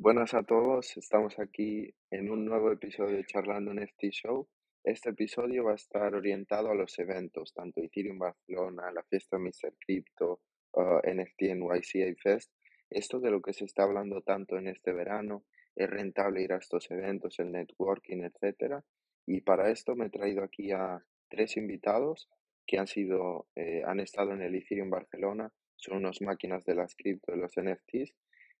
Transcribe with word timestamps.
Buenas 0.00 0.32
a 0.32 0.44
todos, 0.44 0.96
estamos 0.96 1.40
aquí 1.40 1.92
en 2.12 2.30
un 2.30 2.44
nuevo 2.44 2.70
episodio 2.70 3.16
de 3.16 3.24
Charlando 3.24 3.74
NFT 3.74 4.04
Show. 4.12 4.48
Este 4.84 5.10
episodio 5.10 5.64
va 5.64 5.72
a 5.72 5.74
estar 5.74 6.14
orientado 6.14 6.70
a 6.70 6.76
los 6.76 6.96
eventos, 7.00 7.52
tanto 7.52 7.80
Ethereum 7.80 8.16
Barcelona, 8.16 8.92
la 8.92 9.02
fiesta 9.02 9.40
Mr. 9.40 9.74
Crypto, 9.80 10.40
uh, 10.74 11.00
NFT 11.04 11.52
NYCA 11.56 12.14
Fest. 12.22 12.52
Esto 12.88 13.18
de 13.18 13.32
lo 13.32 13.42
que 13.42 13.52
se 13.52 13.64
está 13.64 13.82
hablando 13.82 14.22
tanto 14.22 14.56
en 14.56 14.68
este 14.68 14.92
verano, 14.92 15.42
es 15.74 15.90
rentable 15.90 16.42
ir 16.42 16.52
a 16.52 16.58
estos 16.58 16.88
eventos, 16.92 17.40
el 17.40 17.50
networking, 17.50 18.22
etcétera. 18.22 18.84
Y 19.26 19.40
para 19.40 19.68
esto 19.68 19.96
me 19.96 20.06
he 20.06 20.10
traído 20.10 20.44
aquí 20.44 20.70
a 20.70 21.04
tres 21.28 21.56
invitados 21.56 22.30
que 22.68 22.78
han 22.78 22.86
sido, 22.86 23.48
eh, 23.56 23.82
han 23.84 23.98
estado 23.98 24.32
en 24.32 24.42
el 24.42 24.54
Ethereum 24.54 24.90
Barcelona, 24.90 25.52
son 25.74 25.96
unas 25.96 26.22
máquinas 26.22 26.64
de 26.64 26.76
las 26.76 26.94
cripto, 26.94 27.32
de 27.32 27.38
los 27.38 27.52
NFTs, 27.56 28.14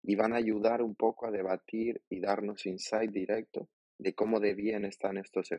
y 0.08 0.16
van 0.16 0.32
a 0.32 0.36
ayudar 0.36 0.80
un 0.80 0.94
poco 0.94 1.26
a 1.26 1.30
debatir 1.30 2.00
y 2.08 2.18
darnos 2.18 2.64
insight 2.64 3.10
directo 3.10 3.68
de 3.98 4.14
cómo 4.14 4.40
de 4.40 4.54
bien 4.54 4.86
están 4.86 5.18
estos 5.18 5.50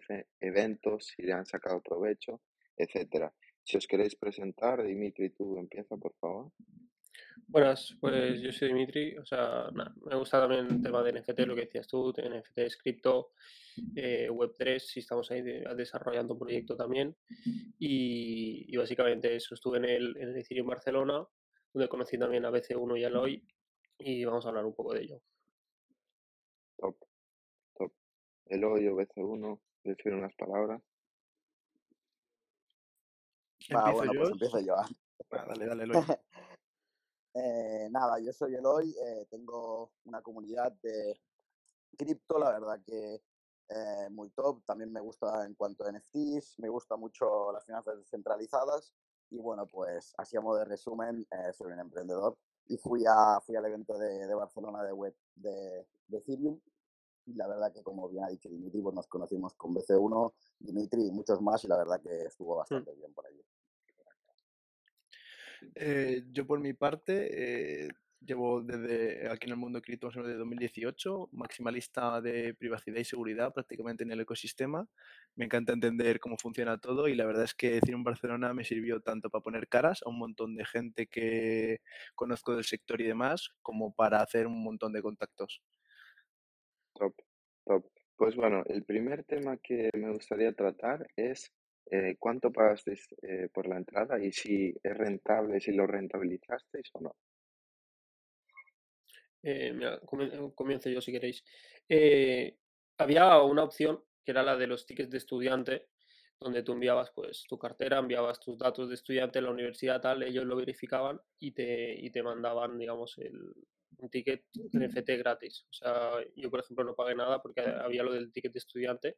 eventos, 0.41 1.05
si 1.05 1.21
le 1.21 1.33
han 1.33 1.45
sacado 1.45 1.83
provecho, 1.83 2.41
etcétera. 2.75 3.31
Si 3.63 3.77
os 3.77 3.85
queréis 3.85 4.15
presentar, 4.15 4.81
Dimitri, 4.81 5.29
tú 5.29 5.59
empieza, 5.59 5.95
por 5.97 6.15
favor. 6.15 6.51
Buenas, 7.45 7.95
pues 8.01 8.41
yo 8.41 8.51
soy 8.51 8.69
Dimitri, 8.69 9.17
o 9.17 9.25
sea, 9.25 9.69
me 9.71 10.15
gusta 10.15 10.39
también 10.39 10.65
el 10.65 10.81
tema 10.81 11.03
de 11.03 11.13
NFT, 11.13 11.41
lo 11.41 11.53
que 11.53 11.65
decías 11.65 11.87
tú, 11.87 12.11
NFT, 12.11 12.75
cripto, 12.81 13.33
eh, 13.95 14.29
Web3, 14.31 14.79
si 14.79 15.01
estamos 15.01 15.29
ahí 15.29 15.43
desarrollando 15.43 16.33
un 16.33 16.39
proyecto 16.39 16.75
también. 16.75 17.15
Y, 17.77 18.75
básicamente 18.75 19.35
eso, 19.35 19.53
estuve 19.53 19.77
en 19.77 19.85
el, 19.85 20.17
en 20.17 20.35
Ethereum 20.35 20.65
Barcelona, 20.65 21.23
donde 21.71 21.87
conocí 21.87 22.17
también 22.17 22.45
a 22.45 22.49
BC1 22.49 22.99
y 22.99 23.03
a 23.03 23.09
Eloy, 23.09 23.43
y 23.99 24.25
vamos 24.25 24.45
a 24.45 24.49
hablar 24.49 24.65
un 24.65 24.73
poco 24.73 24.93
de 24.93 25.01
ello. 25.01 25.21
Top, 26.77 26.95
top. 27.77 27.91
Eloy 28.45 28.87
o 28.87 28.95
BC1, 28.95 29.59
decir 29.83 30.13
unas 30.13 30.33
palabras. 30.35 30.81
Ah, 33.71 33.91
bueno, 33.91 34.13
pues 34.17 34.31
empiezo 34.31 34.59
yo. 34.61 34.75
dale, 35.29 35.65
dale, 35.65 35.83
Eloy. 35.83 36.01
Eh, 37.35 37.87
nada, 37.91 38.19
yo 38.19 38.33
soy 38.33 38.55
Eloy, 38.55 38.89
eh, 38.89 39.27
tengo 39.29 39.91
una 40.05 40.19
comunidad 40.19 40.71
de 40.81 41.21
cripto, 41.95 42.39
la 42.39 42.51
verdad 42.51 42.81
que 42.83 43.21
eh, 43.69 44.09
muy 44.09 44.31
top. 44.31 44.65
También 44.65 44.91
me 44.91 44.99
gusta 44.99 45.45
en 45.45 45.53
cuanto 45.53 45.85
a 45.85 45.91
NFTs, 45.91 46.57
me 46.57 46.69
gusta 46.69 46.97
mucho 46.97 47.51
las 47.51 47.63
finanzas 47.63 47.99
descentralizadas 47.99 48.91
y 49.29 49.37
bueno, 49.37 49.67
pues 49.67 50.11
así 50.17 50.37
a 50.37 50.41
modo 50.41 50.57
de 50.57 50.65
resumen, 50.65 51.25
soy 51.53 51.71
un 51.71 51.79
emprendedor 51.79 52.35
y 52.69 52.77
fui, 52.77 53.03
a, 53.05 53.41
fui 53.41 53.55
al 53.55 53.65
evento 53.65 53.97
de, 53.97 54.27
de 54.27 54.35
Barcelona 54.35 54.83
de 54.83 54.93
web 54.93 55.15
de, 55.35 55.87
de, 56.07 56.17
Ethereum 56.17 56.59
y 57.25 57.33
la 57.33 57.47
verdad 57.47 57.73
que 57.73 57.83
como 57.83 58.07
bien 58.07 58.23
ha 58.23 58.29
dicho 58.29 58.47
Dimitri, 58.47 58.81
pues 58.81 58.95
nos 58.95 59.07
conocimos 59.07 59.53
con 59.55 59.73
BC1, 59.73 60.33
Dimitri 60.59 61.07
y 61.07 61.11
muchos 61.11 61.41
más 61.41 61.63
y 61.63 61.67
la 61.67 61.77
verdad 61.77 61.99
que 62.01 62.25
estuvo 62.27 62.55
mm. 62.55 62.57
bastante 62.57 62.93
bien 62.93 63.13
por 63.13 63.25
allí. 63.25 63.43
Eh, 65.75 66.25
yo 66.31 66.47
por 66.47 66.59
mi 66.59 66.73
parte 66.73 67.85
eh, 67.85 67.89
llevo 68.25 68.61
desde 68.61 69.29
aquí 69.29 69.47
en 69.47 69.51
el 69.51 69.57
mundo 69.57 69.81
cripto 69.81 70.09
desde 70.09 70.35
2018, 70.35 71.29
maximalista 71.31 72.21
de 72.21 72.53
privacidad 72.53 72.99
y 72.99 73.05
seguridad 73.05 73.53
prácticamente 73.53 74.03
en 74.03 74.11
el 74.11 74.21
ecosistema. 74.21 74.87
Me 75.35 75.45
encanta 75.45 75.73
entender 75.73 76.19
cómo 76.19 76.37
funciona 76.37 76.77
todo 76.79 77.07
y 77.07 77.15
la 77.15 77.25
verdad 77.25 77.45
es 77.45 77.53
que 77.53 77.79
en 77.87 78.03
Barcelona 78.03 78.53
me 78.53 78.65
sirvió 78.65 78.99
tanto 78.99 79.29
para 79.29 79.41
poner 79.41 79.67
caras 79.69 80.01
a 80.05 80.09
un 80.09 80.19
montón 80.19 80.55
de 80.55 80.65
gente 80.65 81.07
que 81.07 81.79
conozco 82.15 82.55
del 82.55 82.65
sector 82.65 82.99
y 82.99 83.05
demás, 83.05 83.49
como 83.61 83.93
para 83.93 84.21
hacer 84.21 84.47
un 84.47 84.61
montón 84.63 84.91
de 84.91 85.01
contactos. 85.01 85.61
Top, 86.93 87.15
top. 87.65 87.85
Pues 88.17 88.35
bueno, 88.35 88.63
el 88.65 88.83
primer 88.83 89.23
tema 89.23 89.55
que 89.57 89.89
me 89.93 90.11
gustaría 90.11 90.51
tratar 90.51 91.07
es 91.15 91.53
eh, 91.89 92.17
cuánto 92.19 92.51
pagasteis 92.51 93.07
eh, 93.21 93.47
por 93.53 93.65
la 93.67 93.77
entrada 93.77 94.21
y 94.21 94.33
si 94.33 94.75
es 94.83 94.97
rentable, 94.97 95.61
si 95.61 95.71
lo 95.71 95.87
rentabilizasteis 95.87 96.89
o 96.93 97.01
no. 97.01 97.15
Eh, 99.41 99.73
comienzo 100.53 100.89
yo 100.89 101.01
si 101.01 101.11
queréis. 101.11 101.43
Eh, 101.87 102.57
había 102.97 103.41
una 103.41 103.63
opción 103.63 104.03
que 104.23 104.31
era 104.31 104.43
la 104.43 104.55
de 104.55 104.67
los 104.67 104.85
tickets 104.85 105.09
de 105.09 105.17
estudiante, 105.17 105.87
donde 106.39 106.63
tú 106.63 106.73
enviabas 106.73 107.11
pues 107.11 107.43
tu 107.47 107.57
cartera, 107.57 107.99
enviabas 107.99 108.39
tus 108.39 108.57
datos 108.57 108.89
de 108.89 108.95
estudiante 108.95 109.39
a 109.39 109.41
la 109.41 109.51
universidad 109.51 110.01
tal, 110.01 110.23
ellos 110.23 110.45
lo 110.45 110.55
verificaban 110.55 111.19
y 111.39 111.51
te, 111.51 111.93
y 111.99 112.09
te 112.11 112.23
mandaban, 112.23 112.77
digamos, 112.77 113.17
el, 113.17 113.53
un 113.97 114.09
ticket 114.09 114.45
NFT 114.73 115.09
gratis. 115.17 115.65
O 115.69 115.73
sea, 115.73 116.11
yo 116.35 116.49
por 116.49 116.61
ejemplo 116.61 116.85
no 116.85 116.95
pagué 116.95 117.15
nada 117.15 117.41
porque 117.41 117.61
había 117.61 118.03
lo 118.03 118.13
del 118.13 118.31
ticket 118.31 118.53
de 118.53 118.59
estudiante 118.59 119.17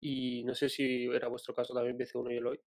y 0.00 0.44
no 0.44 0.54
sé 0.54 0.68
si 0.68 1.06
era 1.06 1.28
vuestro 1.28 1.54
caso 1.54 1.72
también, 1.72 1.96
BC1 1.96 2.32
y 2.32 2.36
Eloy. 2.36 2.60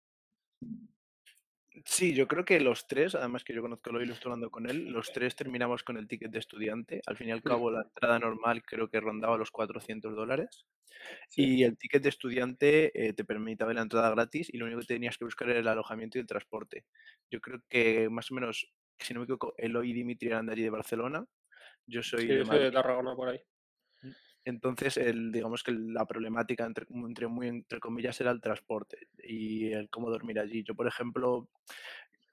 Sí, 1.85 2.13
yo 2.13 2.27
creo 2.27 2.45
que 2.45 2.59
los 2.59 2.87
tres, 2.87 3.15
además 3.15 3.43
que 3.43 3.53
yo 3.53 3.61
conozco 3.61 3.91
lo 3.91 4.01
ilustrando 4.01 4.51
con 4.51 4.69
él, 4.69 4.91
los 4.91 5.11
tres 5.11 5.35
terminamos 5.35 5.83
con 5.83 5.97
el 5.97 6.07
ticket 6.07 6.31
de 6.31 6.39
estudiante. 6.39 7.01
Al 7.07 7.17
fin 7.17 7.29
y 7.29 7.31
al 7.31 7.41
cabo, 7.41 7.71
la 7.71 7.81
entrada 7.81 8.19
normal 8.19 8.63
creo 8.63 8.89
que 8.89 8.99
rondaba 8.99 9.37
los 9.37 9.49
400 9.49 10.15
dólares. 10.15 10.65
Y 11.35 11.63
el 11.63 11.77
ticket 11.77 12.03
de 12.03 12.09
estudiante 12.09 13.07
eh, 13.07 13.13
te 13.13 13.25
permitía 13.25 13.65
la 13.67 13.81
entrada 13.81 14.11
gratis 14.11 14.49
y 14.53 14.57
lo 14.57 14.65
único 14.65 14.81
que 14.81 14.87
tenías 14.87 15.17
que 15.17 15.25
buscar 15.25 15.49
era 15.49 15.59
el 15.59 15.67
alojamiento 15.67 16.17
y 16.17 16.21
el 16.21 16.27
transporte. 16.27 16.85
Yo 17.31 17.41
creo 17.41 17.61
que 17.67 18.07
más 18.09 18.31
o 18.31 18.35
menos, 18.35 18.71
si 18.99 19.13
no 19.13 19.21
me 19.21 19.23
equivoco, 19.25 19.55
Eloy 19.57 19.89
y 19.89 19.93
Dimitri 19.93 20.27
eran 20.27 20.45
de 20.45 20.53
allí 20.53 20.63
de 20.63 20.69
Barcelona. 20.69 21.25
Yo 21.87 22.03
soy 22.03 22.27
de, 22.27 22.43
de 22.43 22.71
Tarragona 22.71 23.15
por 23.15 23.29
ahí. 23.29 23.39
Entonces, 24.45 24.97
el, 24.97 25.31
digamos 25.31 25.63
que 25.63 25.71
la 25.71 26.05
problemática, 26.05 26.65
entre, 26.65 26.85
entre, 26.89 27.27
muy, 27.27 27.47
entre 27.47 27.79
comillas, 27.79 28.19
era 28.19 28.31
el 28.31 28.41
transporte 28.41 29.07
y 29.23 29.71
el 29.71 29.89
cómo 29.89 30.09
dormir 30.09 30.39
allí. 30.39 30.63
Yo, 30.63 30.75
por 30.75 30.87
ejemplo, 30.87 31.47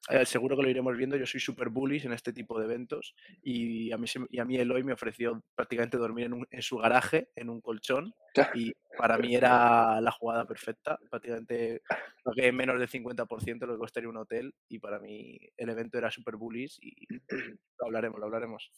eh, 0.08 0.26
seguro 0.26 0.56
que 0.56 0.62
lo 0.62 0.70
iremos 0.70 0.96
viendo, 0.96 1.16
yo 1.16 1.26
soy 1.26 1.40
súper 1.40 1.68
bullish 1.68 2.06
en 2.06 2.12
este 2.12 2.32
tipo 2.32 2.58
de 2.58 2.64
eventos 2.64 3.14
y 3.42 3.92
a 3.92 3.98
mí, 3.98 4.06
y 4.30 4.38
a 4.40 4.44
mí 4.44 4.56
Eloy 4.56 4.82
me 4.82 4.94
ofreció 4.94 5.40
prácticamente 5.54 5.98
dormir 5.98 6.26
en, 6.26 6.46
en 6.50 6.62
su 6.62 6.78
garaje, 6.78 7.28
en 7.36 7.48
un 7.48 7.60
colchón, 7.60 8.12
y 8.54 8.72
para 8.98 9.16
mí 9.18 9.36
era 9.36 10.00
la 10.00 10.10
jugada 10.10 10.46
perfecta. 10.46 10.98
Prácticamente 11.10 11.82
pagué 12.24 12.50
menos 12.50 12.78
del 12.78 12.88
50% 12.88 13.66
lo 13.66 13.74
que 13.74 13.78
costaría 13.78 14.08
un 14.08 14.16
hotel 14.16 14.52
y 14.68 14.80
para 14.80 14.98
mí 14.98 15.38
el 15.56 15.68
evento 15.68 15.96
era 15.96 16.10
súper 16.10 16.34
bullish 16.34 16.78
y 16.82 17.06
lo 17.78 17.86
hablaremos, 17.86 18.18
lo 18.18 18.26
hablaremos. 18.26 18.72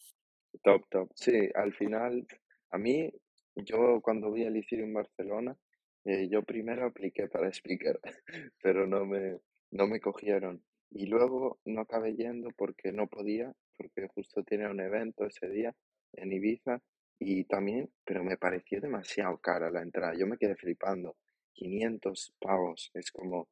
Top, 0.62 0.84
top. 0.90 1.10
Sí, 1.14 1.48
al 1.54 1.72
final 1.72 2.26
a 2.72 2.78
mí, 2.78 3.12
yo 3.56 4.00
cuando 4.02 4.32
vi 4.32 4.44
el 4.44 4.56
Ethereum 4.56 4.92
Barcelona, 4.92 5.56
eh, 6.04 6.28
yo 6.28 6.42
primero 6.42 6.86
apliqué 6.86 7.28
para 7.28 7.48
speaker, 7.48 8.00
pero 8.62 8.86
no 8.86 9.04
me, 9.04 9.38
no 9.70 9.86
me 9.86 10.00
cogieron. 10.00 10.62
Y 10.90 11.06
luego 11.06 11.58
no 11.64 11.82
acabé 11.82 12.14
yendo 12.14 12.50
porque 12.56 12.92
no 12.92 13.06
podía, 13.06 13.52
porque 13.76 14.08
justo 14.08 14.42
tenía 14.42 14.68
un 14.68 14.80
evento 14.80 15.24
ese 15.24 15.48
día 15.48 15.74
en 16.12 16.32
Ibiza 16.32 16.82
y 17.18 17.44
también, 17.44 17.90
pero 18.04 18.24
me 18.24 18.36
pareció 18.36 18.80
demasiado 18.80 19.38
cara 19.38 19.70
la 19.70 19.82
entrada. 19.82 20.14
Yo 20.18 20.26
me 20.26 20.36
quedé 20.36 20.56
flipando. 20.56 21.16
500 21.54 22.34
pavos, 22.40 22.90
es 22.94 23.10
como, 23.10 23.48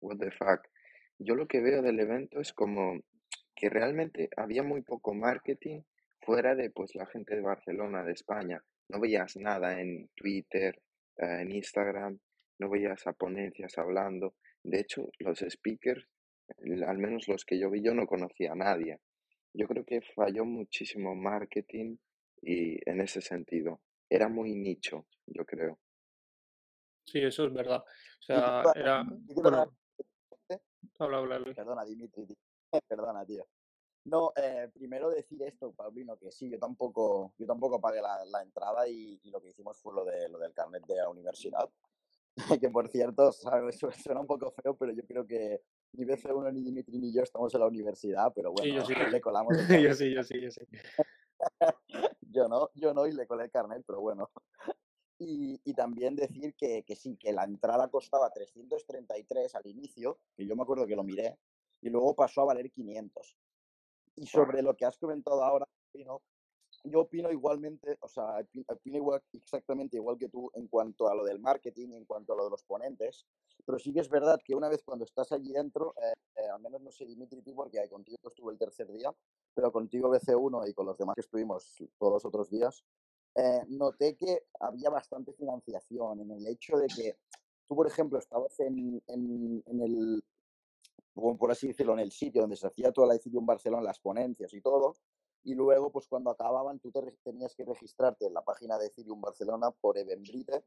what 0.00 0.18
the 0.18 0.30
fuck. 0.30 0.66
Yo 1.18 1.34
lo 1.34 1.46
que 1.46 1.60
veo 1.60 1.82
del 1.82 2.00
evento 2.00 2.40
es 2.40 2.52
como 2.52 3.00
que 3.54 3.68
realmente 3.68 4.28
había 4.36 4.62
muy 4.62 4.82
poco 4.82 5.14
marketing 5.14 5.82
fuera 6.20 6.54
de 6.54 6.70
pues 6.70 6.94
la 6.94 7.06
gente 7.06 7.36
de 7.36 7.42
Barcelona, 7.42 8.02
de 8.02 8.12
España, 8.12 8.64
no 8.88 9.00
veías 9.00 9.36
nada 9.36 9.80
en 9.80 10.08
Twitter, 10.14 10.80
eh, 11.16 11.42
en 11.42 11.52
Instagram, 11.52 12.18
no 12.58 12.70
veías 12.70 13.06
a 13.06 13.12
ponencias 13.12 13.78
hablando. 13.78 14.34
De 14.62 14.80
hecho, 14.80 15.08
los 15.18 15.38
speakers, 15.40 16.06
al 16.86 16.98
menos 16.98 17.28
los 17.28 17.44
que 17.44 17.58
yo 17.58 17.70
vi, 17.70 17.82
yo 17.82 17.94
no 17.94 18.06
conocía 18.06 18.52
a 18.52 18.56
nadie. 18.56 19.00
Yo 19.54 19.66
creo 19.66 19.84
que 19.84 20.00
falló 20.00 20.44
muchísimo 20.44 21.14
marketing 21.14 21.96
y 22.40 22.78
en 22.88 23.00
ese 23.00 23.20
sentido. 23.20 23.80
Era 24.08 24.28
muy 24.28 24.54
nicho, 24.54 25.06
yo 25.26 25.44
creo. 25.44 25.78
Sí, 27.04 27.20
eso 27.20 27.46
es 27.46 27.52
verdad. 27.52 27.80
O 27.80 28.22
sea, 28.22 28.62
era... 28.74 29.04
Habla, 30.98 31.18
habla, 31.18 31.54
Perdona, 31.54 31.84
Dimitri. 31.84 32.26
Perdona, 32.88 33.24
tío. 33.26 33.44
No, 34.04 34.32
eh, 34.36 34.68
primero 34.74 35.10
decir 35.10 35.40
esto, 35.42 35.72
Paulino, 35.72 36.16
que 36.16 36.32
sí, 36.32 36.50
yo 36.50 36.58
tampoco, 36.58 37.34
yo 37.38 37.46
tampoco 37.46 37.80
pagué 37.80 38.00
la, 38.02 38.42
entrada 38.42 38.88
y, 38.88 39.20
lo 39.30 39.40
que 39.40 39.50
hicimos 39.50 39.78
fue 39.78 39.94
lo, 39.94 40.04
de, 40.04 40.28
lo 40.28 40.38
del 40.38 40.52
carnet 40.52 40.84
de 40.86 40.96
la 40.96 41.08
universidad. 41.08 41.68
que 42.60 42.70
por 42.70 42.88
cierto, 42.88 43.30
suena 43.32 44.20
un 44.20 44.26
poco 44.26 44.50
feo, 44.50 44.74
pero 44.76 44.92
yo 44.92 45.04
creo 45.06 45.26
que 45.26 45.62
ni 45.92 46.04
BC1, 46.04 46.52
ni 46.52 46.62
Dimitri, 46.62 46.98
ni 46.98 47.12
yo 47.12 47.22
estamos 47.22 47.54
en 47.54 47.60
la 47.60 47.66
universidad, 47.66 48.32
pero 48.34 48.52
bueno, 48.52 48.74
yo 48.74 48.84
sí. 48.84 48.94
le 49.10 49.20
colamos. 49.20 49.54
yo 49.68 49.94
sí, 49.94 50.12
yo 50.12 50.24
sí, 50.24 50.40
yo 50.40 50.50
sí. 50.50 50.66
yo 52.22 52.48
no, 52.48 52.70
yo 52.74 52.94
no, 52.94 53.06
y 53.06 53.12
le 53.12 53.26
colé 53.26 53.44
el 53.44 53.50
carnet, 53.50 53.84
pero 53.86 54.00
bueno. 54.00 54.30
Y, 55.18 55.60
y, 55.62 55.74
también 55.74 56.16
decir 56.16 56.54
que, 56.56 56.82
que, 56.82 56.96
sí, 56.96 57.16
que 57.16 57.32
la 57.32 57.44
entrada 57.44 57.86
costaba 57.88 58.32
333 58.32 59.54
al 59.54 59.66
inicio, 59.68 60.18
que 60.34 60.44
yo 60.44 60.56
me 60.56 60.62
acuerdo 60.62 60.84
que 60.84 60.96
lo 60.96 61.04
miré, 61.04 61.38
y 61.80 61.90
luego 61.90 62.16
pasó 62.16 62.40
a 62.40 62.46
valer 62.46 62.72
500. 62.72 63.36
Y 64.16 64.26
sobre 64.26 64.62
lo 64.62 64.76
que 64.76 64.84
has 64.84 64.98
comentado 64.98 65.42
ahora, 65.42 65.66
yo 66.84 67.00
opino 67.00 67.30
igualmente, 67.30 67.96
o 68.00 68.08
sea, 68.08 68.44
opino 68.68 68.96
igual, 68.96 69.22
exactamente 69.32 69.96
igual 69.96 70.18
que 70.18 70.28
tú 70.28 70.50
en 70.54 70.66
cuanto 70.68 71.08
a 71.08 71.14
lo 71.14 71.24
del 71.24 71.38
marketing, 71.38 71.92
en 71.92 72.04
cuanto 72.04 72.32
a 72.32 72.36
lo 72.36 72.44
de 72.44 72.50
los 72.50 72.64
ponentes, 72.64 73.26
pero 73.64 73.78
sí 73.78 73.92
que 73.92 74.00
es 74.00 74.08
verdad 74.08 74.40
que 74.44 74.54
una 74.54 74.68
vez 74.68 74.82
cuando 74.82 75.04
estás 75.04 75.30
allí 75.32 75.52
dentro, 75.52 75.94
eh, 76.02 76.12
eh, 76.36 76.48
al 76.48 76.60
menos 76.60 76.80
no 76.80 76.90
sé 76.90 77.06
Dimitri 77.06 77.42
tú 77.42 77.54
porque 77.54 77.88
contigo 77.88 78.18
estuve 78.24 78.52
el 78.52 78.58
tercer 78.58 78.90
día, 78.92 79.12
pero 79.54 79.70
contigo 79.70 80.10
BC1 80.10 80.68
y 80.68 80.74
con 80.74 80.86
los 80.86 80.98
demás 80.98 81.14
que 81.14 81.20
estuvimos 81.20 81.76
todos 81.98 82.14
los 82.14 82.24
otros 82.24 82.50
días, 82.50 82.84
eh, 83.34 83.62
noté 83.68 84.16
que 84.16 84.46
había 84.60 84.90
bastante 84.90 85.32
financiación 85.32 86.20
en 86.20 86.32
el 86.32 86.46
hecho 86.46 86.76
de 86.76 86.86
que 86.88 87.16
tú, 87.68 87.76
por 87.76 87.86
ejemplo, 87.86 88.18
estabas 88.18 88.58
en, 88.60 89.02
en, 89.06 89.62
en 89.66 89.80
el, 89.80 90.24
por 91.14 91.50
así 91.50 91.68
decirlo, 91.68 91.92
en 91.94 92.00
el 92.00 92.12
sitio 92.12 92.42
donde 92.42 92.56
se 92.56 92.66
hacía 92.66 92.92
toda 92.92 93.08
la 93.08 93.14
en 93.22 93.46
Barcelona, 93.46 93.82
las 93.82 94.00
ponencias 94.00 94.52
y 94.54 94.60
todo, 94.60 94.94
y 95.44 95.54
luego, 95.54 95.90
pues 95.90 96.06
cuando 96.06 96.30
acababan, 96.30 96.78
tú 96.78 96.90
te 96.90 97.00
tenías 97.24 97.54
que 97.54 97.64
registrarte 97.64 98.26
en 98.26 98.34
la 98.34 98.42
página 98.42 98.78
de 98.78 98.86
Ethereum 98.86 99.20
Barcelona 99.20 99.70
por 99.72 99.98
Eventbrite 99.98 100.64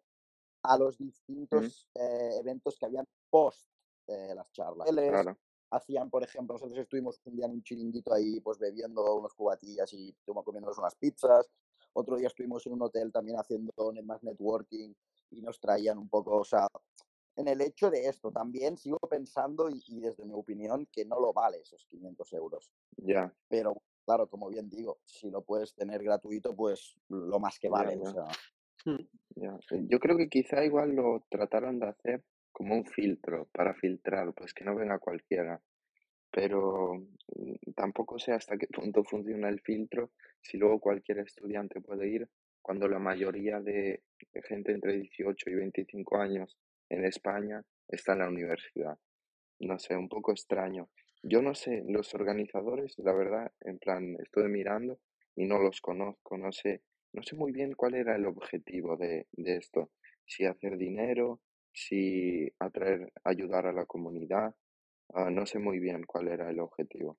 a 0.63 0.77
los 0.77 0.97
distintos 0.97 1.87
eh, 1.95 2.37
eventos 2.39 2.77
que 2.77 2.85
habían 2.85 3.07
post 3.29 3.69
eh, 4.07 4.33
las 4.35 4.51
charlas. 4.51 4.87
Hacían, 5.71 6.09
por 6.09 6.23
ejemplo, 6.23 6.53
nosotros 6.53 6.77
estuvimos 6.77 7.19
un 7.25 7.35
día 7.35 7.45
en 7.45 7.53
un 7.53 7.63
chiringuito 7.63 8.13
ahí, 8.13 8.39
pues 8.39 8.59
bebiendo 8.59 9.15
unos 9.15 9.33
cubatillas 9.33 9.91
y 9.93 10.15
comiéndonos 10.25 10.77
unas 10.77 10.95
pizzas. 10.95 11.49
Otro 11.93 12.17
día 12.17 12.27
estuvimos 12.27 12.65
en 12.67 12.73
un 12.73 12.83
hotel 12.83 13.11
también 13.11 13.39
haciendo 13.39 13.71
más 14.03 14.23
networking 14.23 14.93
y 15.31 15.41
nos 15.41 15.59
traían 15.59 15.97
un 15.97 16.07
poco, 16.07 16.37
o 16.37 16.43
sea, 16.43 16.67
en 17.35 17.47
el 17.47 17.61
hecho 17.61 17.89
de 17.89 18.07
esto 18.07 18.31
también 18.31 18.77
sigo 18.77 18.99
pensando 18.99 19.69
y, 19.69 19.83
y 19.87 19.99
desde 19.99 20.25
mi 20.25 20.33
opinión 20.33 20.87
que 20.91 21.05
no 21.05 21.19
lo 21.19 21.33
vale 21.33 21.59
esos 21.59 21.85
500 21.87 22.33
euros. 22.33 22.71
Ya. 22.97 23.33
Pero 23.47 23.81
claro, 24.05 24.27
como 24.27 24.49
bien 24.49 24.69
digo, 24.69 24.99
si 25.03 25.29
lo 25.29 25.43
puedes 25.43 25.73
tener 25.73 26.03
gratuito, 26.03 26.55
pues 26.55 26.95
lo 27.09 27.39
más 27.39 27.59
que 27.59 27.69
vale. 27.69 27.97
Hmm. 28.85 29.01
Eh, 29.35 29.85
yo 29.89 29.99
creo 29.99 30.15
que 30.17 30.29
quizá 30.29 30.63
igual 30.63 30.91
lo 30.95 31.25
trataron 31.29 31.79
de 31.79 31.87
hacer 31.87 32.23
como 32.51 32.75
un 32.75 32.85
filtro, 32.85 33.49
para 33.51 33.73
filtrar, 33.73 34.33
pues 34.33 34.53
que 34.53 34.63
no 34.63 34.75
venga 34.75 34.99
cualquiera. 34.99 35.61
Pero 36.31 36.93
mm, 37.35 37.71
tampoco 37.75 38.17
sé 38.17 38.31
hasta 38.31 38.57
qué 38.57 38.67
punto 38.67 39.03
funciona 39.03 39.49
el 39.49 39.59
filtro, 39.59 40.11
si 40.41 40.57
luego 40.57 40.79
cualquier 40.79 41.19
estudiante 41.19 41.81
puede 41.81 42.07
ir, 42.07 42.29
cuando 42.61 42.87
la 42.87 42.99
mayoría 42.99 43.59
de 43.59 44.03
gente 44.47 44.71
entre 44.71 44.97
18 44.97 45.49
y 45.49 45.55
25 45.55 46.17
años 46.17 46.57
en 46.89 47.05
España 47.05 47.63
está 47.87 48.13
en 48.13 48.19
la 48.19 48.27
universidad. 48.27 48.97
No 49.59 49.79
sé, 49.79 49.95
un 49.95 50.09
poco 50.09 50.31
extraño. 50.31 50.89
Yo 51.23 51.41
no 51.41 51.55
sé, 51.55 51.83
los 51.87 52.13
organizadores, 52.13 52.95
la 52.97 53.13
verdad, 53.13 53.51
en 53.61 53.79
plan, 53.79 54.15
estoy 54.19 54.49
mirando 54.49 54.99
y 55.35 55.45
no 55.45 55.59
los 55.59 55.81
conozco, 55.81 56.37
no 56.37 56.51
sé, 56.51 56.81
no 57.13 57.23
sé 57.23 57.35
muy 57.35 57.51
bien 57.51 57.73
cuál 57.73 57.95
era 57.95 58.15
el 58.15 58.25
objetivo 58.25 58.97
de, 58.97 59.27
de 59.31 59.57
esto. 59.57 59.91
Si 60.25 60.45
hacer 60.45 60.77
dinero, 60.77 61.41
si 61.73 62.51
atraer, 62.59 63.11
ayudar 63.23 63.67
a 63.67 63.73
la 63.73 63.85
comunidad, 63.85 64.55
ah, 65.13 65.29
no 65.29 65.45
sé 65.45 65.59
muy 65.59 65.79
bien 65.79 66.03
cuál 66.03 66.27
era 66.27 66.49
el 66.49 66.59
objetivo 66.59 67.17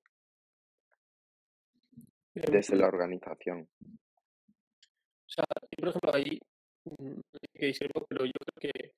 desde 2.45 2.75
la 2.75 2.87
organización. 2.87 3.67
O 3.81 5.29
sea, 5.29 5.45
por 5.77 5.89
ejemplo, 5.89 6.13
ahí 6.13 6.39
mm, 6.85 7.19
que 7.53 7.73
pero 8.09 8.25
yo 8.25 8.31
creo 8.31 8.71
que 8.73 8.93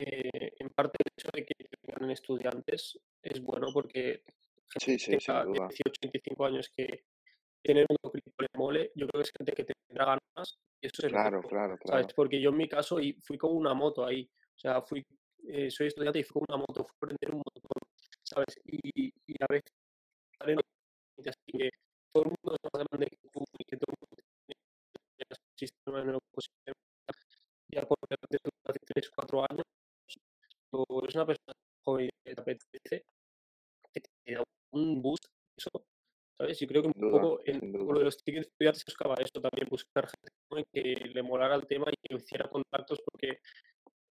eh, 0.00 0.54
en 0.58 0.70
parte 0.70 0.96
el 0.98 1.12
hecho 1.12 1.28
de 1.32 1.44
que 1.44 1.54
tengan 1.82 2.10
estudiantes 2.10 2.98
es 3.22 3.42
bueno 3.42 3.68
porque 3.72 4.24
sí, 4.78 4.98
sí, 4.98 5.10
18, 5.10 5.52
25 6.02 6.44
años 6.46 6.70
que 6.74 7.04
tienen 7.62 7.84
un 7.90 8.10
cripto 8.10 8.32
le 8.38 8.48
mole, 8.56 8.92
yo 8.94 9.06
creo 9.06 9.22
que 9.22 9.28
es 9.28 9.32
gente 9.36 9.52
que 9.52 9.64
tendrá 9.64 10.06
ganas 10.06 10.58
y 10.80 10.86
eso 10.86 11.06
es 11.06 11.12
claro, 11.12 11.42
claro, 11.42 11.76
claro. 11.76 11.78
¿sabes? 11.84 12.14
Porque 12.14 12.40
yo 12.40 12.48
en 12.48 12.56
mi 12.56 12.68
caso 12.68 12.98
y 12.98 13.12
fui 13.20 13.36
con 13.36 13.54
una 13.54 13.74
moto 13.74 14.06
ahí, 14.06 14.26
o 14.56 14.58
sea, 14.58 14.80
fui, 14.80 15.04
eh, 15.46 15.70
soy 15.70 15.88
estudiante 15.88 16.20
y 16.20 16.24
fui 16.24 16.40
con 16.40 16.56
una 16.56 16.64
moto, 16.66 16.84
fui 16.84 16.94
a 16.94 16.96
aprender 16.96 17.34
un 17.34 17.42
montón, 17.44 17.82
¿sabes? 18.22 18.58
Y, 18.64 19.12
y 19.26 19.34
a 19.42 19.46
veces 19.50 19.72
así 21.26 21.58
que 21.58 21.68
todo 22.10 22.24
el 22.24 22.30
mundo 22.30 22.56
es 22.56 22.70
más 22.72 22.86
grande 22.88 23.06
que 23.06 23.28
tú 23.30 23.44
y 23.58 23.64
que 23.64 23.76
todo 23.76 23.92
el 23.92 23.96
mundo 24.00 24.16
tiene 24.46 24.60
el 25.28 25.36
sistema 25.54 26.00
en 26.00 26.08
el 26.08 26.16
ecosistema 26.16 26.74
ya 27.72 27.82
por 27.82 27.98
hace 28.10 28.78
3 28.86 29.10
4 29.14 29.46
años 29.50 29.64
o 30.72 31.02
eres 31.02 31.14
una 31.14 31.26
persona 31.26 31.54
joven 31.84 32.10
que 32.24 32.34
te 32.34 32.40
apetece, 32.40 33.04
que 33.92 34.00
te 34.00 34.34
da 34.34 34.42
un 34.72 35.02
boost, 35.02 35.24
eso, 35.56 35.70
¿sabes? 36.38 36.58
Yo 36.58 36.66
creo 36.66 36.82
que 36.82 36.88
un 36.88 37.10
poco 37.10 37.40
en 37.44 37.72
lo 37.72 37.98
de 37.98 38.04
los 38.04 38.16
tickets 38.18 38.46
estudiantes 38.46 38.84
buscaba 38.84 39.14
eso 39.18 39.40
también, 39.40 39.68
buscar 39.68 40.08
gente 40.08 40.66
que 40.72 40.82
le 41.12 41.22
molara 41.22 41.54
el 41.54 41.66
tema 41.66 41.86
y 41.90 41.96
que 42.08 42.16
hiciera 42.16 42.48
contactos, 42.48 43.00
porque 43.04 43.40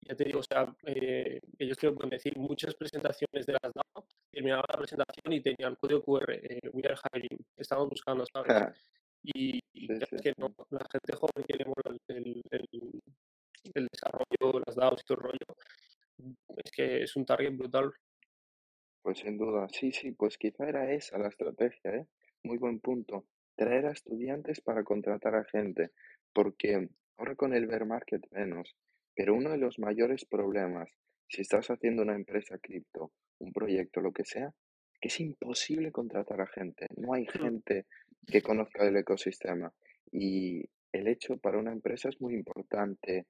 ya 0.02 0.16
te 0.16 0.24
digo, 0.24 0.40
o 0.40 0.44
sea, 0.44 0.74
eh, 0.86 1.40
ellos 1.58 1.78
creo 1.78 1.96
que 1.98 2.08
decir 2.08 2.38
muchas 2.38 2.76
presentaciones 2.76 3.46
de 3.46 3.54
las 3.62 3.74
DAO, 3.74 4.08
terminaban 4.32 4.66
la 4.70 4.78
presentación 4.78 5.34
y 5.34 5.42
tenían 5.42 5.76
código 5.76 6.02
QR, 6.04 6.34
eh, 6.34 6.60
we 6.72 6.84
are 6.86 6.96
hiring, 7.12 7.40
estamos 7.58 7.90
buscando, 7.90 8.26
¿sabes? 8.26 8.74
Y, 9.24 9.60
es 9.74 10.22
que 10.22 10.34
no, 10.38 10.54
la 10.70 10.86
gente 10.92 11.16
joven 11.16 11.46
que 11.46 11.58
le 11.58 11.66
mola 11.66 11.98
el, 12.08 12.42
el, 12.52 13.02
el, 13.74 13.88
desarrollo, 13.92 14.64
las 14.66 14.76
DAOs 14.76 15.02
y 15.02 15.06
todo 15.06 15.18
el 15.18 15.24
rollo, 15.24 15.46
es 16.64 16.72
que 16.72 17.04
es 17.04 17.16
un 17.16 17.26
target 17.26 17.56
brutal. 17.56 17.92
Pues 19.02 19.20
sin 19.20 19.38
duda, 19.38 19.68
sí, 19.70 19.92
sí, 19.92 20.12
pues 20.12 20.38
quizá 20.38 20.68
era 20.68 20.92
esa 20.92 21.18
la 21.18 21.30
estrategia, 21.30 21.96
¿eh? 21.96 22.08
Muy 22.44 22.58
buen 22.58 22.80
punto. 22.80 23.26
Traer 23.56 23.86
a 23.86 23.92
estudiantes 23.92 24.62
para 24.62 24.84
contratar 24.84 25.36
a 25.36 25.46
gente, 25.46 25.92
porque 26.34 26.90
ahora 27.18 27.36
con 27.36 27.54
el 27.54 27.68
bear 27.68 27.86
market 27.86 28.22
menos, 28.32 28.76
pero 29.16 29.34
uno 29.34 29.50
de 29.50 29.58
los 29.58 29.80
mayores 29.80 30.26
problemas, 30.26 30.90
si 31.28 31.42
estás 31.42 31.70
haciendo 31.70 32.04
una 32.04 32.16
empresa 32.16 32.58
cripto, 32.60 33.12
un 33.40 33.52
proyecto, 33.52 34.02
lo 34.02 34.12
que 34.12 34.26
sea, 34.26 34.54
que 35.00 35.08
es 35.08 35.20
imposible 35.20 35.92
contratar 35.92 36.42
a 36.42 36.48
gente. 36.48 36.86
No 36.96 37.14
hay 37.14 37.26
gente 37.28 37.86
que 38.26 38.42
conozca 38.42 38.88
el 38.88 38.98
ecosistema. 38.98 39.72
Y 40.12 40.64
el 40.92 41.08
hecho 41.08 41.38
para 41.38 41.60
una 41.60 41.72
empresa 41.72 42.10
es 42.10 42.20
muy 42.22 42.34
importante 42.34 43.26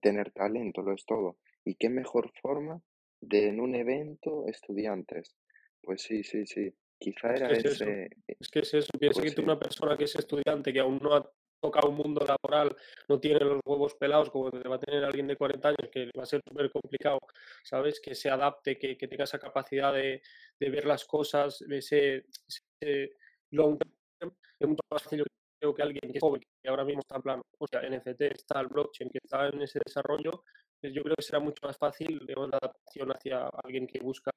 tener 0.00 0.30
talento, 0.32 0.82
lo 0.82 0.94
es 0.94 1.04
todo. 1.04 1.36
¿Y 1.64 1.74
qué 1.74 1.88
mejor 1.88 2.30
forma 2.40 2.80
de 3.20 3.48
en 3.48 3.60
un 3.60 3.74
evento 3.74 4.46
estudiantes? 4.46 5.36
Pues 5.82 6.02
sí, 6.02 6.22
sí, 6.22 6.46
sí. 6.46 6.72
Quizá 6.98 7.34
era 7.34 7.50
es 7.50 7.64
ese. 7.64 8.04
Eh, 8.04 8.10
es 8.26 8.48
que 8.48 8.60
es 8.60 8.74
eso. 8.74 8.90
Piensa 8.98 9.20
pues 9.20 9.34
que 9.34 9.36
tú, 9.36 9.42
una 9.42 9.58
persona 9.58 9.96
que 9.96 10.04
es 10.04 10.16
estudiante, 10.16 10.72
que 10.72 10.80
aún 10.80 10.98
no 11.00 11.14
ha 11.14 11.30
tocado 11.60 11.88
un 11.88 11.96
mundo 11.96 12.24
laboral, 12.24 12.74
no 13.08 13.18
tiene 13.18 13.40
los 13.40 13.60
huevos 13.64 13.94
pelados 13.94 14.30
como 14.30 14.50
va 14.50 14.76
a 14.76 14.80
tener 14.80 15.04
alguien 15.04 15.26
de 15.26 15.36
40 15.36 15.68
años, 15.68 15.90
que 15.92 16.10
va 16.16 16.22
a 16.22 16.26
ser 16.26 16.40
súper 16.46 16.70
complicado, 16.70 17.18
¿sabes? 17.64 18.00
Que 18.00 18.14
se 18.14 18.30
adapte, 18.30 18.78
que, 18.78 18.96
tenga 18.96 19.24
esa 19.24 19.38
capacidad 19.38 19.92
de, 19.92 20.22
ver 20.60 20.84
las 20.86 21.04
cosas, 21.04 21.60
ese, 21.62 22.26
ese 22.46 23.16
long 23.50 23.78
term. 24.18 24.34
Es 24.58 24.68
mucho 24.68 24.82
más 24.90 25.02
fácil 25.02 25.24
creo 25.60 25.74
que 25.74 25.82
alguien 25.82 26.12
que 26.12 26.18
es 26.18 26.20
joven, 26.20 26.40
que 26.62 26.68
ahora 26.68 26.84
mismo 26.84 27.00
está 27.00 27.16
en 27.16 27.22
plan, 27.22 27.42
o 27.58 27.66
sea, 27.66 27.82
NFT, 27.82 28.22
está 28.22 28.60
el 28.60 28.68
blockchain, 28.68 29.10
que 29.10 29.18
está 29.22 29.48
en 29.48 29.62
ese 29.62 29.80
desarrollo, 29.84 30.44
yo 30.82 31.02
creo 31.02 31.16
que 31.16 31.22
será 31.22 31.40
mucho 31.40 31.66
más 31.66 31.76
fácil 31.76 32.24
de 32.26 32.34
una 32.34 32.56
adaptación 32.56 33.10
hacia 33.10 33.48
alguien 33.64 33.86
que 33.86 33.98
busca 34.00 34.30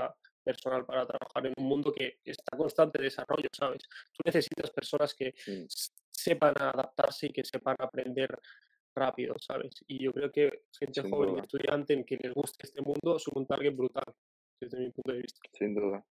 personal 0.44 0.86
para 0.86 1.06
trabajar 1.06 1.46
en 1.46 1.54
un 1.58 1.66
mundo 1.66 1.92
que 1.92 2.20
está 2.24 2.44
en 2.52 2.58
constante 2.58 3.02
desarrollo, 3.02 3.48
¿sabes? 3.52 3.84
Tú 4.12 4.22
necesitas 4.26 4.72
personas 4.72 5.14
que 5.14 5.34
sepan 6.10 6.54
adaptarse 6.58 7.28
y 7.28 7.32
que 7.32 7.44
sepan 7.44 7.76
aprender 7.80 8.40
rápido, 8.96 9.36
¿sabes? 9.40 9.74
Y 9.88 10.04
yo 10.04 10.12
creo 10.12 10.32
que 10.32 10.64
gente 10.78 11.02
joven 11.10 11.38
y 11.38 11.40
estudiante 11.40 11.94
en 11.94 12.04
que 12.04 12.18
les 12.18 12.34
guste 12.34 12.66
este 12.66 12.82
mundo 12.82 13.18
es 13.18 13.28
un 13.28 13.46
target 13.46 13.76
brutal, 13.76 14.14
desde 14.60 14.80
mi 14.80 14.90
punto 14.92 15.14
de 15.14 15.22
vista. 15.22 15.40
Sin 15.54 15.76
duda. 15.76 16.06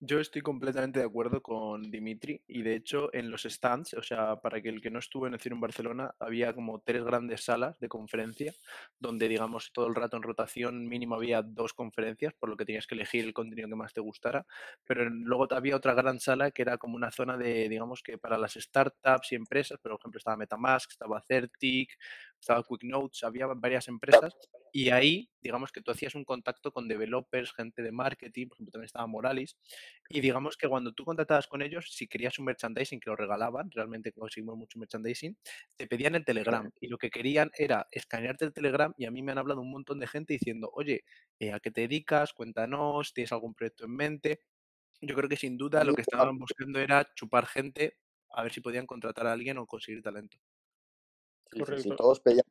Yo 0.00 0.20
estoy 0.20 0.42
completamente 0.42 1.00
de 1.00 1.06
acuerdo 1.06 1.42
con 1.42 1.82
Dimitri 1.90 2.42
y 2.46 2.62
de 2.62 2.74
hecho 2.76 3.12
en 3.14 3.30
los 3.30 3.42
stands, 3.42 3.94
o 3.94 4.02
sea, 4.02 4.36
para 4.36 4.60
que 4.60 4.68
el 4.68 4.80
que 4.80 4.90
no 4.90 4.98
estuvo 4.98 5.26
en 5.26 5.34
el 5.34 5.40
cine 5.40 5.54
en 5.54 5.60
Barcelona, 5.60 6.14
había 6.18 6.52
como 6.54 6.80
tres 6.80 7.04
grandes 7.04 7.44
salas 7.44 7.78
de 7.80 7.88
conferencia 7.88 8.54
donde 8.98 9.28
digamos 9.28 9.72
todo 9.72 9.86
el 9.88 9.94
rato 9.94 10.16
en 10.16 10.22
rotación 10.22 10.86
mínimo 10.88 11.14
había 11.14 11.42
dos 11.42 11.74
conferencias, 11.74 12.34
por 12.38 12.48
lo 12.48 12.56
que 12.56 12.64
tenías 12.64 12.86
que 12.86 12.94
elegir 12.94 13.24
el 13.24 13.32
contenido 13.34 13.68
que 13.68 13.74
más 13.76 13.92
te 13.92 14.00
gustara, 14.00 14.46
pero 14.84 15.08
luego 15.10 15.46
había 15.50 15.76
otra 15.76 15.94
gran 15.94 16.20
sala 16.20 16.50
que 16.50 16.62
era 16.62 16.78
como 16.78 16.96
una 16.96 17.10
zona 17.10 17.36
de, 17.36 17.68
digamos 17.68 18.02
que 18.02 18.18
para 18.18 18.38
las 18.38 18.54
startups 18.54 19.32
y 19.32 19.34
empresas, 19.36 19.78
por 19.80 19.92
ejemplo 19.92 20.18
estaba 20.18 20.36
Metamask, 20.36 20.90
estaba 20.90 21.20
Certic, 21.22 21.96
estaba 22.40 22.62
QuickNotes, 22.62 23.24
había 23.24 23.46
varias 23.46 23.88
empresas 23.88 24.36
y 24.72 24.90
ahí, 24.90 25.30
digamos 25.40 25.72
que 25.72 25.80
tú 25.80 25.90
hacías 25.90 26.14
un 26.14 26.24
contacto 26.24 26.72
con 26.72 26.88
developers, 26.88 27.52
gente 27.52 27.82
de 27.82 27.92
marketing, 27.92 28.48
por 28.48 28.56
ejemplo 28.56 28.72
también 28.72 28.86
estaba 28.86 29.06
Moralis, 29.06 29.56
y 30.08 30.20
digamos 30.20 30.56
que 30.56 30.68
cuando 30.68 30.92
tú 30.92 31.04
contratabas 31.04 31.46
con 31.46 31.62
ellos, 31.62 31.86
si 31.90 32.06
querías 32.06 32.38
un 32.38 32.46
merchandising 32.46 33.00
que 33.00 33.10
lo 33.10 33.16
regalaban, 33.16 33.70
realmente 33.70 34.12
conseguimos 34.12 34.56
mucho 34.56 34.78
merchandising, 34.78 35.36
te 35.76 35.86
pedían 35.86 36.14
el 36.14 36.24
Telegram 36.24 36.70
y 36.80 36.88
lo 36.88 36.98
que 36.98 37.10
querían 37.10 37.50
era 37.56 37.88
escanearte 37.90 38.44
el 38.44 38.52
Telegram 38.52 38.92
y 38.96 39.06
a 39.06 39.10
mí 39.10 39.22
me 39.22 39.32
han 39.32 39.38
hablado 39.38 39.60
un 39.60 39.70
montón 39.70 39.98
de 39.98 40.06
gente 40.06 40.34
diciendo, 40.34 40.70
oye, 40.72 41.04
eh, 41.38 41.52
¿a 41.52 41.60
qué 41.60 41.70
te 41.70 41.82
dedicas? 41.82 42.32
Cuéntanos, 42.32 43.12
¿tienes 43.14 43.32
algún 43.32 43.54
proyecto 43.54 43.84
en 43.84 43.96
mente? 43.96 44.40
Yo 45.00 45.14
creo 45.14 45.28
que 45.28 45.36
sin 45.36 45.56
duda 45.56 45.84
lo 45.84 45.94
que 45.94 46.02
estaban 46.02 46.38
buscando 46.38 46.80
era 46.80 47.08
chupar 47.14 47.46
gente 47.46 47.98
a 48.30 48.42
ver 48.42 48.52
si 48.52 48.60
podían 48.60 48.86
contratar 48.86 49.26
a 49.26 49.32
alguien 49.32 49.58
o 49.58 49.66
conseguir 49.66 50.02
talento. 50.02 50.38
Correcto. 51.50 51.96
todos 51.96 52.20
pedían. 52.20 52.44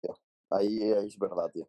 tío. 0.00 0.14
Ahí 0.50 0.82
es 0.82 1.18
verdad, 1.18 1.50
tío. 1.52 1.68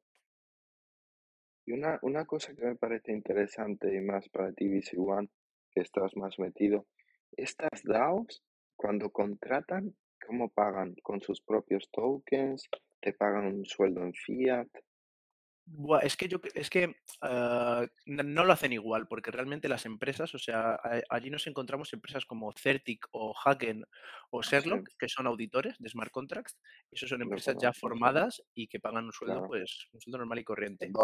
Y 1.66 1.72
una, 1.72 2.00
una 2.02 2.26
cosa 2.26 2.54
que 2.54 2.66
me 2.66 2.76
parece 2.76 3.14
interesante 3.14 3.96
y 3.96 4.02
más 4.02 4.28
para 4.30 4.52
ti, 4.52 4.68
VC 4.68 4.98
One, 4.98 5.30
que 5.72 5.82
estás 5.82 6.16
más 6.18 6.38
metido, 6.38 6.86
estas 7.38 7.84
DAOs, 7.84 8.44
cuando 8.76 9.12
contratan, 9.12 9.96
¿cómo 10.26 10.50
pagan? 10.50 10.96
¿Con 11.02 11.22
sus 11.22 11.42
propios 11.42 11.90
tokens? 11.92 12.68
¿Te 13.00 13.14
pagan 13.14 13.48
un 13.48 13.66
sueldo 13.66 14.02
en 14.02 14.14
fiat? 14.14 14.68
Buah, 15.66 16.00
es 16.02 16.18
que 16.18 16.28
yo 16.28 16.40
es 16.56 16.70
que 16.70 16.96
ah, 17.22 17.86
n- 18.06 18.24
no 18.24 18.44
lo 18.44 18.52
hacen 18.54 18.74
igual, 18.74 19.08
porque 19.08 19.32
realmente 19.32 19.70
las 19.70 19.86
empresas, 19.86 20.36
o 20.36 20.38
sea, 20.40 20.74
a- 20.76 21.02
allí 21.10 21.30
nos 21.30 21.48
encontramos 21.48 21.94
empresas 21.94 22.26
como 22.26 22.52
Certic 22.54 23.06
o 23.12 23.34
Haken 23.34 23.86
o 24.30 24.42
Sí, 24.50 24.70
Sherlock, 24.70 24.90
que 25.00 25.08
son 25.08 25.26
auditores 25.28 25.78
de 25.80 25.90
smart 25.90 26.12
contracts, 26.12 26.58
eso 26.92 27.08
son 27.08 27.22
lo 27.22 27.42
empresas 27.42 27.56
ya 27.58 27.72
conozco, 27.72 27.92
sí, 27.92 27.92
formadas 27.92 28.44
y 28.54 28.68
que 28.68 28.80
pagan 28.82 29.06
un 29.06 29.14
sueldo, 29.14 29.42
claro. 29.42 29.46
pues, 29.46 29.88
un 29.94 30.02
sueldo 30.02 30.18
normal 30.20 30.40
y 30.40 30.44
corriente. 30.44 30.96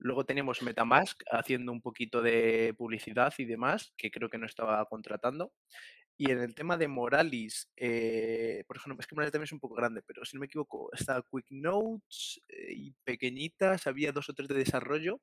Luego 0.00 0.24
tenemos 0.24 0.62
Metamask 0.62 1.22
haciendo 1.30 1.72
un 1.72 1.80
poquito 1.82 2.22
de 2.22 2.72
publicidad 2.78 3.32
y 3.38 3.44
demás, 3.46 3.92
que 3.96 4.10
creo 4.12 4.30
que 4.30 4.38
no 4.38 4.46
estaba 4.46 4.84
contratando. 4.86 5.52
Y 6.20 6.32
en 6.32 6.40
el 6.40 6.54
tema 6.54 6.76
de 6.76 6.88
Moralis, 6.88 7.70
eh, 7.76 8.64
por 8.66 8.76
ejemplo, 8.76 9.00
es 9.00 9.06
que 9.06 9.14
Moralis 9.14 9.32
también 9.32 9.44
es 9.44 9.52
un 9.52 9.60
poco 9.60 9.76
grande, 9.76 10.02
pero 10.04 10.24
si 10.24 10.36
no 10.36 10.40
me 10.40 10.46
equivoco, 10.46 10.90
está 10.92 11.22
Quick 11.30 11.46
Notes 11.50 12.42
eh, 12.48 12.72
y 12.74 12.92
pequeñitas, 13.04 13.86
había 13.86 14.12
dos 14.12 14.28
o 14.28 14.34
tres 14.34 14.48
de 14.48 14.56
desarrollo 14.56 15.20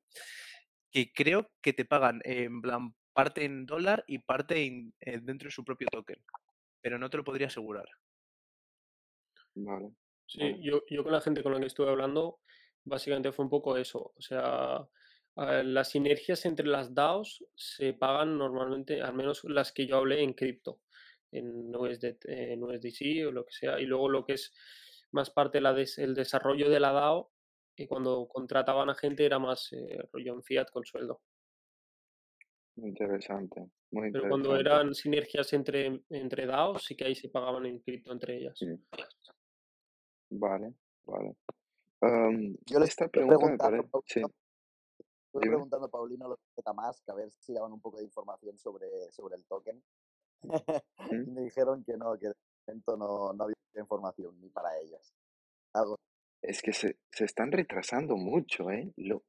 que 0.92 1.12
creo 1.12 1.50
que 1.62 1.72
te 1.74 1.84
pagan 1.84 2.20
en 2.24 2.62
plan 2.62 2.94
parte 3.14 3.44
en 3.44 3.66
dólar 3.66 4.04
y 4.06 4.18
parte 4.20 4.64
en- 4.66 4.94
eh, 5.00 5.20
dentro 5.22 5.48
de 5.48 5.52
su 5.52 5.64
propio 5.64 5.88
token, 5.90 6.22
pero 6.82 6.98
no 6.98 7.10
te 7.10 7.18
lo 7.18 7.24
podría 7.24 7.48
asegurar. 7.48 7.86
Vale, 9.54 9.90
Sí, 10.26 10.38
vale. 10.40 10.62
yo, 10.62 10.82
yo 10.90 11.02
con 11.04 11.12
la 11.12 11.20
gente 11.20 11.42
con 11.42 11.52
la 11.54 11.60
que 11.60 11.66
estuve 11.66 11.88
hablando, 11.90 12.40
básicamente 12.84 13.32
fue 13.32 13.44
un 13.44 13.50
poco 13.50 13.76
eso. 13.76 14.12
O 14.16 14.20
sea, 14.20 14.86
las 15.36 15.90
sinergias 15.90 16.44
entre 16.46 16.66
las 16.66 16.94
DAOs 16.94 17.44
se 17.54 17.92
pagan 17.94 18.36
normalmente, 18.38 19.02
al 19.02 19.14
menos 19.14 19.44
las 19.44 19.72
que 19.72 19.86
yo 19.86 19.96
hablé 19.98 20.22
en 20.22 20.32
cripto, 20.34 20.80
en 21.38 21.74
USD, 21.74 22.16
en 22.24 22.62
USDC 22.62 23.26
o 23.26 23.32
lo 23.32 23.44
que 23.44 23.52
sea. 23.52 23.80
Y 23.80 23.86
luego 23.86 24.08
lo 24.08 24.24
que 24.24 24.34
es 24.34 24.52
más 25.12 25.30
parte 25.30 25.60
la 25.60 25.72
des- 25.72 25.98
el 25.98 26.14
desarrollo 26.14 26.68
de 26.68 26.80
la 26.80 26.92
DAO, 26.92 27.30
y 27.76 27.86
cuando 27.86 28.26
contrataban 28.28 28.88
a 28.90 28.94
gente 28.94 29.24
era 29.26 29.38
más 29.38 29.72
eh, 29.72 29.98
rollo 30.12 30.34
en 30.34 30.42
fiat 30.42 30.70
con 30.70 30.84
sueldo. 30.84 31.20
Interesante, 32.76 33.70
muy 33.90 34.12
Pero 34.12 34.28
cuando 34.28 34.50
interesante. 34.50 34.60
eran 34.60 34.94
sinergias 34.94 35.52
entre, 35.54 36.02
entre 36.10 36.46
DAOs, 36.46 36.84
sí 36.84 36.94
que 36.96 37.04
ahí 37.06 37.14
se 37.14 37.28
pagaban 37.30 37.64
en 37.66 37.80
cripto 37.80 38.12
entre 38.12 38.36
ellas. 38.36 38.58
Sí, 38.58 38.66
vale, 40.30 40.74
vale. 41.04 41.36
Am, 42.02 42.54
Yo 42.66 42.78
le 42.78 42.84
esta 42.86 43.06
estoy 43.06 43.22
pregunta 43.24 43.70
me 43.70 43.78
preguntando, 43.78 43.88
parece... 43.88 44.04
Sí, 44.06 44.20
Paulino, 44.20 44.34
estoy 45.26 45.48
preguntando 45.48 45.86
a 45.86 45.90
Paulino 45.90 46.28
lo 46.28 46.34
de 46.36 46.42
Metamask, 46.56 47.08
a 47.08 47.14
ver 47.14 47.30
si 47.32 47.54
daban 47.54 47.72
un 47.72 47.80
poco 47.80 47.98
de 47.98 48.04
información 48.04 48.58
sobre, 48.58 48.88
sobre 49.12 49.36
el 49.36 49.44
token. 49.46 49.82
me 51.10 51.42
dijeron 51.42 51.84
que 51.84 51.96
no, 51.96 52.16
que 52.18 52.28
de 52.28 52.34
momento 52.66 52.96
no, 52.96 53.32
no 53.32 53.44
había 53.44 53.54
información 53.78 54.40
ni 54.40 54.48
para. 54.50 54.70
Algo. 55.74 55.96
Es 56.42 56.62
que 56.62 56.72
se, 56.72 56.96
se 57.10 57.24
están 57.24 57.50
retrasando 57.52 58.16
mucho, 58.16 58.70
¿eh? 58.70 58.92
Lo, 58.96 59.22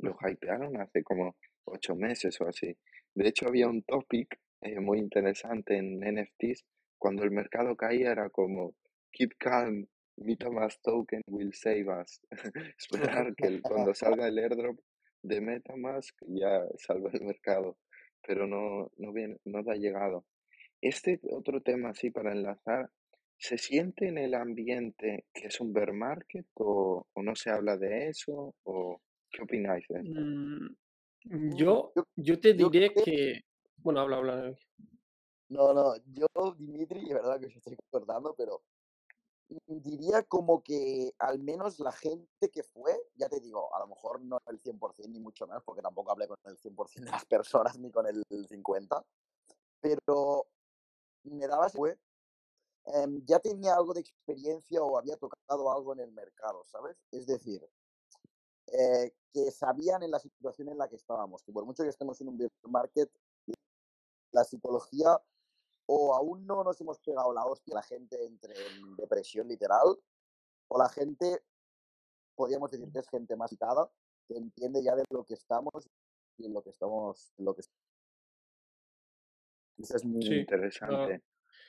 lo 0.00 0.16
hypearon 0.28 0.80
hace 0.80 1.02
como 1.02 1.36
ocho 1.66 1.94
meses 1.94 2.40
o 2.40 2.48
así. 2.48 2.76
De 3.14 3.28
hecho, 3.28 3.46
había 3.46 3.68
un 3.68 3.82
topic 3.82 4.38
eh, 4.62 4.80
muy 4.80 4.98
interesante 4.98 5.76
en 5.76 6.00
NFTs. 6.00 6.64
Cuando 6.98 7.22
el 7.22 7.30
mercado 7.30 7.76
caía 7.76 8.12
era 8.12 8.28
como, 8.30 8.74
keep 9.12 9.32
calm, 9.38 9.86
MetaMask 10.16 10.80
token 10.82 11.22
will 11.26 11.52
save 11.52 11.86
us. 11.88 12.20
Esperar 12.78 13.34
que 13.36 13.46
el- 13.46 13.62
cuando 13.62 13.94
salga 13.94 14.26
el 14.28 14.38
airdrop 14.38 14.78
de 15.22 15.40
MetaMask 15.40 16.14
ya 16.26 16.64
salva 16.78 17.10
el 17.12 17.24
mercado. 17.24 17.76
Pero 18.26 18.46
no, 18.46 18.90
no, 18.96 19.12
viene, 19.12 19.38
no 19.44 19.58
ha 19.58 19.74
llegado. 19.76 20.24
Este 20.86 21.20
otro 21.30 21.60
tema 21.62 21.90
así 21.90 22.10
para 22.10 22.32
enlazar, 22.32 22.90
¿se 23.38 23.58
siente 23.58 24.08
en 24.08 24.18
el 24.18 24.34
ambiente 24.34 25.26
que 25.32 25.46
es 25.46 25.60
un 25.60 25.72
bear 25.72 25.92
market 25.92 26.46
o, 26.54 27.06
o 27.12 27.22
no 27.22 27.34
se 27.34 27.50
habla 27.50 27.76
de 27.76 28.08
eso? 28.08 28.54
¿O 28.64 29.00
qué 29.30 29.42
opináis 29.42 29.86
de 29.88 30.00
esto? 30.00 30.20
Mm, 30.20 30.76
Mm, 31.24 31.56
Yo, 31.56 31.92
Yo, 32.16 32.38
te 32.38 32.52
diré 32.52 32.92
que. 32.92 33.40
Bueno, 33.78 34.00
habla, 34.00 34.18
habla. 34.18 34.54
No, 35.48 35.72
no, 35.72 35.94
yo, 36.06 36.26
Dimitri, 36.58 37.00
es 37.08 37.14
verdad 37.14 37.38
que 37.38 37.46
os 37.46 37.56
estoy 37.56 37.76
cortando, 37.90 38.34
pero 38.36 38.62
diría 39.66 40.22
como 40.24 40.62
que 40.62 41.12
al 41.18 41.38
menos 41.38 41.78
la 41.78 41.92
gente 41.92 42.50
que 42.50 42.62
fue, 42.62 42.94
ya 43.14 43.28
te 43.28 43.40
digo, 43.40 43.74
a 43.74 43.78
lo 43.80 43.86
mejor 43.86 44.22
no 44.22 44.38
el 44.46 44.58
100% 44.58 45.08
ni 45.08 45.20
mucho 45.20 45.46
menos, 45.46 45.62
porque 45.64 45.82
tampoco 45.82 46.12
hablé 46.12 46.26
con 46.26 46.38
el 46.44 46.56
100% 46.56 47.04
de 47.04 47.10
las 47.10 47.24
personas 47.26 47.78
ni 47.78 47.90
con 47.90 48.06
el 48.06 48.24
50%, 48.24 49.04
pero 49.80 50.46
me 51.30 51.46
daba 51.46 51.68
fue, 51.68 51.98
em, 52.86 53.24
ya 53.24 53.38
tenía 53.40 53.74
algo 53.74 53.94
de 53.94 54.00
experiencia 54.00 54.82
o 54.82 54.98
había 54.98 55.16
tocado 55.16 55.72
algo 55.72 55.92
en 55.94 56.00
el 56.00 56.12
mercado, 56.12 56.64
¿sabes? 56.64 56.96
Es 57.10 57.26
decir, 57.26 57.66
eh, 58.66 59.12
que 59.32 59.50
sabían 59.50 60.02
en 60.02 60.10
la 60.10 60.18
situación 60.18 60.68
en 60.68 60.78
la 60.78 60.88
que 60.88 60.96
estábamos, 60.96 61.42
que 61.42 61.52
por 61.52 61.64
mucho 61.64 61.82
que 61.82 61.90
estemos 61.90 62.20
en 62.20 62.28
un 62.28 62.50
market, 62.70 63.10
la 64.32 64.44
psicología 64.44 65.20
o 65.86 66.14
aún 66.14 66.46
no 66.46 66.64
nos 66.64 66.80
hemos 66.80 66.98
pegado 67.00 67.32
la 67.32 67.44
hostia, 67.44 67.74
la 67.74 67.82
gente 67.82 68.24
entre 68.24 68.54
en 68.54 68.96
depresión 68.96 69.48
literal, 69.48 69.98
o 70.68 70.78
la 70.78 70.88
gente, 70.88 71.42
podríamos 72.34 72.70
decir 72.70 72.90
que 72.90 72.98
es 72.98 73.08
gente 73.08 73.36
más 73.36 73.50
citada, 73.50 73.90
que 74.26 74.36
entiende 74.36 74.82
ya 74.82 74.96
de 74.96 75.04
lo 75.10 75.24
que 75.24 75.34
estamos 75.34 75.88
y 76.38 76.46
en 76.46 76.54
lo 76.54 76.62
que 76.62 76.70
estamos, 76.70 77.32
lo 77.36 77.54
que 77.54 77.62
es 79.78 79.88
Sí, 79.88 80.06
ah, 80.06 80.34
Interesante. 80.40 81.22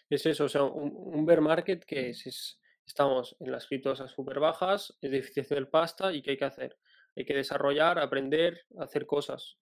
es 0.10 0.26
eso, 0.26 0.46
o 0.46 0.50
sea, 0.50 0.64
un, 0.64 0.92
un 0.96 1.26
bear 1.26 1.42
market 1.42 1.84
que 1.86 2.10
es, 2.10 2.26
es- 2.28 2.60
estamos 2.86 3.36
en 3.40 3.52
las 3.52 3.68
criptos 3.68 4.00
súper 4.12 4.40
bajas, 4.40 4.98
es 5.02 5.12
difícil 5.12 5.42
hacer 5.44 5.70
pasta 5.70 6.14
y 6.14 6.22
¿qué 6.22 6.32
hay 6.32 6.38
que 6.38 6.46
hacer? 6.46 6.78
Hay 7.16 7.26
que 7.26 7.34
desarrollar, 7.34 7.98
aprender, 8.00 8.62
hacer 8.80 9.06
cosas. 9.08 9.58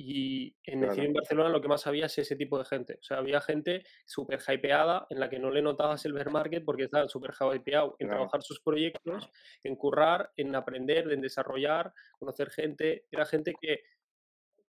Y 0.00 0.54
en 0.62 0.78
Claro. 0.78 0.92
Ethereum 0.92 1.12
Barcelona 1.12 1.48
lo 1.48 1.60
que 1.60 1.66
más 1.66 1.88
había 1.88 2.06
es 2.06 2.16
ese 2.18 2.36
tipo 2.36 2.56
de 2.56 2.64
gente. 2.64 2.94
O 3.00 3.02
sea, 3.02 3.18
había 3.18 3.40
gente 3.40 3.82
súper 4.06 4.38
hypeada 4.46 5.08
en 5.10 5.18
la 5.18 5.28
que 5.28 5.40
no 5.40 5.50
le 5.50 5.60
notabas 5.60 6.04
el 6.04 6.12
bear 6.12 6.30
market 6.30 6.64
porque 6.64 6.84
estaban 6.84 7.08
súper 7.08 7.32
hypeado 7.52 7.96
en 7.98 8.06
Claro. 8.06 8.20
trabajar 8.20 8.42
sus 8.44 8.60
proyectos, 8.60 9.28
en 9.64 9.74
currar, 9.74 10.30
en 10.36 10.54
aprender, 10.54 11.10
en 11.10 11.20
desarrollar, 11.20 11.92
conocer 12.16 12.50
gente. 12.50 13.06
Era 13.10 13.26
gente 13.26 13.54
que 13.60 13.80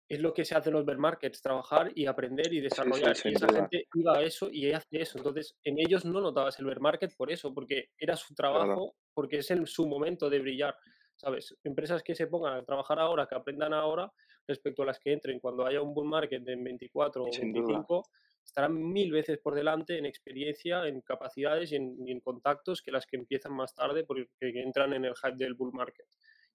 es 0.09 0.21
lo 0.21 0.35
que 0.35 0.45
se 0.45 0.55
hace 0.55 0.71
en 0.71 0.75
los 0.77 0.85
bear 0.85 0.99
markets, 0.99 1.41
trabajar 1.43 1.93
y 1.95 2.07
aprender 2.07 2.53
y 2.53 2.61
Sí, 2.71 2.93
sí, 2.93 3.11
desarrollar. 3.11 3.17
sin 3.17 3.33
y 3.33 3.35
esa 3.35 3.47
duda. 3.47 3.71
gente 3.71 3.89
iba 3.95 4.17
a 4.19 4.23
eso 4.23 4.49
y 4.53 4.71
hace 4.73 5.01
eso. 5.01 5.19
Entonces, 5.19 5.57
en 5.65 5.79
ellos 5.79 6.05
no 6.05 6.21
notabas 6.21 6.59
el 6.59 6.67
bear 6.67 6.81
market 6.81 7.15
por 7.17 7.31
eso, 7.33 7.53
porque 7.55 7.91
era 7.99 8.17
su 8.17 8.35
trabajo, 8.35 8.97
porque 9.15 9.39
es 9.39 9.51
el, 9.51 9.67
su 9.67 9.87
momento 9.87 10.29
de 10.31 10.41
brillar. 10.41 10.77
¿Sabes? 11.17 11.57
Empresas 11.63 12.03
que 12.03 12.15
se 12.17 12.27
pongan 12.27 12.55
a 12.55 12.65
trabajar 12.65 12.99
ahora, 12.99 13.27
que 13.29 13.37
aprendan 13.37 13.73
ahora, 13.73 14.13
respecto 14.49 14.83
a 14.83 14.87
las 14.87 14.99
que 14.99 15.13
entren 15.13 15.39
cuando 15.41 15.65
haya 15.65 15.81
un 15.81 15.95
bull 15.95 16.09
market 16.09 16.47
en 16.49 16.65
24 16.65 17.23
o 17.25 17.33
Sin 17.33 17.53
duda. 17.53 17.67
25, 17.69 18.03
estarán 18.45 18.75
mil 18.75 19.11
veces 19.13 19.39
por 19.39 19.55
delante 19.55 19.97
en 19.97 20.07
experiencia, 20.07 20.87
en 20.87 21.01
capacidades 21.03 21.71
y 21.73 21.77
en, 21.77 21.97
y 22.07 22.11
en 22.13 22.21
contactos 22.21 22.83
que 22.83 22.91
las 22.91 23.07
que 23.07 23.17
empiezan 23.17 23.55
más 23.55 23.75
tarde 23.75 24.05
porque 24.05 24.27
que 24.39 24.61
entran 24.61 24.93
en 24.93 25.05
el 25.07 25.15
hype 25.15 25.37
del 25.37 25.55
bull 25.55 25.73
market. 25.73 26.07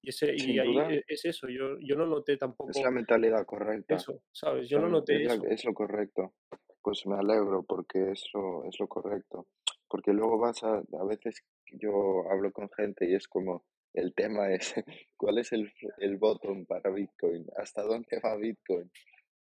Y, 0.01 0.09
ese, 0.09 0.33
y 0.33 0.39
Sin 0.39 0.59
ahí 0.59 0.77
e- 0.77 1.03
es 1.07 1.25
eso, 1.25 1.47
yo, 1.49 1.77
yo 1.79 1.95
no 1.95 2.05
noté 2.05 2.37
tampoco 2.37 2.71
Es 2.71 2.81
la 2.81 2.91
mentalidad 2.91 3.45
correcta. 3.45 3.95
eso, 3.95 4.21
¿sabes? 4.31 4.69
Yo 4.69 4.79
no 4.79 4.87
noté 4.87 5.23
eso. 5.23 5.43
es 5.45 5.65
lo 5.65 5.73
correcto. 5.73 6.33
Pues 6.81 7.05
me 7.05 7.15
alegro 7.15 7.63
porque 7.63 8.11
eso 8.11 8.63
es 8.65 8.79
lo 8.79 8.87
correcto. 8.87 9.47
Porque 9.87 10.13
luego 10.13 10.37
vas 10.37 10.63
a, 10.63 10.77
a 10.77 11.05
veces 11.05 11.43
yo 11.73 12.29
hablo 12.31 12.51
con 12.51 12.69
gente 12.69 13.09
y 13.09 13.15
es 13.15 13.27
como, 13.27 13.65
el 13.93 14.13
tema 14.13 14.51
es, 14.53 14.73
¿cuál 15.17 15.39
es 15.39 15.51
el, 15.51 15.71
el 15.97 16.17
bottom 16.17 16.65
para 16.65 16.89
Bitcoin? 16.91 17.45
¿Hasta 17.57 17.83
dónde 17.83 18.19
va 18.23 18.37
Bitcoin? 18.37 18.89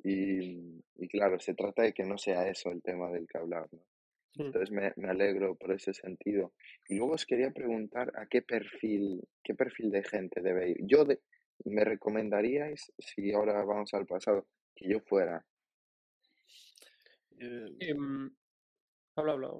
Y, 0.03 0.85
y 0.97 1.09
claro, 1.09 1.41
se 1.41 1.55
trata 1.55 1.83
de 1.83 1.93
que 1.93 2.05
no 2.05 2.19
sea 2.19 2.47
eso 2.49 2.71
el 2.71 2.83
tema 2.83 3.11
del 3.11 3.27
que 3.27 3.39
hablar, 3.39 3.67
¿no? 3.73 3.81
Mm. 4.37 4.43
Entonces 4.43 4.71
me, 4.71 4.93
me 4.97 5.09
alegro 5.09 5.55
por 5.57 5.73
ese 5.73 5.95
sentido. 5.95 6.53
Y 6.89 6.97
luego 6.97 7.13
os 7.15 7.25
quería 7.27 7.51
preguntar 7.53 8.13
a 8.17 8.27
qué 8.27 8.43
perfil, 8.43 9.23
qué 9.43 9.55
perfil 9.55 9.91
de 9.91 10.03
gente 10.03 10.41
debe 10.41 10.71
ir. 10.71 10.79
Yo 10.81 11.05
de- 11.05 11.21
me 11.65 11.85
recomendaríais, 11.85 12.93
si 12.99 13.33
ahora 13.33 13.65
vamos 13.65 13.95
al 13.95 14.07
pasado, 14.07 14.47
que 14.75 14.89
yo 14.89 15.01
fuera. 15.01 15.47
Eh, 17.39 17.77
Em, 17.81 18.31
habla, 19.17 19.33
habla. 19.33 19.51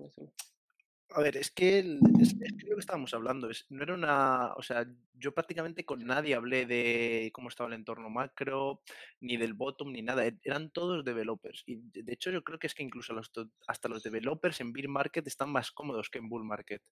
A 1.11 1.21
ver, 1.21 1.37
es 1.37 1.51
que, 1.53 1.79
el- 1.79 2.01
es, 2.21 2.35
que 2.35 2.67
lo 2.67 2.75
que 2.77 2.81
estábamos 2.81 3.15
hablando, 3.15 3.49
es, 3.49 3.67
no 3.69 3.83
era 3.85 3.95
una, 3.95 4.53
o 4.55 4.63
sea, 4.63 4.85
yo 5.13 5.33
prácticamente 5.33 5.85
con 5.85 6.05
nadie 6.05 6.35
hablé 6.35 6.67
de 6.67 7.31
cómo 7.33 7.49
estaba 7.51 7.69
el 7.69 7.75
entorno 7.75 8.11
macro, 8.11 8.83
ni 9.21 9.37
del 9.37 9.53
bottom, 9.55 9.93
ni 9.93 10.03
nada, 10.03 10.27
e- 10.27 10.39
eran 10.43 10.71
todos 10.71 11.05
developers. 11.05 11.63
Y 11.67 11.77
de 11.77 12.13
hecho 12.13 12.31
yo 12.33 12.43
creo 12.43 12.59
que 12.59 12.67
es 12.67 12.75
que 12.75 12.83
incluso 12.83 13.13
los, 13.13 13.31
hasta 13.69 13.89
los 13.89 14.03
developers 14.03 14.61
en 14.61 14.73
bear 14.73 14.89
market 14.89 15.27
están 15.27 15.51
más 15.53 15.71
cómodos 15.71 16.11
que 16.11 16.19
en 16.19 16.29
bull 16.29 16.45
market, 16.45 16.83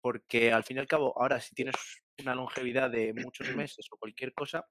porque 0.00 0.52
al 0.52 0.62
fin 0.64 0.76
y 0.76 0.80
al 0.80 0.86
cabo, 0.86 1.18
ahora 1.20 1.40
si 1.40 1.54
tienes 1.54 1.74
una 2.20 2.34
longevidad 2.34 2.90
de 2.90 3.12
muchos 3.14 3.54
meses 3.56 3.86
o 3.90 3.96
cualquier 3.96 4.34
cosa, 4.34 4.66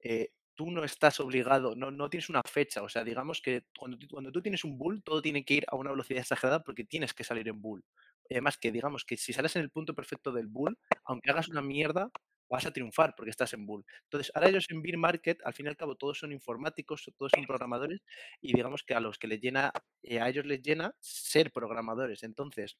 eh, 0.00 0.30
tú 0.54 0.70
no 0.70 0.84
estás 0.84 1.20
obligado, 1.20 1.74
no, 1.76 1.90
no 1.90 2.08
tienes 2.08 2.30
una 2.30 2.40
fecha, 2.42 2.82
o 2.82 2.88
sea, 2.88 3.04
digamos 3.04 3.42
que 3.42 3.64
cuando 3.78 3.98
cuando 4.10 4.32
tú 4.32 4.40
tienes 4.40 4.64
un 4.64 4.78
bull, 4.78 5.02
todo 5.02 5.20
tiene 5.20 5.44
que 5.44 5.54
ir 5.54 5.64
a 5.68 5.76
una 5.76 5.90
velocidad 5.90 6.20
exagerada 6.22 6.62
porque 6.62 6.84
tienes 6.84 7.12
que 7.12 7.24
salir 7.24 7.48
en 7.48 7.60
bull. 7.60 7.84
Y 8.28 8.34
además 8.34 8.58
que 8.58 8.72
digamos 8.72 9.04
que 9.04 9.16
si 9.16 9.32
sales 9.32 9.56
en 9.56 9.62
el 9.62 9.70
punto 9.70 9.94
perfecto 9.94 10.32
del 10.32 10.46
bull, 10.48 10.78
aunque 11.04 11.30
hagas 11.30 11.48
una 11.48 11.62
mierda, 11.62 12.10
vas 12.48 12.66
a 12.66 12.72
triunfar 12.72 13.14
porque 13.16 13.30
estás 13.30 13.52
en 13.54 13.66
bull. 13.66 13.84
Entonces, 14.04 14.30
ahora 14.34 14.48
ellos 14.48 14.66
en 14.70 14.82
bear 14.82 14.96
market, 14.98 15.40
al 15.44 15.54
fin 15.54 15.66
y 15.66 15.68
al 15.68 15.76
cabo, 15.76 15.96
todos 15.96 16.18
son 16.18 16.32
informáticos, 16.32 17.10
todos 17.16 17.32
son 17.34 17.44
programadores 17.46 18.00
y 18.40 18.52
digamos 18.54 18.82
que 18.84 18.94
a 18.94 19.00
los 19.00 19.18
que 19.18 19.26
les 19.28 19.40
llena, 19.40 19.72
eh, 20.02 20.20
a 20.20 20.28
ellos 20.28 20.46
les 20.46 20.62
llena 20.62 20.94
ser 21.00 21.52
programadores. 21.52 22.22
Entonces, 22.22 22.78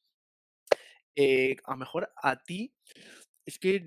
eh, 1.15 1.55
a 1.65 1.71
lo 1.71 1.77
mejor 1.77 2.11
a 2.21 2.37
ti, 2.37 2.73
es 3.45 3.59
que 3.59 3.83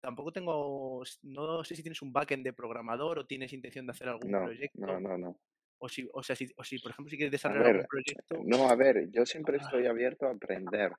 tampoco 0.00 0.32
tengo, 0.32 1.02
no 1.22 1.64
sé 1.64 1.76
si 1.76 1.82
tienes 1.82 2.02
un 2.02 2.12
backend 2.12 2.44
de 2.44 2.52
programador 2.52 3.18
o 3.18 3.26
tienes 3.26 3.52
intención 3.52 3.86
de 3.86 3.92
hacer 3.92 4.08
algún 4.08 4.30
No, 4.32 4.40
no, 4.40 4.46
proyecto, 4.46 5.00
no, 5.00 5.18
no. 5.18 5.40
O 5.82 5.88
si, 5.88 6.08
o 6.12 6.22
sea, 6.22 6.36
si, 6.36 6.48
o 6.56 6.62
si 6.62 6.78
por 6.78 6.92
ejemplo 6.92 7.10
si 7.10 7.16
quieres 7.16 7.32
desarrollar 7.32 7.66
algún 7.66 7.80
ver, 7.80 7.88
proyecto, 7.88 8.40
no, 8.44 8.68
a 8.68 8.76
ver, 8.76 9.10
yo 9.10 9.26
siempre 9.26 9.58
ah, 9.60 9.64
estoy 9.64 9.86
abierto 9.86 10.26
a 10.26 10.30
aprender. 10.30 10.92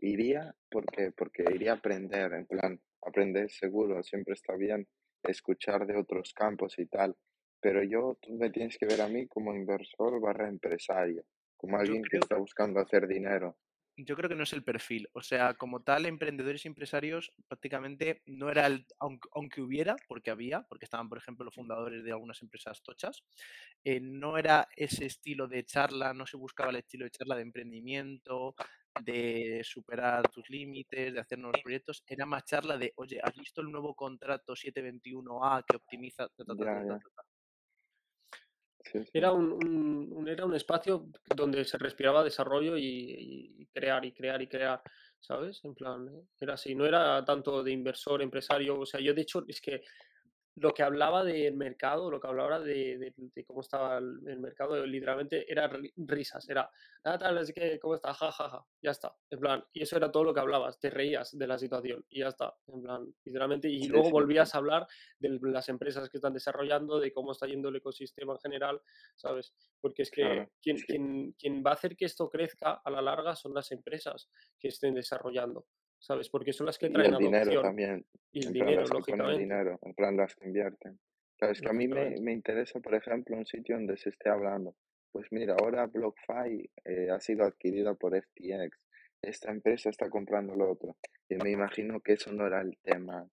Iría 0.00 0.52
porque, 0.68 1.12
porque 1.16 1.44
iría 1.54 1.72
a 1.72 1.76
aprender, 1.76 2.32
en 2.32 2.46
plan, 2.46 2.80
aprender 3.00 3.48
seguro, 3.48 4.02
siempre 4.02 4.34
está 4.34 4.56
bien 4.56 4.88
escuchar 5.22 5.86
de 5.86 5.96
otros 5.96 6.34
campos 6.34 6.78
y 6.78 6.86
tal. 6.86 7.16
Pero 7.60 7.84
yo, 7.84 8.18
tú 8.20 8.34
me 8.34 8.50
tienes 8.50 8.76
que 8.76 8.86
ver 8.86 9.00
a 9.02 9.08
mí 9.08 9.28
como 9.28 9.54
inversor 9.54 10.20
barra 10.20 10.48
empresario, 10.48 11.24
como 11.56 11.78
alguien 11.78 12.02
que 12.02 12.18
está 12.18 12.36
buscando 12.36 12.80
hacer 12.80 13.06
dinero. 13.06 13.56
Yo 13.96 14.16
creo 14.16 14.28
que 14.28 14.34
no 14.34 14.42
es 14.42 14.52
el 14.52 14.64
perfil. 14.64 15.08
O 15.12 15.22
sea, 15.22 15.54
como 15.54 15.82
tal, 15.84 16.06
emprendedores 16.06 16.64
y 16.64 16.68
empresarios 16.68 17.32
prácticamente 17.46 18.22
no 18.26 18.50
era 18.50 18.66
el, 18.66 18.86
aunque, 18.98 19.28
aunque 19.32 19.60
hubiera, 19.62 19.94
porque 20.08 20.30
había, 20.32 20.62
porque 20.62 20.84
estaban, 20.84 21.08
por 21.08 21.18
ejemplo, 21.18 21.44
los 21.44 21.54
fundadores 21.54 22.02
de 22.02 22.10
algunas 22.10 22.42
empresas 22.42 22.82
tochas, 22.82 23.22
eh, 23.84 24.00
no 24.00 24.36
era 24.36 24.68
ese 24.76 25.06
estilo 25.06 25.46
de 25.46 25.64
charla, 25.64 26.12
no 26.12 26.26
se 26.26 26.36
buscaba 26.36 26.70
el 26.70 26.76
estilo 26.76 27.04
de 27.04 27.12
charla 27.12 27.36
de 27.36 27.42
emprendimiento, 27.42 28.56
de 29.04 29.62
superar 29.64 30.28
tus 30.30 30.50
límites, 30.50 31.14
de 31.14 31.20
hacer 31.20 31.38
nuevos 31.38 31.60
proyectos, 31.62 32.02
era 32.06 32.26
más 32.26 32.44
charla 32.44 32.76
de, 32.78 32.92
oye, 32.96 33.20
¿has 33.22 33.34
visto 33.36 33.60
el 33.60 33.70
nuevo 33.70 33.94
contrato 33.94 34.56
721A 34.56 35.62
que 35.66 35.76
optimiza? 35.76 36.28
ta, 36.30 36.44
ta, 36.44 36.56
ta, 36.56 36.64
Ya, 36.64 36.72
ta, 36.72 36.82
ta, 36.86 36.94
ya, 36.94 36.98
ta, 36.98 37.10
ta"? 37.16 37.33
Era 39.12 39.32
un, 39.32 39.52
un- 39.52 40.12
un- 40.12 40.28
era 40.28 40.44
un 40.44 40.54
espacio 40.54 41.06
donde 41.34 41.64
se 41.64 41.78
respiraba 41.78 42.24
desarrollo 42.24 42.76
y, 42.76 42.84
y 43.58 43.66
crear 43.66 44.04
y 44.04 44.12
crear 44.12 44.42
y 44.42 44.46
crear, 44.48 44.82
¿sabes? 45.20 45.60
En 45.64 45.74
plan, 45.74 46.08
eh, 46.08 46.22
era 46.40 46.54
así, 46.54 46.74
no 46.74 46.84
era 46.86 47.24
tanto 47.24 47.62
de 47.62 47.72
inversor, 47.72 48.22
empresario, 48.22 48.80
o 48.80 48.86
sea, 48.86 49.00
yo 49.00 49.14
de 49.14 49.22
hecho 49.22 49.44
es 49.48 49.60
que 49.60 49.82
lo 50.56 50.72
que 50.72 50.82
hablaba 50.82 51.24
del 51.24 51.56
mercado, 51.56 52.10
lo 52.10 52.20
que 52.20 52.26
hablaba 52.28 52.60
de, 52.60 52.96
de- 52.98 53.12
de 53.16 53.44
cómo 53.44 53.60
estaba 53.60 53.98
el, 53.98 54.20
el 54.26 54.38
mercado, 54.40 54.84
literalmente 54.86 55.50
era 55.50 55.68
ri- 55.68 55.92
risas, 55.96 56.48
era, 56.48 56.70
ah, 57.04 57.18
tal, 57.18 57.38
así 57.38 57.52
que, 57.52 57.78
¿cómo 57.80 57.94
está? 57.96 58.14
Ja, 58.14 58.30
ja, 58.30 58.48
ja, 58.48 58.66
ya 58.80 58.90
está, 58.92 59.16
en 59.30 59.40
plan, 59.40 59.64
y 59.72 59.82
eso 59.82 59.96
era 59.96 60.12
todo 60.12 60.24
lo 60.24 60.32
que 60.34 60.40
hablabas, 60.40 60.78
te 60.78 60.90
reías 60.90 61.36
de 61.36 61.46
la 61.46 61.58
situación 61.58 62.04
y 62.08 62.20
ya 62.20 62.28
está, 62.28 62.54
en 62.68 62.82
plan, 62.82 63.14
literalmente, 63.24 63.68
y 63.68 63.88
luego 63.88 64.10
volvías 64.10 64.54
a 64.54 64.58
hablar 64.58 64.86
de 65.18 65.38
las 65.42 65.68
empresas 65.68 66.08
que 66.08 66.18
están 66.18 66.34
desarrollando, 66.34 67.00
de 67.00 67.12
cómo 67.12 67.32
está 67.32 67.46
yendo 67.46 67.68
el 67.68 67.76
ecosistema 67.76 68.34
en 68.34 68.38
general, 68.40 68.80
¿sabes? 69.16 69.54
Porque 69.80 70.02
es 70.02 70.10
que 70.10 70.22
claro. 70.22 70.50
quien, 70.62 70.76
Es 70.76 70.84
quien, 70.84 71.32
quien 71.32 71.62
va 71.66 71.70
a 71.70 71.74
hacer 71.74 71.96
que 71.96 72.04
esto 72.04 72.30
crezca 72.30 72.74
a 72.84 72.90
la 72.90 73.02
larga 73.02 73.34
son 73.34 73.54
las 73.54 73.72
empresas 73.72 74.30
que 74.58 74.68
estén 74.68 74.94
desarrollando, 74.94 75.66
¿sabes? 76.04 76.28
Porque 76.28 76.52
son 76.52 76.66
las 76.66 76.78
que 76.78 76.86
y 76.86 76.92
traen 76.92 77.14
el 77.14 77.18
dinero 77.18 77.42
adopción 77.42 77.62
también, 77.62 78.06
y 78.30 78.46
el 78.46 78.52
dinero, 78.52 78.80
las 78.82 78.90
que 78.90 78.94
ponen 78.94 79.18
lógicamente, 79.18 79.42
dinero, 79.42 79.78
en 79.82 79.94
plan, 79.94 80.16
las 80.16 80.34
que 80.34 80.46
invierten. 80.46 81.00
Sabes 81.40 81.60
que 81.60 81.68
a 81.68 81.72
mí 81.72 81.88
me, 81.88 82.20
me 82.20 82.32
interesa, 82.32 82.78
por 82.80 82.94
ejemplo, 82.94 83.36
un 83.36 83.46
sitio 83.46 83.76
donde 83.76 83.96
se 83.96 84.10
esté 84.10 84.28
hablando. 84.28 84.76
Pues 85.12 85.26
mira, 85.30 85.56
ahora 85.58 85.86
BlockFi 85.86 86.70
eh, 86.84 87.08
ha 87.10 87.20
sido 87.20 87.44
adquirida 87.44 87.94
por 87.94 88.20
FTX. 88.20 88.78
Esta 89.22 89.50
empresa 89.50 89.88
está 89.88 90.10
comprando 90.10 90.54
lo 90.54 90.70
otro. 90.70 90.96
Y 91.28 91.36
me 91.36 91.50
imagino 91.50 92.00
que 92.00 92.12
eso 92.12 92.32
no 92.32 92.46
era 92.46 92.60
el 92.60 92.76
tema 92.82 93.26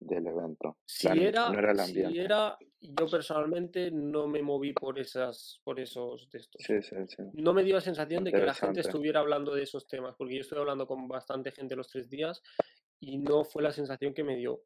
del 0.00 0.26
evento. 0.26 0.78
Si 0.84 1.08
no 1.08 1.14
era, 1.14 1.84
si 1.84 2.18
era, 2.18 2.56
yo 2.80 3.06
personalmente 3.06 3.90
no 3.90 4.28
me 4.28 4.42
moví 4.42 4.72
por 4.72 4.98
esas, 4.98 5.60
por 5.64 5.80
esos 5.80 6.28
de 6.30 6.38
estos. 6.38 6.62
Sí, 6.64 6.80
sí, 6.82 6.96
sí. 7.08 7.22
No 7.34 7.52
me 7.52 7.64
dio 7.64 7.74
la 7.74 7.80
sensación 7.80 8.24
de 8.24 8.32
que 8.32 8.38
la 8.38 8.54
gente 8.54 8.80
estuviera 8.80 9.20
hablando 9.20 9.54
de 9.54 9.62
esos 9.62 9.86
temas, 9.86 10.14
porque 10.16 10.34
yo 10.34 10.40
estoy 10.40 10.58
hablando 10.58 10.86
con 10.86 11.08
bastante 11.08 11.50
gente 11.50 11.76
los 11.76 11.88
tres 11.88 12.08
días 12.08 12.42
y 13.00 13.18
no 13.18 13.44
fue 13.44 13.62
la 13.62 13.72
sensación 13.72 14.14
que 14.14 14.24
me 14.24 14.36
dio, 14.36 14.62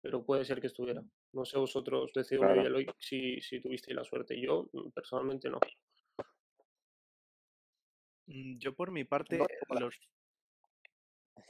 pero 0.00 0.24
puede 0.24 0.44
ser 0.44 0.60
que 0.60 0.68
estuviera. 0.68 1.02
No 1.32 1.44
sé 1.44 1.58
vosotros, 1.58 2.12
Decidme 2.14 2.52
y 2.52 2.62
Claro. 2.62 2.94
Si, 2.98 3.40
si 3.40 3.60
tuvisteis 3.60 3.96
la 3.96 4.04
suerte. 4.04 4.40
Yo 4.40 4.68
mm, 4.72 4.90
personalmente 4.90 5.50
no. 5.50 5.58
Mm, 8.26 8.58
Yo 8.58 8.74
por 8.74 8.90
mi 8.90 9.04
parte, 9.04 9.38
los... 9.80 9.94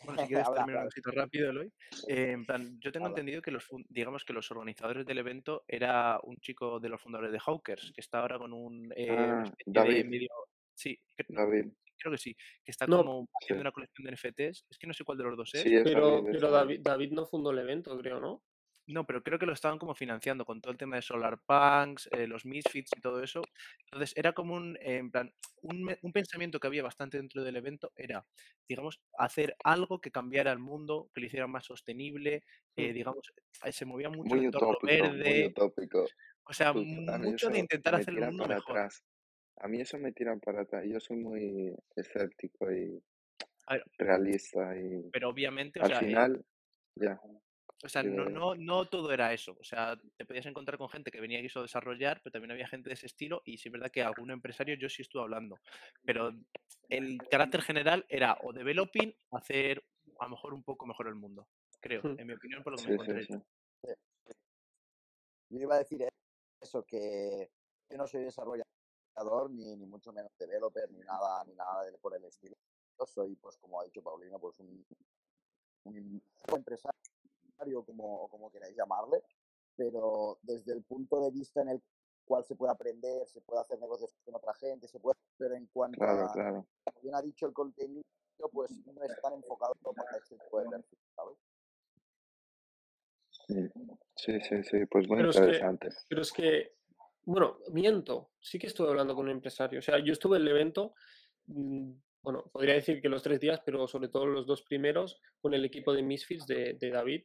Bueno, 0.05 0.23
si 0.23 0.29
quieres 0.29 0.47
terminar 0.53 0.83
un 0.83 0.89
poquito 0.89 1.11
rápido, 1.11 1.51
Eloy. 1.51 1.73
Eh, 2.09 2.31
en 2.33 2.45
plan, 2.45 2.79
yo 2.81 2.93
tengo 2.93 3.07
Habla. 3.07 3.15
entendido 3.19 3.43
que 3.43 3.51
los, 3.51 3.65
fun- 3.65 3.87
digamos 3.89 4.25
que 4.25 4.33
los 4.33 4.51
organizadores 4.51 5.05
del 5.07 5.19
evento 5.19 5.65
era 5.67 6.21
un 6.23 6.37
chico 6.39 6.79
de 6.81 6.89
los 6.89 7.01
fundadores 7.01 7.33
de 7.33 7.41
Hawkers, 7.41 7.93
que 7.95 8.01
está 8.01 8.21
ahora 8.21 8.39
con 8.39 8.53
un, 8.53 8.93
eh, 8.97 9.07
Ah, 9.11 9.43
especie 9.59 9.73
de 9.73 9.89
David, 9.89 10.05
medio... 10.07 10.29
Sí, 10.75 10.99
David. 11.29 11.67
creo 11.99 12.13
que 12.13 12.19
sí, 12.19 12.35
que 12.65 12.71
está 12.71 12.87
No, 12.87 12.99
como 12.99 13.21
Sí, 13.41 13.45
haciendo 13.45 13.63
una 13.63 13.73
colección 13.73 14.05
de 14.05 14.11
NFTs. 14.13 14.67
Es 14.71 14.79
que 14.79 14.87
no 14.87 14.93
sé 14.93 15.05
cuál 15.05 15.19
de 15.19 15.25
los 15.25 15.37
dos 15.37 15.55
es. 15.55 15.63
sí, 15.63 15.75
es 15.75 15.83
pero, 15.85 16.11
David, 16.17 16.29
es 16.29 16.33
pero. 16.37 16.51
David, 16.51 16.81
David 16.83 17.13
no 17.13 17.27
fundó 17.27 17.51
el 17.51 17.59
evento, 17.61 17.99
creo, 17.99 18.21
¿no? 18.21 18.43
No, 18.89 19.05
pero 19.07 19.23
creo 19.23 19.39
que 19.39 19.47
lo 19.47 19.53
estaban 19.53 19.79
como 19.79 19.95
financiando 19.95 20.45
con 20.45 20.61
todo 20.61 20.71
el 20.73 20.79
tema 20.79 20.97
de 20.97 21.03
Solar 21.03 21.41
Punks, 21.45 22.09
eh, 22.13 22.27
los 22.29 22.45
Misfits 22.47 22.93
y 22.97 23.01
todo 23.01 23.23
eso. 23.23 23.43
Entonces 23.87 24.17
era 24.17 24.33
como 24.33 24.55
un, 24.55 24.77
eh, 24.77 24.99
en 24.99 25.11
plan, 25.11 25.35
un, 25.63 25.97
un 26.03 26.13
pensamiento 26.13 26.61
que 26.61 26.69
había 26.69 26.83
bastante 26.85 27.17
dentro 27.19 27.43
del 27.43 27.57
evento 27.57 27.93
era, 27.97 28.25
digamos, 28.69 29.01
hacer 29.19 29.57
algo 29.65 30.01
que 30.01 30.13
cambiara 30.13 30.53
el 30.53 30.61
mundo, 30.61 31.11
que 31.13 31.21
lo 31.21 31.27
hiciera 31.27 31.47
más 31.49 31.65
sostenible, 31.67 32.45
eh, 32.77 32.93
Mm. 32.93 32.93
digamos, 32.93 33.33
eh, 33.65 33.73
se 33.73 33.85
movía 33.87 34.09
mucho 34.11 34.37
el 34.37 34.41
Muy 34.41 34.45
entorno 34.45 34.77
utópico, 34.77 35.15
muy 35.15 35.43
verde, 35.43 35.47
utópico. 35.47 36.13
o 36.45 36.53
sea, 36.55 36.75
mucho 36.75 37.51
de 37.51 37.59
intentar 37.61 37.95
me 37.95 37.97
hacer 37.97 38.15
el 38.15 38.23
mundo 38.23 38.47
para 38.47 38.57
mejor. 38.57 38.81
atrás. 38.81 39.03
A 39.59 39.69
mí 39.69 39.81
eso 39.81 39.99
me 39.99 40.13
tira 40.13 40.37
para 40.39 40.63
atrás. 40.63 40.85
Yo 40.87 41.01
soy 41.01 41.17
muy 41.19 41.75
escéptico 41.97 42.73
y 42.73 43.03
ver, 43.69 43.85
realista 43.99 44.77
y 44.79 45.13
pero 45.13 45.29
obviamente, 45.31 45.81
o 45.81 45.85
al 45.85 45.87
sea, 45.87 46.09
eh, 46.09 46.19
final, 46.19 46.45
ya, 46.97 47.21
O 47.85 47.89
sea, 47.89 48.03
no, 48.03 48.25
no, 48.25 48.55
no 48.55 48.87
todo 48.89 49.13
era 49.13 49.33
eso. 49.33 49.57
O 49.61 49.65
sea, 49.65 50.01
te 50.17 50.25
podías 50.25 50.47
encontrar 50.47 50.79
con 50.79 50.89
gente 50.89 51.11
que 51.11 51.21
venía 51.21 51.39
y 51.41 51.43
quiso 51.43 51.63
desarrollar, 51.63 52.21
pero 52.23 52.33
también 52.33 52.53
había 52.53 52.67
gente 52.69 52.89
de 52.89 52.95
ese 52.95 53.07
estilo. 53.07 53.43
Y 53.45 53.59
sí 53.59 53.69
es 53.69 53.73
verdad 53.73 53.91
que 53.91 54.03
algún 54.03 54.31
empresario 54.31 54.77
yo 54.77 54.89
sí 54.89 55.03
estuve 55.03 55.23
hablando. 55.23 55.59
Pero 56.05 56.33
el 56.89 57.19
carácter 57.31 57.61
general 57.63 58.07
era 58.09 58.39
o 58.43 58.53
developing, 58.53 59.15
hacer 59.33 59.85
a 60.19 60.25
lo 60.25 60.31
mejor 60.31 60.55
un 60.55 60.63
poco 60.63 60.87
mejor 60.87 61.09
el 61.09 61.17
mundo. 61.17 61.47
Creo, 61.81 62.01
Mm. 62.03 62.19
en 62.19 62.27
mi 62.27 62.33
opinión, 62.33 62.63
por 62.63 62.73
lo 62.73 62.79
que 62.79 62.83
me 62.85 62.89
Sí, 62.89 62.95
encontré 62.95 63.23
sí. 63.25 63.33
yo. 63.35 63.43
Sí. 63.83 63.93
Yo 65.51 65.61
iba 65.61 65.75
a 65.75 65.79
decir 65.79 66.09
eso, 66.61 66.83
que 66.85 67.51
yo 67.91 67.97
no 67.99 68.07
soy 68.07 68.25
desarrollador, 68.25 68.65
ni, 69.51 69.77
ni 69.77 69.87
mucho 69.87 70.13
menos 70.13 70.33
developer, 70.39 70.91
ni 70.91 71.01
nada, 71.01 71.45
ni 71.45 71.55
nada 71.55 71.85
de- 71.85 71.99
por 71.99 72.17
el 72.17 72.25
estilo. 72.25 72.57
Yo 72.99 73.07
soy, 73.07 73.37
pues 73.37 73.59
como 73.59 73.81
ha 73.81 73.85
dicho 73.85 74.03
Paulino, 74.03 74.39
pues 74.41 74.59
un, 74.61 74.85
un 75.85 76.23
empresario, 76.49 76.99
como, 77.85 78.23
o 78.23 78.29
como 78.29 78.51
queráis 78.51 78.77
llamarle, 78.77 79.23
pero 79.77 80.39
desde 80.43 80.73
el 80.73 80.83
punto 80.85 81.21
de 81.25 81.31
vista 81.31 81.63
en 81.63 81.69
el 81.71 81.83
cual 82.25 82.45
se 82.45 82.57
puede 82.57 82.73
aprender, 82.73 83.27
se 83.29 83.41
puede 83.41 83.61
hacer 83.61 83.79
negocios 83.81 84.15
con 84.25 84.35
otra 84.35 84.53
gente, 84.55 84.89
se 84.89 84.99
puede, 84.99 85.17
pero 85.37 85.55
en 85.55 85.67
cuanto 85.67 85.99
Claro, 85.99 86.27
a, 86.27 86.33
claro. 86.33 86.67
como 86.85 87.01
bien 87.03 87.15
ha 87.15 87.23
dicho 87.23 87.47
el 87.47 87.53
contenido, 87.53 88.03
pues 88.53 88.71
no 88.87 89.03
es 89.03 89.21
tan 89.23 89.35
enfocado 89.35 89.75
para 89.95 90.19
este 90.19 90.37
tipo 90.37 90.61
de 90.61 90.69
perfil, 90.69 90.99
¿sabes? 91.15 91.37
Sí, 94.17 94.41
sí, 94.41 94.63
sí, 94.65 94.87
pues 94.87 95.07
muy 95.09 95.19
Pero 95.19 95.31
es 95.31 95.37
que, 95.37 95.43
interesante. 95.43 95.89
pero 96.09 96.23
es 96.23 96.33
que, 96.33 96.75
bueno, 97.25 97.59
miento, 97.71 98.31
sí 98.41 98.59
que 98.59 98.67
estuve 98.67 98.89
hablando 98.89 99.15
con 99.15 99.27
un 99.27 99.31
empresario. 99.31 99.79
O 99.79 99.83
sea, 99.83 99.99
yo 100.05 100.13
estuve 100.13 100.37
en 100.37 100.43
el 100.43 100.49
evento, 100.49 100.95
mm, 101.47 101.93
bueno, 102.27 102.43
podría 102.53 102.75
decir 102.75 103.01
que 103.01 103.09
los 103.09 103.23
tres 103.23 103.39
días, 103.39 103.61
pero 103.65 103.87
sobre 103.87 104.09
todo 104.09 104.27
los 104.27 104.49
dos 104.49 104.63
primeros, 104.63 105.23
con 105.41 105.55
el 105.55 105.65
equipo 105.65 105.95
de 105.95 106.03
Misfits 106.03 106.45
de, 106.45 106.75
de 106.75 106.91
David, 106.91 107.23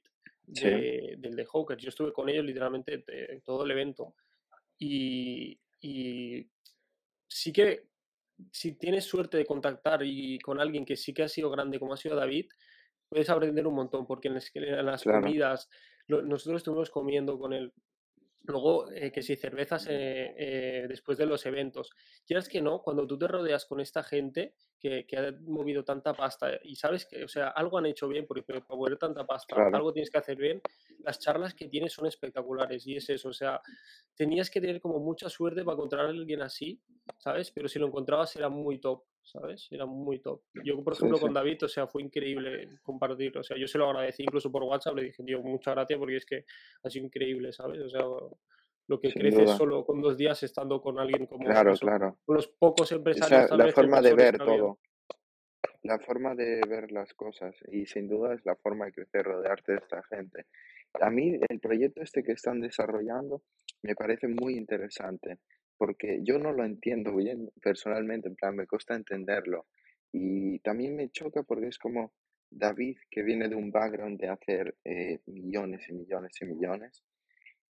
Sí, 0.54 0.64
de, 0.64 1.16
del 1.18 1.36
de 1.36 1.48
Hawkers. 1.52 1.82
Yo 1.82 1.90
estuve 1.90 2.14
con 2.14 2.30
ellos 2.30 2.46
literalmente 2.46 3.00
de- 3.00 3.42
todo 3.44 3.66
el 3.66 3.72
evento. 3.72 4.14
Y, 4.78 5.60
y 5.80 6.48
sí 7.28 7.52
que 7.52 7.88
si 8.52 8.74
tienes 8.74 9.06
suerte 9.06 9.38
de 9.38 9.46
contactar 9.48 10.04
y 10.04 10.38
con 10.38 10.60
alguien 10.60 10.86
que 10.86 10.96
sí 10.96 11.16
que 11.16 11.24
ha 11.24 11.28
sido 11.28 11.50
grande 11.50 11.80
como 11.80 11.96
ha 11.96 11.98
sido 11.98 12.16
David, 12.16 12.46
puedes 13.10 13.30
aprender 13.32 13.66
un 13.66 13.74
montón, 13.74 14.06
porque 14.06 14.28
en, 14.28 14.36
las 14.86 15.04
comidas, 15.04 15.68
nosotros 16.08 16.58
estuvimos 16.58 16.92
comiendo 16.92 17.40
con 17.40 17.54
él 17.54 17.74
Luego, 18.44 18.92
eh, 18.92 19.12
que 19.12 19.22
si 19.22 19.36
cervezas 19.36 19.86
eh, 19.88 20.34
eh, 20.38 20.86
después 20.88 21.18
de 21.18 21.28
los 21.28 21.46
eventos. 21.46 21.92
Quieras 22.26 22.50
que 22.50 22.60
no, 22.60 22.82
cuando 22.82 23.06
tú 23.06 23.18
te 23.18 23.28
rodeas 23.28 23.66
con 23.66 23.80
esta 23.80 24.02
gente 24.02 24.56
que, 24.80 25.06
que, 25.06 25.18
ha 25.18 25.32
movido 25.42 25.84
tanta 25.84 26.14
pasta 26.14 26.60
y 26.64 26.76
sabes 26.76 27.06
que, 27.06 27.24
o 27.24 27.28
sea, 27.28 27.50
algo 27.50 27.78
han 27.78 27.86
hecho 27.86 28.08
bien, 28.08 28.26
porque 28.26 28.42
para 28.42 28.66
mover 28.68 28.98
tanta 28.98 29.26
pasta, 29.26 29.56
algo 29.72 29.94
tienes 29.94 30.10
que 30.10 30.18
hacer 30.18 30.38
bien, 30.38 30.60
las 31.04 31.20
charlas 31.20 31.54
que 31.54 31.68
tienes 31.68 31.94
son 31.94 32.08
espectaculares 32.08 32.88
y 32.88 32.96
es 32.96 33.08
eso, 33.12 33.30
o 33.30 33.34
sea, 33.34 33.62
tenías 34.16 34.50
que 34.50 34.60
tener 34.60 34.82
como 34.82 35.00
mucha 35.00 35.30
suerte 35.30 35.64
para 35.64 35.76
encontrar 35.76 36.08
a 36.08 36.10
alguien 36.10 36.42
así, 36.42 36.82
¿sabes? 37.20 37.52
Pero 37.52 37.68
si 37.68 37.78
lo 37.78 37.88
encontrabas 37.88 38.36
era 38.36 38.50
muy 38.50 38.80
top. 38.80 39.04
¿Sabes? 39.24 39.68
Era 39.72 39.86
muy 39.86 40.20
top. 40.20 40.42
Yo, 40.64 40.84
por 40.84 40.94
ejemplo, 40.94 41.20
con 41.20 41.34
David, 41.34 41.64
o 41.64 41.68
sea, 41.68 41.88
fue 41.88 42.02
increíble 42.02 42.80
compartir, 42.82 43.38
o 43.38 43.44
sea, 43.44 43.58
yo 43.58 43.68
se 43.68 43.78
lo 43.78 43.90
agradecí 43.90 44.24
incluso 44.24 44.52
por 44.52 44.64
WhatsApp, 44.64 44.96
le 44.96 45.04
dije, 45.04 45.24
tío, 45.24 45.42
muchas 45.42 45.76
gracias 45.76 46.00
porque 46.00 46.18
es 46.18 46.26
que 46.26 46.46
ha 46.84 46.90
sido 46.90 47.06
increíble, 47.06 47.52
¿sabes? 47.52 47.82
O 47.82 47.90
sea, 47.90 48.02
lo 48.88 49.00
que 49.00 49.12
crece 49.14 49.48
solo 49.48 49.86
con 49.86 50.02
dos 50.02 50.18
días 50.18 50.42
estando 50.44 50.82
con 50.82 51.00
alguien 51.00 51.26
como 51.26 51.46
claro, 51.46 51.74
claro. 51.76 52.18
Con 52.26 52.36
los 52.36 52.48
pocos 52.48 52.92
empresarios. 52.92 53.50
la 53.58 53.72
forma 53.72 54.02
de 54.02 54.14
ver 54.14 54.38
todo. 54.38 54.80
La 55.84 55.98
forma 56.00 56.36
de 56.36 56.62
ver 56.68 56.92
las 56.92 57.14
cosas 57.14 57.56
y 57.72 57.86
sin 57.86 58.08
duda 58.08 58.34
es 58.36 58.46
la 58.46 58.56
forma 58.56 58.86
de 58.86 58.92
crecer, 58.92 59.24
rodearte 59.24 59.72
de 59.72 59.78
esta 59.80 60.04
gente. 60.04 60.46
A 61.00 61.10
mí 61.10 61.40
el 61.48 61.60
proyecto 61.60 62.02
este 62.02 62.22
que 62.22 62.34
están 62.34 62.60
desarrollando 62.60 63.42
me 63.82 63.96
parece 63.96 64.28
muy 64.28 64.58
interesante 64.58 65.40
porque 65.82 66.20
yo 66.22 66.38
no 66.38 66.54
lo 66.54 66.64
entiendo 66.64 67.16
bien 67.16 67.50
personalmente, 67.60 68.28
en 68.28 68.36
plan, 68.36 68.56
me 68.56 68.68
cuesta 68.68 68.94
entenderlo. 68.94 69.66
Y 70.12 70.60
también 70.60 70.96
me 70.96 71.10
choca 71.10 71.42
porque 71.42 71.70
es 71.70 71.80
como 71.80 72.14
David, 72.52 72.98
que 73.10 73.24
viene 73.24 73.50
de 73.50 73.56
un 73.56 73.72
background 73.72 74.22
de 74.22 74.28
hacer 74.28 74.76
eh, 74.86 75.22
millones 75.26 75.90
y 75.90 75.94
millones 75.94 76.34
y 76.40 76.46
millones, 76.46 77.02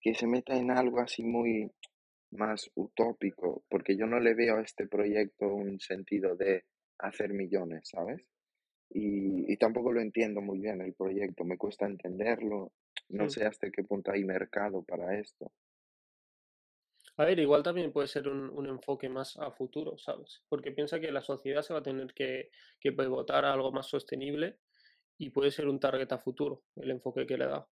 que 0.01 0.13
se 0.13 0.27
meta 0.27 0.57
en 0.57 0.71
algo 0.71 0.99
así 0.99 1.23
muy 1.23 1.71
más 2.31 2.69
utópico, 2.75 3.63
porque 3.69 3.95
yo 3.95 4.07
no 4.07 4.19
le 4.19 4.33
veo 4.33 4.57
a 4.57 4.61
este 4.61 4.87
proyecto 4.87 5.47
un 5.47 5.79
sentido 5.79 6.35
de 6.35 6.65
hacer 6.99 7.31
millones, 7.31 7.83
¿sabes? 7.85 8.21
Y, 8.89 9.49
y 9.49 9.55
tampoco 9.55 9.93
lo 9.93 10.01
entiendo 10.01 10.41
muy 10.41 10.59
bien 10.59 10.81
el 10.81 10.95
proyecto, 10.95 11.45
me 11.45 11.55
cuesta 11.55 11.85
entenderlo, 11.85 12.73
no 13.07 13.29
sé 13.29 13.45
hasta 13.45 13.71
qué 13.71 13.85
punto 13.85 14.11
hay 14.11 14.25
mercado 14.25 14.83
para 14.83 15.17
esto. 15.17 15.49
A 17.21 17.25
ver, 17.25 17.37
igual 17.37 17.61
también 17.61 17.91
puede 17.91 18.07
ser 18.07 18.27
un, 18.27 18.65
enfoque 18.65 19.07
más 19.07 19.37
a 19.37 19.51
futuro, 19.51 19.95
¿sabes? 19.99 20.41
Porque 20.49 20.71
piensa 20.71 20.99
que 20.99 21.11
la 21.11 21.21
sociedad 21.21 21.61
se 21.61 21.71
va 21.71 21.77
a 21.77 21.83
tener 21.83 22.15
que, 22.15 22.49
que 22.79 22.93
pivotar 22.93 23.45
a 23.45 23.53
algo 23.53 23.71
más 23.71 23.85
sostenible 23.85 24.57
y 25.19 25.29
puede 25.29 25.51
ser 25.51 25.67
un 25.67 25.79
target 25.79 26.11
a 26.13 26.17
futuro 26.17 26.63
el 26.77 26.89
enfoque 26.89 27.27
que 27.27 27.37
le 27.37 27.45
da. 27.45 27.67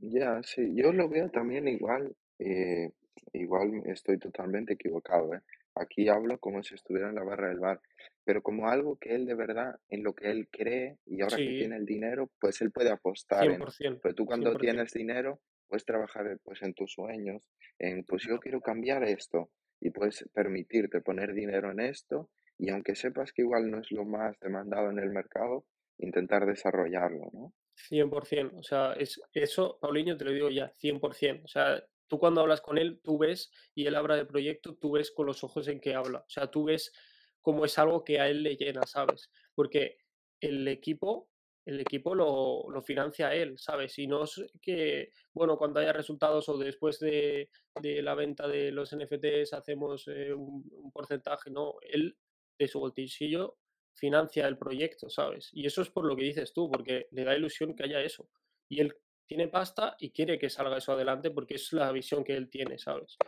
Ya, 0.00 0.42
sí, 0.42 0.72
yo 0.74 0.90
lo 0.94 1.10
veo 1.10 1.28
también 1.28 1.68
igual, 1.68 2.16
eh, 2.38 2.92
igual 3.34 3.82
estoy 3.84 4.18
totalmente 4.18 4.72
equivocado, 4.72 5.34
¿eh? 5.34 5.42
Aquí 5.74 6.08
hablo 6.08 6.38
como 6.38 6.62
si 6.62 6.76
estuviera 6.76 7.10
en 7.10 7.14
la 7.14 7.24
barra 7.24 7.50
del 7.50 7.60
bar, 7.60 7.78
pero 8.24 8.42
como 8.42 8.68
algo 8.68 8.96
que 8.96 9.14
él 9.14 9.26
de 9.26 9.34
verdad, 9.34 9.78
en 9.90 10.02
lo 10.02 10.14
que 10.14 10.30
él 10.30 10.48
cree 10.50 10.96
y 11.04 11.20
ahora 11.20 11.36
que 11.36 11.58
tiene 11.58 11.76
el 11.76 11.84
dinero, 11.84 12.30
pues 12.40 12.62
él 12.62 12.72
puede 12.72 12.90
apostar 12.90 13.44
en, 13.44 13.60
100%, 13.60 14.00
pero 14.02 14.14
tú 14.14 14.24
cuando 14.24 14.56
tienes 14.56 14.94
dinero, 14.94 15.40
puedes 15.68 15.84
trabajar 15.84 16.24
pues 16.42 16.62
en 16.62 16.74
tus 16.74 16.92
sueños, 16.92 17.48
en 17.78 18.04
pues 18.04 18.24
yo 18.28 18.38
quiero 18.38 18.60
cambiar 18.60 19.04
esto 19.04 19.50
y 19.80 19.90
puedes 19.90 20.28
permitirte 20.32 21.00
poner 21.00 21.34
dinero 21.34 21.70
en 21.70 21.80
esto 21.80 22.30
y 22.58 22.70
aunque 22.70 22.96
sepas 22.96 23.32
que 23.32 23.42
igual 23.42 23.70
no 23.70 23.80
es 23.80 23.90
lo 23.92 24.04
más 24.04 24.38
demandado 24.40 24.90
en 24.90 24.98
el 24.98 25.10
mercado, 25.10 25.64
intentar 25.98 26.46
desarrollarlo, 26.46 27.30
¿no? 27.32 27.52
100%, 27.90 28.58
o 28.58 28.62
sea, 28.62 28.92
es, 28.94 29.20
eso, 29.32 29.78
Paulinho, 29.80 30.16
te 30.16 30.24
lo 30.24 30.32
digo 30.32 30.50
ya, 30.50 30.72
100%, 30.82 31.44
o 31.44 31.48
sea, 31.48 31.80
tú 32.08 32.18
cuando 32.18 32.40
hablas 32.40 32.60
con 32.60 32.76
él, 32.76 33.00
tú 33.04 33.18
ves, 33.18 33.52
y 33.74 33.86
él 33.86 33.94
habla 33.94 34.16
de 34.16 34.26
proyecto, 34.26 34.76
tú 34.76 34.92
ves 34.92 35.12
con 35.12 35.26
los 35.26 35.44
ojos 35.44 35.68
en 35.68 35.80
que 35.80 35.94
habla, 35.94 36.18
o 36.18 36.28
sea, 36.28 36.50
tú 36.50 36.64
ves 36.64 36.92
cómo 37.40 37.64
es 37.64 37.78
algo 37.78 38.02
que 38.02 38.18
a 38.18 38.28
él 38.28 38.42
le 38.42 38.56
llena, 38.56 38.82
¿sabes? 38.82 39.30
Porque 39.54 39.98
el 40.40 40.66
equipo 40.66 41.28
el 41.68 41.80
equipo 41.80 42.14
lo, 42.14 42.64
lo, 42.70 42.80
financia 42.80 43.34
él, 43.34 43.58
¿sabes? 43.58 43.98
Y 43.98 44.06
no 44.06 44.24
es 44.24 44.42
que, 44.62 45.12
bueno, 45.34 45.58
cuando 45.58 45.80
haya 45.80 45.92
resultados 45.92 46.48
o 46.48 46.56
después 46.56 46.98
de, 46.98 47.50
de 47.82 48.00
la 48.00 48.14
venta 48.14 48.48
de 48.48 48.72
los 48.72 48.96
NFTs 48.96 49.52
hacemos 49.52 50.08
eh, 50.08 50.32
un, 50.32 50.90
porcentaje, 50.90 51.50
no, 51.50 51.74
él 51.82 52.16
de 52.58 52.68
su 52.68 52.80
bolsillo 52.80 53.58
financia 53.94 54.48
el 54.48 54.56
proyecto, 54.56 55.10
¿sabes? 55.10 55.50
Y 55.52 55.66
eso 55.66 55.82
es 55.82 55.90
por 55.90 56.06
lo 56.06 56.16
que 56.16 56.24
dices 56.24 56.54
tú, 56.54 56.70
porque 56.70 57.06
le 57.10 57.24
da 57.24 57.36
ilusión 57.36 57.74
que 57.74 57.84
haya 57.84 58.00
eso. 58.00 58.30
Y 58.66 58.80
él 58.80 58.96
tiene 59.26 59.48
pasta 59.48 59.94
y 59.98 60.10
quiere 60.10 60.38
que 60.38 60.48
salga 60.48 60.78
eso 60.78 60.92
adelante 60.92 61.30
porque 61.30 61.56
es 61.56 61.70
la 61.74 61.92
visión 61.92 62.24
que 62.24 62.34
él 62.34 62.48
tiene, 62.48 62.78
¿sabes? 62.78 63.18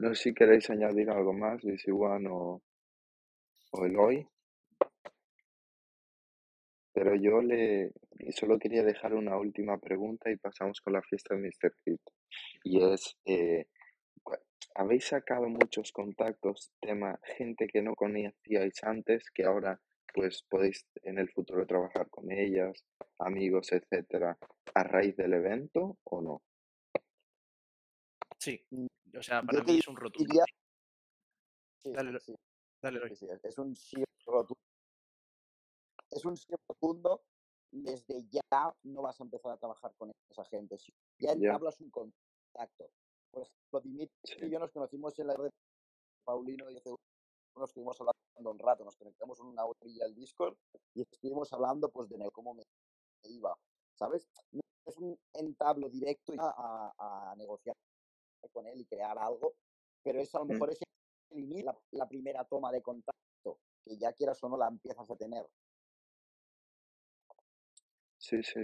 No 0.00 0.14
sé 0.14 0.22
si 0.22 0.34
queréis 0.34 0.68
añadir 0.68 1.08
algo 1.08 1.32
más, 1.32 1.64
Luis 1.64 1.88
Iguan 1.88 2.26
o, 2.26 2.62
o 3.70 3.86
Eloy. 3.86 4.28
Pero 6.96 7.14
yo 7.14 7.42
le 7.42 7.92
solo 8.32 8.58
quería 8.58 8.82
dejar 8.82 9.12
una 9.12 9.36
última 9.36 9.76
pregunta 9.76 10.30
y 10.30 10.38
pasamos 10.38 10.80
con 10.80 10.94
la 10.94 11.02
fiesta 11.02 11.34
de 11.34 11.42
Mr. 11.42 11.76
Crypto. 11.84 12.10
Y 12.64 12.82
es, 12.82 13.18
eh, 13.26 13.66
¿habéis 14.74 15.04
sacado 15.04 15.46
muchos 15.46 15.92
contactos, 15.92 16.72
tema, 16.80 17.20
gente 17.36 17.66
que 17.66 17.82
no 17.82 17.94
conocíais 17.94 18.82
antes, 18.82 19.30
que 19.30 19.44
ahora 19.44 19.78
pues 20.14 20.42
podéis 20.48 20.86
en 21.02 21.18
el 21.18 21.28
futuro 21.28 21.66
trabajar 21.66 22.08
con 22.08 22.32
ellas, 22.32 22.82
amigos, 23.18 23.72
etcétera, 23.72 24.38
a 24.72 24.82
raíz 24.82 25.14
del 25.16 25.34
evento 25.34 25.98
o 26.04 26.22
no? 26.22 26.42
Sí, 28.38 28.64
o 29.14 29.22
sea, 29.22 29.42
para 29.42 29.62
mí 29.64 29.80
es 29.80 29.88
un 29.88 29.96
rotundo. 29.96 30.34
dale, 31.84 32.18
dale, 32.80 33.00
es 33.42 33.58
un 33.58 33.76
sí 33.76 34.02
rotundo 34.24 34.75
es 36.18 36.24
un 36.24 36.36
rotundo, 36.68 37.22
desde 37.70 38.24
ya 38.28 38.74
no 38.84 39.02
vas 39.02 39.20
a 39.20 39.24
empezar 39.24 39.52
a 39.52 39.56
trabajar 39.56 39.94
con 39.96 40.12
esa 40.30 40.44
gente. 40.44 40.78
Si 40.78 40.92
ya 41.18 41.32
hablas 41.52 41.80
un 41.80 41.90
contacto. 41.90 42.90
Por 43.30 43.42
ejemplo, 43.42 43.80
Dimitri 43.80 44.46
y 44.46 44.50
yo 44.50 44.58
nos 44.58 44.72
conocimos 44.72 45.18
en 45.18 45.26
la 45.26 45.34
red 45.34 45.50
Paulino 46.24 46.70
y 46.70 46.76
hace 46.76 46.90
nos 47.54 47.70
estuvimos 47.70 47.98
hablando 48.00 48.50
un 48.50 48.58
rato, 48.58 48.84
nos 48.84 48.96
conectamos 48.96 49.40
en 49.40 49.46
una 49.46 49.64
orilla 49.64 50.04
al 50.04 50.14
Discord 50.14 50.56
y 50.94 51.02
estuvimos 51.02 51.52
hablando 51.52 51.88
pues 51.90 52.08
de 52.08 52.30
cómo 52.30 52.54
me 52.54 52.62
iba, 53.24 53.56
¿sabes? 53.94 54.28
Es 54.84 54.98
un 54.98 55.18
entablo 55.32 55.88
directo 55.88 56.34
a, 56.38 56.92
a, 56.98 57.34
negociar 57.36 57.74
con 58.52 58.66
él 58.66 58.80
y 58.80 58.84
crear 58.84 59.18
algo, 59.18 59.54
pero 60.02 60.20
es 60.20 60.34
a 60.34 60.38
lo 60.38 60.44
mm. 60.44 60.48
mejor 60.48 60.70
ese 60.70 60.84
la, 61.30 61.76
la 61.92 62.08
primera 62.08 62.44
toma 62.44 62.70
de 62.70 62.82
contacto, 62.82 63.58
que 63.84 63.96
ya 63.96 64.12
quieras 64.12 64.42
o 64.44 64.48
no 64.48 64.56
la 64.56 64.68
empiezas 64.68 65.10
a 65.10 65.16
tener. 65.16 65.46
Sí, 68.28 68.42
sí. 68.42 68.60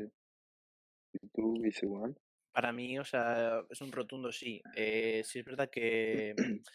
¿Y 1.13 1.29
tú, 1.29 1.55
Igual? 1.83 2.19
Para 2.53 2.73
mí, 2.73 2.99
o 2.99 3.05
sea, 3.05 3.63
es 3.71 3.81
un 3.81 3.93
rotundo 3.93 4.33
sí. 4.33 4.61
Eh, 4.75 5.23
sí 5.25 5.39
es 5.39 5.45
verdad 5.45 5.71
que, 5.71 6.35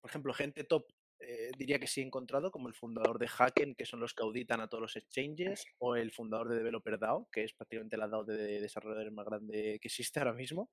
por 0.00 0.10
ejemplo, 0.10 0.32
gente 0.32 0.64
top 0.64 0.86
eh, 1.20 1.50
diría 1.58 1.78
que 1.78 1.86
sí 1.86 2.00
he 2.00 2.04
encontrado, 2.04 2.50
como 2.50 2.68
el 2.68 2.74
fundador 2.74 3.18
de 3.18 3.28
Hacken, 3.28 3.74
que 3.74 3.84
son 3.84 4.00
los 4.00 4.14
que 4.14 4.22
auditan 4.22 4.62
a 4.62 4.68
todos 4.68 4.80
los 4.80 4.96
exchanges, 4.96 5.66
o 5.78 5.94
el 5.94 6.10
fundador 6.10 6.48
de 6.48 6.56
Developer 6.56 6.98
DAO, 6.98 7.28
que 7.30 7.44
es 7.44 7.52
prácticamente 7.52 7.98
la 7.98 8.08
DAO 8.08 8.24
de 8.24 8.60
desarrolladores 8.60 9.12
más 9.12 9.26
grande 9.26 9.78
que 9.80 9.88
existe 9.88 10.18
ahora 10.18 10.32
mismo. 10.32 10.70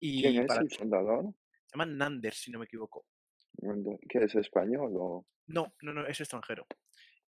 Y 0.00 0.22
¿Quién 0.22 0.42
es 0.42 0.56
el 0.56 0.70
fundador? 0.70 1.34
Se 1.66 1.76
llama 1.76 1.84
Nander, 1.84 2.32
si 2.32 2.50
no 2.50 2.60
me 2.60 2.64
equivoco. 2.64 3.04
¿Qué 4.08 4.24
es 4.24 4.34
español 4.36 4.94
o...? 4.96 5.26
No, 5.48 5.74
no, 5.82 5.92
no, 5.92 6.06
es 6.06 6.18
extranjero. 6.18 6.66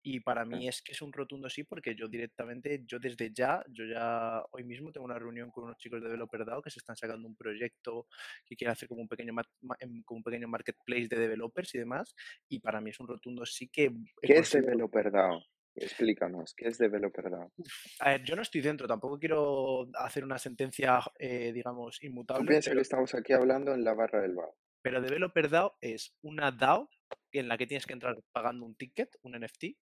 Y 0.09 0.21
para 0.21 0.45
mí 0.45 0.69
es 0.69 0.81
que 0.81 0.93
es 0.93 1.01
un 1.01 1.11
rotundo 1.11 1.49
sí, 1.49 1.65
porque 1.65 1.93
yo 1.93 2.07
directamente, 2.07 2.81
yo 2.85 2.97
desde 2.97 3.33
ya, 3.33 3.61
yo 3.67 3.83
ya 3.83 4.41
hoy 4.51 4.63
mismo 4.63 4.89
tengo 4.89 5.03
una 5.03 5.19
reunión 5.19 5.51
con 5.51 5.65
unos 5.65 5.75
chicos 5.75 6.01
de 6.01 6.07
Developer 6.07 6.45
DAO 6.45 6.61
que 6.61 6.69
se 6.69 6.79
están 6.79 6.95
sacando 6.95 7.27
un 7.27 7.35
proyecto 7.35 8.07
que 8.45 8.55
quieren 8.55 8.71
hacer 8.71 8.87
como 8.87 9.01
un 9.01 9.09
pequeño, 9.09 9.33
em, 9.79 10.01
como 10.03 10.19
un 10.19 10.23
pequeño 10.23 10.47
marketplace 10.47 11.09
de 11.09 11.19
developers 11.19 11.75
y 11.75 11.79
demás. 11.79 12.15
Y 12.47 12.61
para 12.61 12.79
mí 12.79 12.91
es 12.91 12.99
un 13.01 13.07
rotundo 13.09 13.45
sí 13.45 13.67
que... 13.67 13.91
¿Qué 14.21 14.37
es 14.37 14.49
Developer 14.53 15.11
DAO? 15.11 15.43
Explícanos, 15.75 16.53
¿qué 16.55 16.69
es 16.69 16.77
Developer 16.77 17.29
DAO? 17.29 17.51
A 17.99 18.11
ver, 18.11 18.23
yo 18.23 18.37
no 18.37 18.43
estoy 18.43 18.61
dentro, 18.61 18.87
tampoco 18.87 19.19
quiero 19.19 19.89
hacer 19.95 20.23
una 20.23 20.37
sentencia, 20.37 21.01
eh, 21.19 21.51
digamos, 21.51 22.01
inmutable. 22.01 22.45
Tú 22.45 22.47
piensas 22.47 22.73
que 22.73 22.79
estamos 22.79 23.13
aquí 23.13 23.33
hablando 23.33 23.73
en 23.73 23.83
la 23.83 23.93
barra 23.93 24.21
del 24.21 24.35
DAO. 24.35 24.55
Pero 24.81 25.01
Developer 25.01 25.49
DAO 25.49 25.77
es 25.81 26.15
una 26.21 26.49
DAO 26.53 26.89
en 27.33 27.49
la 27.49 27.57
que 27.57 27.67
tienes 27.67 27.85
que 27.85 27.91
entrar 27.91 28.15
pagando 28.31 28.65
un 28.65 28.75
ticket, 28.75 29.09
un 29.21 29.33
NFT, 29.33 29.75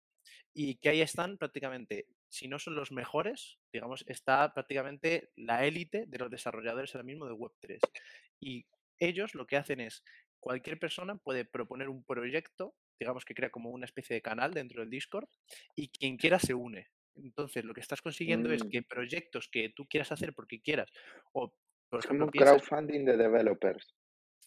y 0.53 0.75
que 0.75 0.89
ahí 0.89 1.01
están 1.01 1.37
prácticamente, 1.37 2.07
si 2.29 2.47
no 2.47 2.59
son 2.59 2.75
los 2.75 2.91
mejores, 2.91 3.57
digamos, 3.71 4.03
está 4.07 4.53
prácticamente 4.53 5.31
la 5.35 5.65
élite 5.65 6.05
de 6.07 6.17
los 6.17 6.29
desarrolladores 6.29 6.93
ahora 6.95 7.05
mismo 7.05 7.25
de 7.25 7.33
Web3. 7.33 7.79
Y 8.39 8.65
ellos 8.99 9.35
lo 9.35 9.45
que 9.45 9.57
hacen 9.57 9.79
es, 9.81 10.03
cualquier 10.39 10.79
persona 10.79 11.15
puede 11.17 11.45
proponer 11.45 11.89
un 11.89 12.03
proyecto, 12.03 12.75
digamos 12.99 13.25
que 13.25 13.35
crea 13.35 13.49
como 13.49 13.71
una 13.71 13.85
especie 13.85 14.15
de 14.15 14.21
canal 14.21 14.53
dentro 14.53 14.81
del 14.81 14.89
Discord, 14.89 15.27
y 15.75 15.89
quien 15.89 16.17
quiera 16.17 16.39
se 16.39 16.53
une. 16.53 16.89
Entonces, 17.15 17.63
lo 17.63 17.73
que 17.73 17.81
estás 17.81 18.01
consiguiendo 18.01 18.51
es 18.51 18.63
Mm, 18.63 18.69
que 18.69 18.83
proyectos 18.83 19.47
que 19.49 19.69
tú 19.69 19.87
quieras 19.87 20.11
hacer 20.11 20.33
porque 20.33 20.61
quieras, 20.61 20.91
o 21.33 21.53
por 21.89 21.99
ejemplo, 22.01 22.25
un 22.25 22.31
piensas, 22.31 22.61
crowdfunding 22.63 23.05
de 23.05 23.17
developers. 23.17 23.95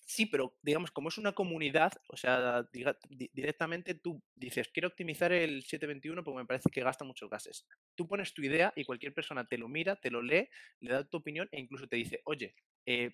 Sí, 0.08 0.26
pero 0.26 0.56
digamos, 0.62 0.90
como 0.90 1.08
es 1.10 1.18
una 1.18 1.32
comunidad, 1.32 1.92
o 2.08 2.16
sea, 2.16 2.62
diga- 2.72 2.98
di- 3.10 3.30
directamente 3.32 3.94
tú 3.94 4.22
dices, 4.34 4.68
quiero 4.72 4.88
optimizar 4.88 5.32
el 5.32 5.62
721 5.64 6.24
porque 6.24 6.38
me 6.38 6.46
parece 6.46 6.70
que 6.70 6.80
gasta 6.82 7.04
muchos 7.04 7.28
gases. 7.30 7.66
Tú 7.94 8.08
pones 8.08 8.32
tu 8.34 8.42
idea 8.42 8.72
y 8.74 8.84
cualquier 8.84 9.12
persona 9.14 9.46
te 9.46 9.58
lo 9.58 9.68
mira, 9.68 9.96
te 9.96 10.10
lo 10.10 10.22
lee, 10.22 10.48
le 10.80 10.92
da 10.92 11.04
tu 11.08 11.18
opinión 11.18 11.48
e 11.52 11.60
incluso 11.60 11.86
te 11.88 11.96
dice, 11.96 12.22
oye, 12.24 12.54
eh, 12.86 13.12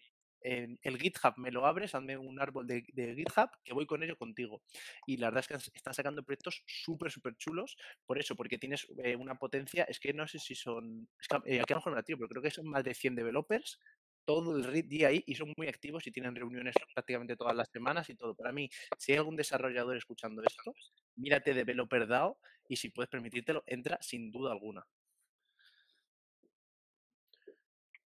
el 0.82 0.98
GitHub 0.98 1.34
me 1.38 1.50
lo 1.50 1.66
abres, 1.66 1.94
hazme 1.94 2.18
un 2.18 2.38
árbol 2.38 2.66
de, 2.66 2.82
GitHub 3.16 3.48
que 3.64 3.72
voy 3.72 3.86
con 3.86 4.02
ello 4.02 4.16
contigo. 4.16 4.62
Y 5.06 5.16
la 5.16 5.28
verdad 5.30 5.40
es 5.40 5.70
que 5.70 5.78
están 5.78 5.94
sacando 5.94 6.22
proyectos 6.22 6.62
súper, 6.66 7.10
súper 7.10 7.34
chulos 7.36 7.76
por 8.04 8.18
eso, 8.18 8.36
porque 8.36 8.58
tienes 8.58 8.86
eh, 9.02 9.16
una 9.16 9.36
potencia, 9.36 9.84
es 9.84 9.98
que 9.98 10.12
no 10.12 10.28
sé 10.28 10.38
si 10.38 10.54
son, 10.54 11.08
es 11.18 11.28
que, 11.28 11.36
eh, 11.56 11.60
aquí 11.62 11.72
a 11.72 11.76
lo 11.76 11.80
mejor 11.80 11.92
me 11.92 11.96
la 11.98 12.02
tiro, 12.02 12.18
pero 12.18 12.28
creo 12.28 12.42
que 12.42 12.50
son 12.50 12.68
más 12.68 12.84
de 12.84 12.94
100 12.94 13.14
developers 13.14 13.80
todo 14.24 14.56
el 14.56 14.88
día 14.88 15.08
ahí 15.08 15.22
y 15.26 15.34
son 15.34 15.52
muy 15.56 15.68
activos 15.68 16.06
y 16.06 16.12
tienen 16.12 16.34
reuniones 16.34 16.74
prácticamente 16.92 17.36
todas 17.36 17.56
las 17.56 17.68
semanas 17.68 18.08
y 18.10 18.14
todo. 18.14 18.34
Para 18.34 18.52
mí, 18.52 18.68
si 18.98 19.12
hay 19.12 19.18
algún 19.18 19.36
desarrollador 19.36 19.96
escuchando 19.96 20.42
esto, 20.42 20.74
mírate 21.16 21.54
Developer 21.54 22.06
DAO 22.06 22.38
y 22.68 22.76
si 22.76 22.90
puedes 22.90 23.10
permitírtelo, 23.10 23.62
entra 23.66 23.98
sin 24.00 24.30
duda 24.30 24.52
alguna. 24.52 24.86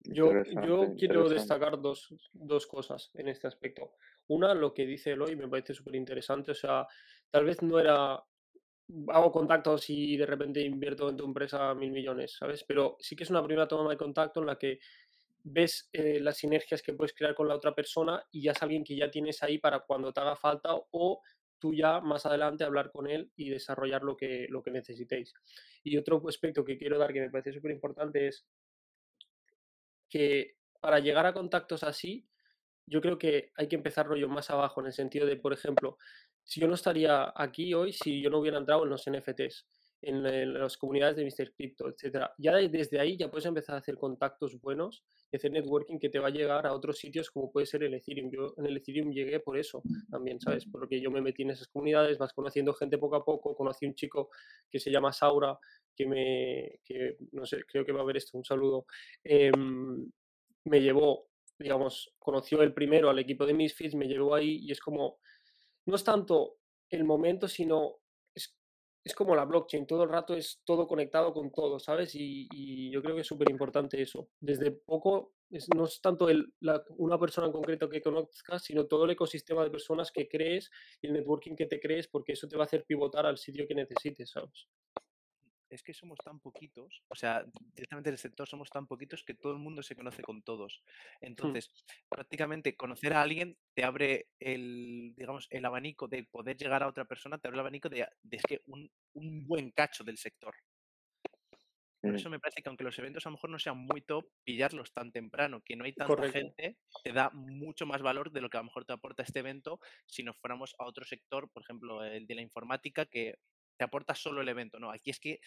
Yo, 0.00 0.33
yo 0.64 0.94
quiero 0.96 1.28
destacar 1.28 1.81
dos, 1.81 2.14
dos 2.33 2.66
cosas 2.66 3.11
en 3.14 3.28
este 3.28 3.46
aspecto. 3.46 3.92
Una, 4.28 4.54
lo 4.54 4.72
que 4.72 4.87
dice 4.87 5.12
Eloy 5.12 5.37
me 5.37 5.48
parece 5.48 5.74
súper 5.74 5.96
interesante. 5.96 6.52
O 6.52 6.54
sea, 6.54 6.87
tal 7.31 7.44
vez 7.44 7.62
no 7.62 7.78
era 7.78 8.22
hago 9.09 9.31
contactos 9.31 9.90
y 9.90 10.16
de 10.16 10.26
repente 10.26 10.62
invierto 10.62 11.11
en 11.11 11.16
tu 11.16 11.24
empresa 11.24 11.74
mil 11.74 11.90
millones, 11.90 12.37
¿sabes? 12.38 12.64
Pero 12.64 12.96
sí 13.00 13.14
que 13.14 13.24
es 13.24 13.31
una 13.31 13.44
primera 13.44 13.68
toma 13.68 13.90
de 13.90 13.96
contacto 13.96 14.40
en 14.40 14.46
la 14.46 14.57
que 14.57 14.78
ves 15.42 15.88
eh, 15.92 16.20
las 16.20 16.38
sinergias 16.38 16.83
que 16.83 16.92
puedes 16.92 17.14
crear 17.14 17.35
con 17.35 17.48
la 17.48 17.55
otra 17.55 17.74
persona 17.74 18.22
y 18.31 18.42
ya 18.42 18.53
es 18.53 18.62
alguien 18.62 18.85
que 18.85 18.96
ya 18.96 19.11
tienes 19.11 19.42
ahí 19.42 19.59
para 19.59 19.81
cuando 19.81 20.12
te 20.12 20.20
haga 20.20 20.37
falta 20.37 20.70
o 20.90 21.22
tú 21.59 21.74
ya 21.74 22.01
más 22.01 22.27
adelante 22.27 22.64
hablar 22.64 22.90
con 22.90 23.09
él 23.09 23.31
y 23.37 23.51
desarrollar 23.51 24.03
lo 24.03 24.16
que, 24.16 24.46
lo 24.48 24.62
que 24.62 24.70
necesitéis. 24.70 25.35
Y 25.83 25.96
otro 25.96 26.22
aspecto 26.29 26.64
que 26.64 26.79
quiero 26.79 26.98
dar 26.98 27.12
que 27.12 27.20
me 27.20 27.31
parece 27.31 27.53
súper 27.53 27.72
importante 27.72 28.29
es 28.29 28.46
que 30.09 30.57
para 30.81 31.01
llegar 31.01 31.27
a 31.27 31.33
contactos 31.33 31.83
así, 31.83 32.29
yo 32.87 33.01
creo 33.01 33.18
que 33.18 33.53
hay 33.57 33.68
que 33.68 33.77
empezar 33.77 34.07
rollo 34.07 34.29
más 34.29 34.51
abajo, 34.51 34.81
en 34.81 34.87
el 34.87 34.92
sentido 34.92 35.27
de, 35.27 35.37
por 35.37 35.53
ejemplo, 35.53 35.98
si 36.44 36.61
yo 36.61 36.68
no 36.68 36.74
estaría 36.74 37.33
aquí 37.37 37.74
hoy, 37.74 37.92
si 37.92 38.22
yo 38.22 38.31
no 38.31 38.38
hubiera 38.38 38.59
entrado 38.59 38.85
en 38.85 38.90
los 38.90 39.05
NFTs, 39.07 39.66
en, 40.02 40.24
en 40.26 40.54
las 40.54 40.76
comunidades 40.76 41.16
de 41.16 41.24
Mr. 41.24 41.52
Crypto, 41.54 41.88
etcétera. 41.88 42.32
Ya 42.38 42.54
de- 42.56 42.68
desde 42.68 43.00
ahí 43.00 43.16
ya 43.16 43.30
puedes 43.30 43.46
empezar 43.46 43.74
a 43.74 43.78
hacer 43.78 43.96
contactos 43.96 44.61
buenos 44.61 45.04
y 45.30 45.37
hacer 45.37 45.50
networking 45.52 45.98
que 45.98 46.08
te 46.08 46.18
va 46.18 46.28
a 46.28 46.30
llegar 46.30 46.66
a 46.66 46.72
otros 46.72 46.98
sitios 46.98 47.30
como 47.30 47.50
puede 47.50 47.66
ser 47.66 47.82
el 47.82 47.94
Ethereum. 47.94 48.30
Yo 48.30 48.54
en 48.56 48.66
el 48.66 48.76
Ethereum 48.76 49.11
llegué 49.12 49.40
por 49.40 49.58
eso 49.58 49.82
también, 50.11 50.40
¿sabes? 50.40 50.64
Porque 50.66 51.00
yo 51.00 51.11
me 51.11 51.20
metí 51.20 51.42
en 51.42 51.50
esas 51.50 51.68
comunidades, 51.68 52.18
vas 52.18 52.32
conociendo 52.32 52.72
gente 52.74 52.98
poco 52.98 53.16
a 53.16 53.24
poco, 53.24 53.54
conocí 53.54 53.87
un 53.87 53.94
chico 53.94 54.30
que 54.70 54.78
se 54.78 54.90
llama 54.90 55.12
Saura, 55.12 55.58
que 55.96 56.06
me, 56.06 56.80
que 56.84 57.16
no 57.32 57.44
sé, 57.44 57.64
creo 57.66 57.84
que 57.84 57.92
va 57.92 58.02
a 58.02 58.04
ver 58.04 58.16
esto, 58.18 58.38
un 58.38 58.44
saludo, 58.44 58.87
em, 59.24 60.11
me 60.64 60.80
llevó 60.80 61.28
digamos, 61.61 62.14
conoció 62.20 62.62
el 62.62 62.72
primero 62.72 63.11
al 63.11 63.18
equipo 63.18 63.44
de 63.44 63.52
Misfits, 63.52 63.96
me 63.96 64.06
llevó 64.06 64.37
ahí 64.37 64.58
y 64.62 64.70
es 64.70 64.78
como, 64.80 65.18
no 65.87 65.96
es 65.96 66.04
tanto 66.04 66.58
el 66.88 67.02
momento, 67.02 67.48
sino 67.48 67.98
es, 69.04 69.14
como 69.14 69.34
la 69.37 69.44
blockchain, 69.44 69.87
todo 69.87 70.04
el 70.04 70.11
rato 70.11 70.34
es 70.34 70.61
todo 70.64 70.87
conectado 70.87 71.32
con 71.32 71.50
todo, 71.52 71.78
¿sabes? 71.80 72.14
Y, 72.14 72.48
y 72.52 72.90
yo 72.90 73.02
creo 73.02 73.14
que 73.14 73.22
es 73.22 73.26
súper 73.26 73.50
importante 73.50 74.00
eso. 74.02 74.30
Desde 74.40 74.70
poco, 74.72 75.34
es- 75.50 75.68
no 75.74 75.84
es 75.87 76.00
tanto 76.00 76.28
el, 76.28 76.52
la- 76.61 76.84
una 76.98 77.18
persona 77.18 77.46
en 77.46 77.52
concreto 77.52 77.88
que 77.88 78.02
conozcas, 78.02 78.62
sino 78.64 78.87
todo 78.87 79.04
el 79.04 79.11
ecosistema 79.12 79.64
de 79.64 79.70
personas 79.70 80.12
que 80.12 80.28
crees 80.28 80.70
y 81.00 81.06
el 81.08 81.12
networking 81.14 81.56
que 81.56 81.66
te 81.66 81.80
crees, 81.80 82.08
porque 82.08 82.32
eso 82.32 82.48
te 82.48 82.56
va 82.56 82.64
a 82.64 82.66
hacer 82.66 82.84
pivotar 82.84 83.26
al 83.26 83.38
sitio 83.38 83.66
que 83.66 83.74
necesites, 83.74 84.30
¿sabes? 84.30 84.68
Es 85.70 85.83
que 85.83 85.92
somos 85.92 86.20
tan 86.24 86.40
poquitos, 86.40 87.02
o 87.09 87.14
sea, 87.14 87.44
directamente 87.74 88.09
del 88.11 88.18
sector 88.18 88.48
somos 88.48 88.70
tan 88.70 88.87
poquitos 88.87 89.22
que 89.22 89.35
todo 89.35 89.52
el 89.52 89.59
mundo 89.59 89.83
se 89.83 89.94
conoce 89.94 90.22
con 90.22 90.42
todos. 90.42 90.83
Hmm, 91.42 91.59
Entonces, 91.59 91.70
prácticamente 92.09 92.74
conocer 92.74 93.12
a 93.12 93.20
alguien 93.20 93.59
te 93.74 93.85
abre 93.85 94.31
el, 94.38 95.12
digamos, 95.14 95.46
el 95.50 95.64
abanico 95.66 96.09
de 96.09 96.24
poder 96.24 96.57
llegar 96.57 96.83
a 96.83 96.88
otra 96.88 97.04
persona, 97.04 97.37
te 97.38 97.48
abre 97.48 97.57
el 97.57 97.61
abanico 97.61 97.90
de, 97.90 98.07
de 98.22 98.37
es 98.38 98.42
que 98.44 98.62
un, 98.66 98.90
un 99.12 99.46
buen 99.46 99.70
cacho 99.72 100.04
del 100.04 100.16
sector. 100.16 100.54
Por 102.04 102.14
Mm, 102.14 102.16
eso 102.16 102.31
me 102.31 102.40
parece 102.40 102.62
que 102.62 102.68
aunque 102.70 102.85
los 102.85 102.98
eventos 102.98 103.26
a 103.26 103.28
lo 103.28 103.35
mejor 103.35 103.50
no 103.50 103.59
sean 103.59 103.76
muy 103.76 104.00
top, 104.00 104.24
pillarlos 104.44 104.92
tan 104.94 105.12
temprano, 105.12 105.62
que 105.62 105.76
no 105.76 105.85
hay 105.85 105.92
tanta 105.92 106.22
Correcto. 106.22 106.57
gente, 106.62 106.78
te 107.02 107.12
da 107.12 107.28
mucho 107.35 107.85
más 107.87 108.00
valor 108.02 108.33
de 108.33 108.40
lo 108.40 108.48
que 108.48 108.57
a 108.57 108.61
lo 108.61 108.64
mejor 108.66 108.87
te 108.87 108.94
aporta 108.94 109.22
este 109.24 109.40
evento 109.40 109.78
si 110.07 110.22
nos 110.22 110.38
fuéramos 110.38 110.74
a 110.78 110.87
otro 110.87 111.04
sector, 111.04 111.50
por 111.52 111.62
ejemplo, 111.62 112.02
el 112.04 112.26
de 112.26 112.35
la 112.35 112.40
informática, 112.42 113.04
que 113.04 113.35
te 113.78 113.84
aporta 113.84 114.14
solo 114.14 114.42
el 114.42 114.48
evento. 114.48 114.78
No, 114.78 114.90
aquí 114.90 115.10
es 115.10 115.20
que 115.20 115.40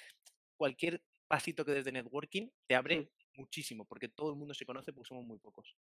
cualquier 0.57 1.01
pasito 1.27 1.63
que 1.63 1.73
des 1.73 1.85
de 1.85 1.91
networking 1.91 2.49
te 2.67 2.75
abre 2.75 3.11
muchísimo, 3.35 3.85
porque 3.85 4.09
todo 4.09 4.31
el 4.31 4.37
mundo 4.37 4.53
se 4.53 4.65
conoce 4.65 4.93
porque 4.93 5.09
somos 5.09 5.25
muy 5.25 5.37
pocos. 5.37 5.75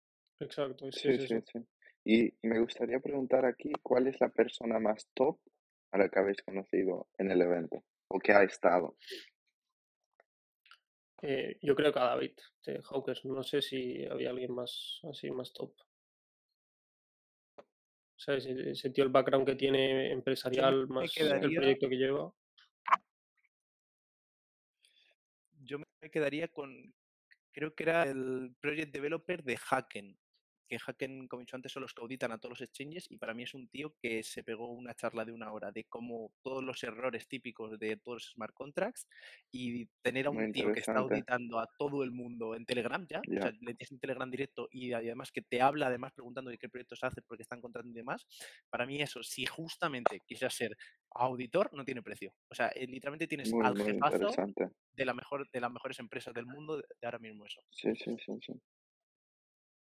Exacto, 0.41 0.91
Sí, 0.93 1.19
sí, 1.19 1.39
sí. 1.53 1.59
Y 2.05 2.33
me 2.47 2.61
gustaría 2.61 3.01
preguntar 3.01 3.45
aquí, 3.45 3.73
¿cuál 3.83 4.07
es 4.07 4.21
la 4.21 4.29
persona 4.29 4.79
más 4.79 5.09
top 5.15 5.39
a 5.93 5.99
la 5.99 6.09
que 6.09 6.19
habéis 6.19 6.43
conocido 6.43 7.09
en 7.19 7.31
el 7.31 7.43
evento? 7.43 7.83
¿O 8.09 8.19
que 8.19 8.33
ha 8.33 8.43
estado? 8.45 8.97
Eh, 11.23 11.59
yo 11.63 11.75
creo 11.75 11.93
que 11.93 11.99
a 11.99 12.05
David 12.05 12.37
de 12.65 12.83
Hawkers, 12.83 13.25
no 13.25 13.43
sé 13.43 13.63
si 13.63 14.05
había 14.07 14.31
alguien 14.31 14.55
más 14.55 15.01
así, 15.11 15.31
más 15.31 15.53
top. 15.53 15.73
¿Sabes? 18.27 18.45
Ese 18.47 18.91
tío, 18.91 19.05
el 19.05 19.11
background 19.11 19.47
que 19.47 19.55
tiene 19.55 20.11
empresarial, 20.11 20.89
más 20.89 21.05
el 21.17 21.29
quedaría, 21.29 21.61
proyecto 21.61 21.89
que 21.89 21.97
lleva. 21.97 22.33
yo 25.63 25.79
me 25.79 26.11
quedaría 26.11 26.49
con, 26.49 26.93
creo 27.53 27.75
que 27.75 27.85
era 27.85 28.03
el 28.03 28.53
project 28.61 28.93
developer 28.93 29.45
de 29.45 29.57
Hacken, 29.57 30.19
que 30.67 30.79
Hacken, 30.79 31.29
como 31.29 31.41
he 31.41 31.45
dicho 31.45 31.57
antes, 31.57 31.73
son 31.73 31.83
los 31.83 31.95
que 31.95 32.03
auditan 32.03 32.33
a 32.33 32.39
todos 32.39 32.59
los 32.59 32.69
exchanges 32.69 33.07
y 33.11 33.19
para 33.19 33.35
mí 33.35 33.43
es 33.43 33.55
un 33.55 33.69
tío 33.69 33.95
que 34.01 34.23
se 34.23 34.43
pegó 34.43 34.71
una 34.71 34.95
charla 34.95 35.25
de 35.25 35.33
una 35.33 35.53
hora 35.53 35.71
de 35.71 35.85
cómo 35.85 36.33
todos 36.43 36.65
los 36.65 36.83
errores 36.83 37.29
típicos 37.29 37.79
de 37.79 37.97
todos 37.97 38.17
los 38.17 38.33
smart 38.33 38.55
contracts 38.55 39.07
y 39.53 39.87
tener 40.03 40.27
a 40.27 40.31
Muy 40.31 40.45
un 40.45 40.53
tío 40.53 40.73
que 40.73 40.81
está 40.81 40.99
auditando 40.99 41.59
a 41.59 41.69
todo 41.79 42.03
el 42.03 42.11
mundo 42.11 42.55
en 42.55 42.67
Telegram 42.67 43.07
ya, 43.09 43.21
o 43.21 43.41
sea, 43.41 43.53
le 43.53 43.75
tienes 43.75 43.93
en 43.93 44.01
Telegram 44.01 44.31
directo 44.31 44.69
y 44.71 44.93
además 44.93 45.31
que 45.31 45.43
te 45.43 45.61
habla 45.61 45.87
además 45.87 46.13
preguntando 46.13 46.51
de 46.51 46.59
qué 46.59 46.69
proyectos 46.69 47.05
hace 47.05 47.23
porque 47.23 47.43
están 47.43 47.61
contratando 47.61 47.93
y 47.93 48.01
demás, 48.01 48.27
para 48.71 48.87
mí 48.87 49.01
eso, 49.01 49.23
si 49.23 49.47
justamente 49.47 50.21
quisieras 50.27 50.55
ser 50.55 50.77
auditor, 51.11 51.71
no 51.73 51.85
tiene 51.85 52.03
precio. 52.03 52.33
O 52.49 52.55
sea, 52.55 52.69
eh, 52.69 52.87
literalmente 52.87 53.27
tienes 53.27 53.53
Muy, 53.53 53.65
al 53.65 53.77
muy 53.77 53.87
jefazo 53.87 54.29
de 54.95 55.05
la 55.05 55.15
mejor 55.15 55.49
de 55.51 55.61
las 55.61 55.71
mejores 55.71 55.99
empresas 55.99 56.35
del 56.35 56.47
mundo 56.47 56.77
de 56.79 56.87
de 57.01 57.07
ahora 57.07 57.19
mismo 57.19 57.45
eso. 57.45 57.61
Sí, 57.71 57.95
sí, 57.97 58.17
sí, 58.25 58.33
sí. 58.41 58.53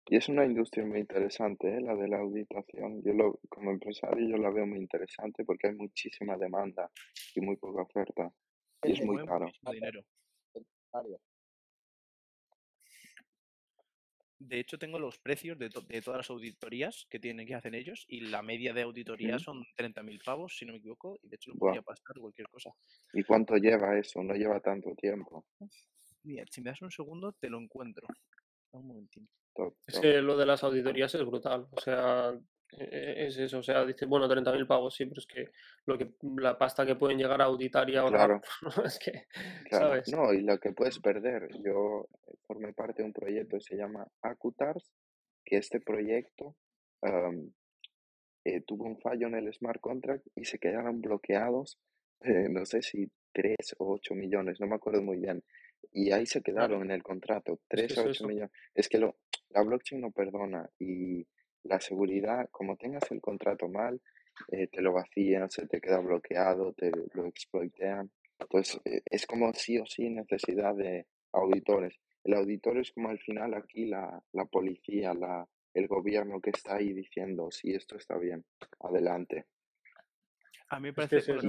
Y 0.08 0.16
es 0.18 0.30
una 0.30 0.46
industria 0.46 0.84
muy 0.84 1.00
interesante, 1.00 1.68
¿eh? 1.78 1.80
La 1.82 1.96
de 1.96 2.08
la 2.08 2.18
auditación. 2.18 3.04
Yo 3.04 3.14
lo, 3.14 3.40
como 3.50 3.70
empresario 3.72 4.28
yo 4.28 4.38
la 4.38 4.50
veo 4.50 4.66
muy 4.66 4.80
interesante 4.80 5.44
porque 5.46 5.68
hay 5.68 5.76
muchísima 5.76 6.38
demanda 6.38 6.90
y 7.36 7.42
muy 7.42 7.56
poca 7.58 7.84
oferta. 7.84 8.32
Y 8.84 8.92
es 8.94 9.02
muy 9.04 9.18
Mueve 9.18 9.28
caro. 9.28 9.46
muchísimo 9.46 9.72
dinero. 9.74 10.02
área. 10.94 11.18
De 14.40 14.60
hecho, 14.62 14.78
tengo 14.80 14.98
los 14.98 15.18
precios 15.20 15.58
de, 15.60 15.70
to- 15.70 15.82
de 15.82 16.02
todas 16.02 16.20
las 16.20 16.30
auditorías 16.30 17.06
que 17.10 17.20
tienen 17.20 17.46
que 17.46 17.56
hacen 17.56 17.74
ellos 17.76 18.06
y 18.08 18.22
la 18.22 18.42
media 18.42 18.74
de 18.74 18.84
auditoría 18.84 19.36
¿Mm? 19.36 19.40
son 19.40 19.64
30.000 19.76 20.20
pavos, 20.24 20.56
si 20.58 20.66
no 20.66 20.72
me 20.72 20.78
equivoco, 20.80 21.18
y 21.22 21.28
de 21.28 21.36
hecho 21.36 21.52
lo 21.52 21.58
podría 21.58 21.82
pasar 21.82 22.18
cualquier 22.20 22.48
cosa. 22.50 22.72
¿Y 23.14 23.24
cuánto 23.24 23.56
lleva 23.56 23.98
eso? 23.98 24.22
No 24.22 24.36
lleva 24.36 24.60
tanto 24.60 24.94
tiempo. 24.96 25.46
Mira, 26.24 26.44
si 26.52 26.60
me 26.62 26.70
das 26.72 26.82
un 26.82 26.92
segundo, 26.92 27.32
te 27.32 27.50
lo 27.50 27.58
encuentro. 27.58 28.06
Un 28.72 28.88
momentín. 28.88 29.30
Es 29.88 30.00
que 30.00 30.22
lo 30.22 30.38
de 30.38 30.46
las 30.46 30.64
auditorías 30.64 31.14
es 31.16 31.26
brutal. 31.26 31.68
O 31.72 31.80
sea, 31.80 32.34
e- 32.78 32.84
e- 32.84 33.28
es 33.28 33.38
eso. 33.38 33.60
O 33.60 33.64
sea, 33.64 33.86
dices, 33.86 34.08
bueno, 34.08 34.28
30.000 34.28 34.68
pavos, 34.68 34.94
sí, 34.96 35.06
pero 35.06 35.20
es 35.20 35.28
que 35.28 35.50
lo 35.86 35.98
que 35.98 36.12
la 36.38 36.58
pasta 36.58 36.86
que 36.86 36.96
pueden 36.96 37.18
llegar 37.18 37.42
a 37.42 37.46
auditar 37.46 37.90
y 37.90 37.96
ahorrar, 37.96 38.28
Claro, 38.28 38.42
es 38.86 39.00
que, 39.00 39.26
claro. 39.70 39.88
¿sabes? 39.88 40.12
No, 40.12 40.34
y 40.34 40.42
lo 40.42 40.58
que 40.60 40.72
puedes 40.74 41.00
perder. 41.00 41.50
Yo 41.64 42.08
eh, 42.28 42.34
formé 42.48 42.74
parte 42.74 43.02
de 43.02 43.08
un 43.08 43.14
proyecto 43.14 43.58
que 43.58 43.64
se 43.64 43.78
llama 43.78 44.06
Acutars, 44.22 44.92
que 45.46 45.58
este 45.58 45.80
proyecto 45.80 46.56
eh, 48.44 48.62
tuvo 48.66 48.86
un 48.86 49.00
fallo 49.00 49.28
en 49.28 49.36
el 49.36 49.54
smart 49.54 49.80
contract 49.80 50.26
y 50.36 50.46
se 50.46 50.60
quedaron 50.60 51.02
bloqueados, 51.02 51.80
eh, 52.22 52.48
no 52.50 52.66
sé 52.66 52.82
si 52.82 53.10
3 53.34 53.56
o 53.80 53.94
8 53.94 54.14
millones, 54.16 54.60
no 54.60 54.68
me 54.68 54.76
acuerdo 54.76 55.02
muy 55.02 55.18
bien. 55.18 55.44
Y 55.92 56.12
ahí 56.12 56.26
se 56.26 56.42
quedaron 56.42 56.82
en 56.84 56.92
el 56.92 57.04
contrato, 57.04 57.54
es 57.54 57.60
que 57.60 57.88
3 57.88 57.92
es 57.92 57.98
a 57.98 58.02
8 58.02 58.10
eso. 58.12 58.28
millones. 58.28 58.52
Es 58.74 58.90
que 58.90 58.98
lo, 58.98 59.18
la 59.56 59.64
blockchain 59.64 60.02
no 60.02 60.12
perdona 60.12 60.70
y, 60.80 61.26
la 61.66 61.80
seguridad, 61.80 62.48
como 62.52 62.78
tengas 62.78 63.10
el 63.12 63.22
contrato 63.22 63.68
mal, 63.68 64.00
eh, 64.52 64.68
te 64.68 64.82
lo 64.82 64.94
vacían, 64.94 65.50
se 65.50 65.68
te 65.68 65.82
queda 65.82 66.00
bloqueado, 66.00 66.74
te 66.74 66.92
lo 67.14 67.26
exploitean. 67.26 68.12
Entonces, 68.40 68.80
eh, 68.86 69.02
es 69.06 69.26
como 69.26 69.52
sí 69.54 69.78
o 69.80 69.86
sí 69.86 70.10
necesidad 70.10 70.76
de 70.76 71.08
auditores. 71.32 71.96
El 72.24 72.36
auditor 72.36 72.78
es 72.78 72.92
como 72.92 73.10
al 73.10 73.20
final 73.20 73.54
aquí 73.54 73.86
la, 73.86 74.22
la 74.34 74.46
policía, 74.46 75.14
la, 75.14 75.48
el 75.74 75.88
gobierno 75.88 76.40
que 76.40 76.52
está 76.52 76.76
ahí 76.76 76.94
diciendo 76.94 77.50
si 77.52 77.74
esto 77.74 77.98
está 77.98 78.18
bien, 78.18 78.46
adelante. 78.80 79.46
A 80.70 80.80
mí 80.80 80.84
me 80.84 80.90
Es 80.90 80.96
parece, 80.96 81.16
que 81.16 81.22
es 81.22 81.30
eso. 81.30 81.48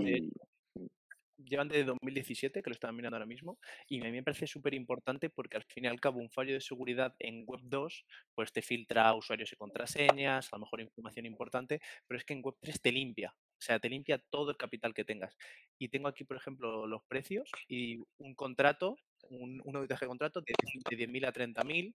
Llevan 1.38 1.68
desde 1.68 1.84
2017, 1.84 2.62
que 2.62 2.70
lo 2.70 2.74
están 2.74 2.94
mirando 2.96 3.16
ahora 3.16 3.26
mismo, 3.26 3.58
y 3.88 4.00
a 4.00 4.04
mí 4.04 4.12
me 4.12 4.22
parece 4.22 4.46
súper 4.46 4.74
importante 4.74 5.30
porque 5.30 5.56
al 5.56 5.64
fin 5.64 5.84
y 5.84 5.88
al 5.88 6.00
cabo 6.00 6.20
un 6.20 6.30
fallo 6.30 6.54
de 6.54 6.60
seguridad 6.60 7.14
en 7.18 7.44
Web 7.46 7.60
2 7.64 8.04
pues 8.34 8.52
te 8.52 8.62
filtra 8.62 9.14
usuarios 9.14 9.52
y 9.52 9.56
contraseñas, 9.56 10.52
a 10.52 10.56
lo 10.56 10.60
mejor 10.60 10.80
información 10.80 11.26
importante, 11.26 11.80
pero 12.06 12.18
es 12.18 12.24
que 12.24 12.34
en 12.34 12.42
Web 12.42 12.56
3 12.60 12.80
te 12.80 12.92
limpia, 12.92 13.30
o 13.36 13.60
sea, 13.60 13.78
te 13.78 13.88
limpia 13.88 14.18
todo 14.30 14.50
el 14.50 14.56
capital 14.56 14.94
que 14.94 15.04
tengas. 15.04 15.36
Y 15.78 15.88
tengo 15.88 16.08
aquí, 16.08 16.24
por 16.24 16.36
ejemplo, 16.36 16.86
los 16.86 17.02
precios 17.04 17.50
y 17.68 17.98
un 18.18 18.34
contrato, 18.34 18.96
un, 19.28 19.60
un 19.64 19.76
auditaje 19.76 20.04
de 20.04 20.08
contrato 20.08 20.40
de, 20.40 20.54
de 20.90 20.96
10.000 20.96 21.24
a 21.24 21.32
30.000, 21.32 21.94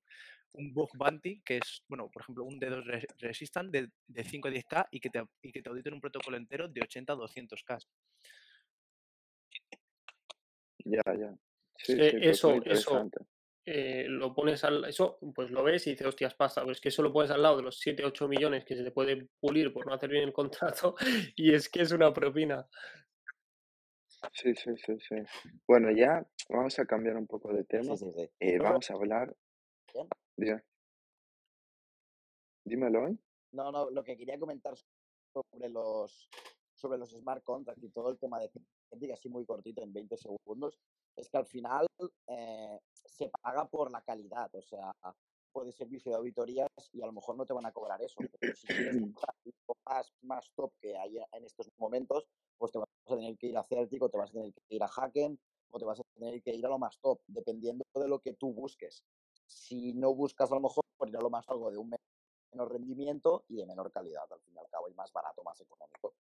un 0.54 0.73
bug 0.73 0.89
bounty, 0.97 1.41
que 1.45 1.58
es, 1.58 1.84
bueno, 1.88 2.10
por 2.12 2.21
ejemplo, 2.23 2.43
un 2.43 2.60
D2 2.60 2.84
re- 2.86 3.08
resistant 3.19 3.71
de, 3.71 3.89
de 4.08 4.23
5 4.23 4.47
a 4.47 4.51
10K 4.51 4.88
y 4.91 4.99
que 4.99 5.10
te, 5.10 5.23
y 5.41 5.51
que 5.51 5.62
te 5.62 5.69
auditen 5.69 5.93
un 5.93 6.01
protocolo 6.01 6.38
entero 6.38 6.67
de 6.67 6.82
80 6.82 7.13
a 7.13 7.15
200K. 7.15 7.80
Ya, 10.86 11.02
ya. 11.17 11.36
Sí, 11.78 11.94
Eh, 11.94 12.12
sí, 12.12 12.17
pues 12.17 12.28
eso, 12.28 12.54
eso, 12.65 13.10
eh, 13.65 14.06
lo 14.08 14.34
pones 14.34 14.63
al, 14.63 14.86
eso, 14.86 15.20
pues 15.36 15.52
lo 15.52 15.63
ves 15.63 15.86
y 15.88 15.91
dices, 15.91 16.08
hostias, 16.08 16.36
pasta, 16.36 16.63
pues 16.63 16.78
es 16.78 16.82
que 16.82 16.89
eso 16.89 17.04
lo 17.04 17.13
pones 17.13 17.32
al 17.32 17.41
lado 17.41 17.58
de 17.58 17.63
los 17.63 17.80
7, 17.80 18.04
8 18.04 18.28
millones 18.28 18.65
que 18.65 18.76
se 18.76 18.84
te 18.84 18.91
puede 18.91 19.28
pulir 19.39 19.72
por 19.72 19.86
no 19.86 19.94
hacer 19.94 20.10
bien 20.10 20.24
el 20.24 20.34
contrato 20.34 20.96
y 21.36 21.54
es 21.54 21.70
que 21.70 21.82
es 21.82 21.91
una 21.91 22.13
propina. 22.13 22.67
Sí, 24.34 24.54
sí, 24.56 24.72
sí, 24.78 24.98
sí. 25.00 25.15
Bueno, 25.67 25.91
ya 25.91 26.24
vamos 26.50 26.78
a 26.78 26.86
cambiar 26.86 27.17
un 27.17 27.26
poco 27.26 27.54
de 27.54 27.63
tema. 27.63 27.96
sí, 27.98 28.12
sí. 28.12 28.30
Eh, 28.39 28.60
vamos 28.60 28.89
a 28.91 28.94
hablar. 28.94 29.36
Dímelo. 32.63 33.08
¿eh? 33.08 33.17
No, 33.52 33.72
no, 33.72 33.89
lo 33.89 34.04
que 34.04 34.15
quería 34.17 34.38
comentar 34.38 34.76
sobre 35.34 35.70
los 35.70 36.30
sobre 36.76 36.98
los 36.98 37.12
smart 37.12 37.44
contracts 37.44 37.84
y 37.84 37.89
todo 37.89 38.12
el 38.12 38.17
tema 38.17 38.39
de 38.39 38.50
así 39.13 39.30
muy 39.30 39.45
cortito, 39.45 39.82
en 39.82 39.93
20 39.93 40.17
segundos, 40.17 40.80
es 41.15 41.30
que 41.30 41.38
al 41.38 41.45
final 41.45 41.86
eh, 42.27 42.80
se 42.93 43.30
paga 43.41 43.67
por 43.67 43.91
la 43.91 44.01
calidad, 44.01 44.54
o 44.56 44.62
sea, 44.62 44.93
puede 45.51 45.71
servicio 45.71 46.12
de 46.12 46.17
auditorías 46.17 46.69
y 46.93 47.01
a 47.01 47.06
lo 47.06 47.12
mejor 47.12 47.36
no 47.36 47.45
te 47.45 47.54
van 47.54 47.65
a 47.65 47.71
cobrar 47.71 48.01
eso, 48.01 48.15
pero 48.39 48.56
si 48.56 48.67
quieres 48.67 48.95
comprar 49.15 49.36
más, 49.86 50.13
más 50.21 50.51
top 50.56 50.71
que 50.80 50.97
hay 50.97 51.17
en 51.17 51.43
estos 51.43 51.69
momentos, 51.77 52.25
pues 52.58 52.71
te 52.71 52.80
vas 52.80 52.89
a 53.06 53.15
tener 53.15 53.38
que 53.38 53.47
ir 53.47 53.58
a 53.58 53.63
Certic 53.63 54.01
o 54.01 54.10
te 54.10 54.17
vas 54.17 54.30
a 54.30 54.34
tener 54.34 54.54
que 54.54 54.75
ir 54.75 54.84
a 54.84 54.88
Hacken 54.88 55.39
o 55.71 55.80
te 55.80 55.86
vas 55.86 55.99
a 55.99 56.04
tener 56.15 56.41
que 56.41 56.56
ir 56.56 56.65
a 56.65 56.69
lo 56.69 56.77
más 56.77 56.99
top, 56.99 57.19
dependiendo 57.27 57.84
de 57.95 58.08
lo 58.08 58.19
que 58.19 58.34
tú 58.34 58.54
busques. 58.54 59.04
Si 59.47 59.93
no 59.93 60.13
buscas 60.13 60.51
a 60.51 60.56
lo 60.56 60.62
mejor 60.62 60.86
ir 61.08 61.17
a 61.17 61.21
lo 61.21 61.30
más 61.30 61.47
algo 61.49 61.71
de 61.71 61.77
un 61.77 61.93
menor 62.54 62.71
rendimiento 62.71 63.45
y 63.47 63.56
de 63.56 63.65
menor 63.65 63.91
calidad, 63.91 64.23
al 64.32 64.39
fin 64.41 64.54
y 64.56 64.60
al 64.60 64.67
cabo, 64.69 64.89
y 64.89 64.93
más 64.93 65.12
barato, 65.12 65.43
más 65.43 65.60
económico. 65.60 66.13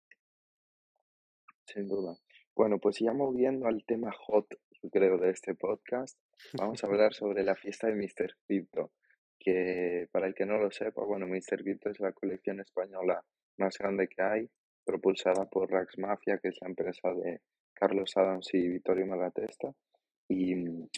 Sin 1.67 1.89
duda. 1.89 2.17
Bueno, 2.61 2.79
pues 2.79 2.99
ya 2.99 3.15
moviendo 3.15 3.69
al 3.69 3.87
tema 3.87 4.13
hot, 4.13 4.47
creo, 4.93 5.17
de 5.17 5.31
este 5.31 5.55
podcast, 5.55 6.19
vamos 6.53 6.85
a 6.85 6.87
hablar 6.89 7.15
sobre 7.15 7.43
la 7.43 7.57
fiesta 7.57 7.87
de 7.87 7.95
Mr. 7.95 8.37
Crypto, 8.47 8.91
que 9.39 10.09
para 10.13 10.27
el 10.27 10.35
que 10.35 10.45
no 10.45 10.59
lo 10.59 10.71
sepa, 10.71 11.03
bueno, 11.03 11.27
Mr. 11.27 11.63
Crypto 11.63 11.89
es 11.89 11.99
la 12.01 12.13
colección 12.13 12.61
española 12.61 13.25
más 13.57 13.79
grande 13.79 14.09
que 14.09 14.23
hay, 14.23 14.51
propulsada 14.85 15.49
por 15.49 15.71
Rax 15.71 15.97
Mafia, 15.97 16.37
que 16.37 16.49
es 16.49 16.59
la 16.61 16.69
empresa 16.69 17.15
de 17.15 17.41
Carlos 17.73 18.15
Adams 18.19 18.53
y 18.53 18.69
Vittorio 18.69 19.07
Malatesta, 19.07 19.73
y 20.29 20.55
mm, 20.55 20.89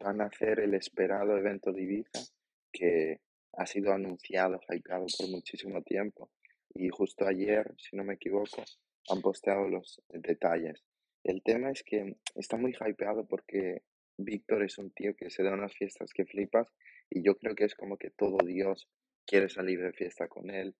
van 0.00 0.20
a 0.20 0.24
hacer 0.24 0.58
el 0.58 0.74
esperado 0.74 1.36
evento 1.36 1.70
de 1.70 1.80
Ibiza, 1.80 2.24
que 2.72 3.20
ha 3.52 3.66
sido 3.66 3.92
anunciado, 3.92 4.58
hypeado 4.68 5.06
por 5.16 5.28
muchísimo 5.28 5.80
tiempo, 5.82 6.28
y 6.74 6.88
justo 6.88 7.24
ayer, 7.24 7.72
si 7.76 7.94
no 7.94 8.02
me 8.02 8.14
equivoco, 8.14 8.64
han 9.10 9.20
posteado 9.22 9.68
los 9.68 10.02
detalles. 10.08 10.87
El 11.28 11.42
tema 11.42 11.70
es 11.70 11.82
que 11.82 12.16
está 12.36 12.56
muy 12.56 12.72
hypeado 12.72 13.26
porque 13.26 13.82
Víctor 14.16 14.62
es 14.64 14.78
un 14.78 14.90
tío 14.92 15.14
que 15.14 15.28
se 15.28 15.42
da 15.42 15.52
unas 15.52 15.74
fiestas 15.74 16.14
que 16.14 16.24
flipas 16.24 16.72
y 17.10 17.22
yo 17.22 17.36
creo 17.36 17.54
que 17.54 17.66
es 17.66 17.74
como 17.74 17.98
que 17.98 18.08
todo 18.08 18.38
Dios 18.46 18.88
quiere 19.26 19.50
salir 19.50 19.78
de 19.82 19.92
fiesta 19.92 20.26
con 20.26 20.48
él, 20.48 20.74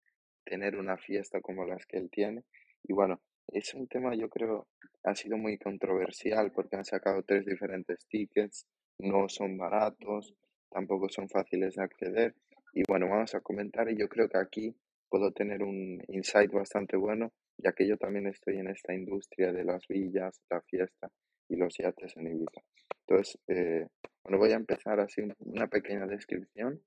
tener 0.44 0.76
una 0.76 0.96
fiesta 0.96 1.42
como 1.42 1.66
las 1.66 1.84
que 1.84 1.98
él 1.98 2.08
tiene. 2.10 2.44
Y 2.82 2.94
bueno, 2.94 3.20
es 3.48 3.74
un 3.74 3.88
tema 3.88 4.14
yo 4.14 4.30
creo 4.30 4.68
ha 5.04 5.14
sido 5.14 5.36
muy 5.36 5.58
controversial 5.58 6.50
porque 6.50 6.76
han 6.76 6.86
sacado 6.86 7.22
tres 7.24 7.44
diferentes 7.44 8.06
tickets, 8.08 8.66
no 8.98 9.28
son 9.28 9.58
baratos, 9.58 10.34
tampoco 10.70 11.10
son 11.10 11.28
fáciles 11.28 11.74
de 11.74 11.82
acceder. 11.82 12.34
Y 12.72 12.84
bueno, 12.88 13.06
vamos 13.06 13.34
a 13.34 13.42
comentar 13.42 13.90
y 13.90 13.98
yo 13.98 14.08
creo 14.08 14.30
que 14.30 14.38
aquí 14.38 14.74
puedo 15.10 15.30
tener 15.30 15.62
un 15.62 16.02
insight 16.08 16.50
bastante 16.50 16.96
bueno, 16.96 17.34
ya 17.58 17.72
que 17.72 17.86
yo 17.86 17.96
también 17.96 18.26
estoy 18.26 18.56
en 18.58 18.68
esta 18.68 18.94
industria 18.94 19.52
de 19.52 19.64
las 19.64 19.86
villas, 19.88 20.40
la 20.50 20.60
fiesta 20.62 21.10
y 21.48 21.56
los 21.56 21.76
yates 21.76 22.16
en 22.16 22.28
Ibiza. 22.28 22.62
Entonces, 23.06 23.38
eh, 23.48 23.86
bueno, 24.22 24.38
voy 24.38 24.52
a 24.52 24.56
empezar 24.56 25.00
así 25.00 25.20
un- 25.22 25.34
una 25.40 25.66
pequeña 25.66 26.06
descripción. 26.06 26.82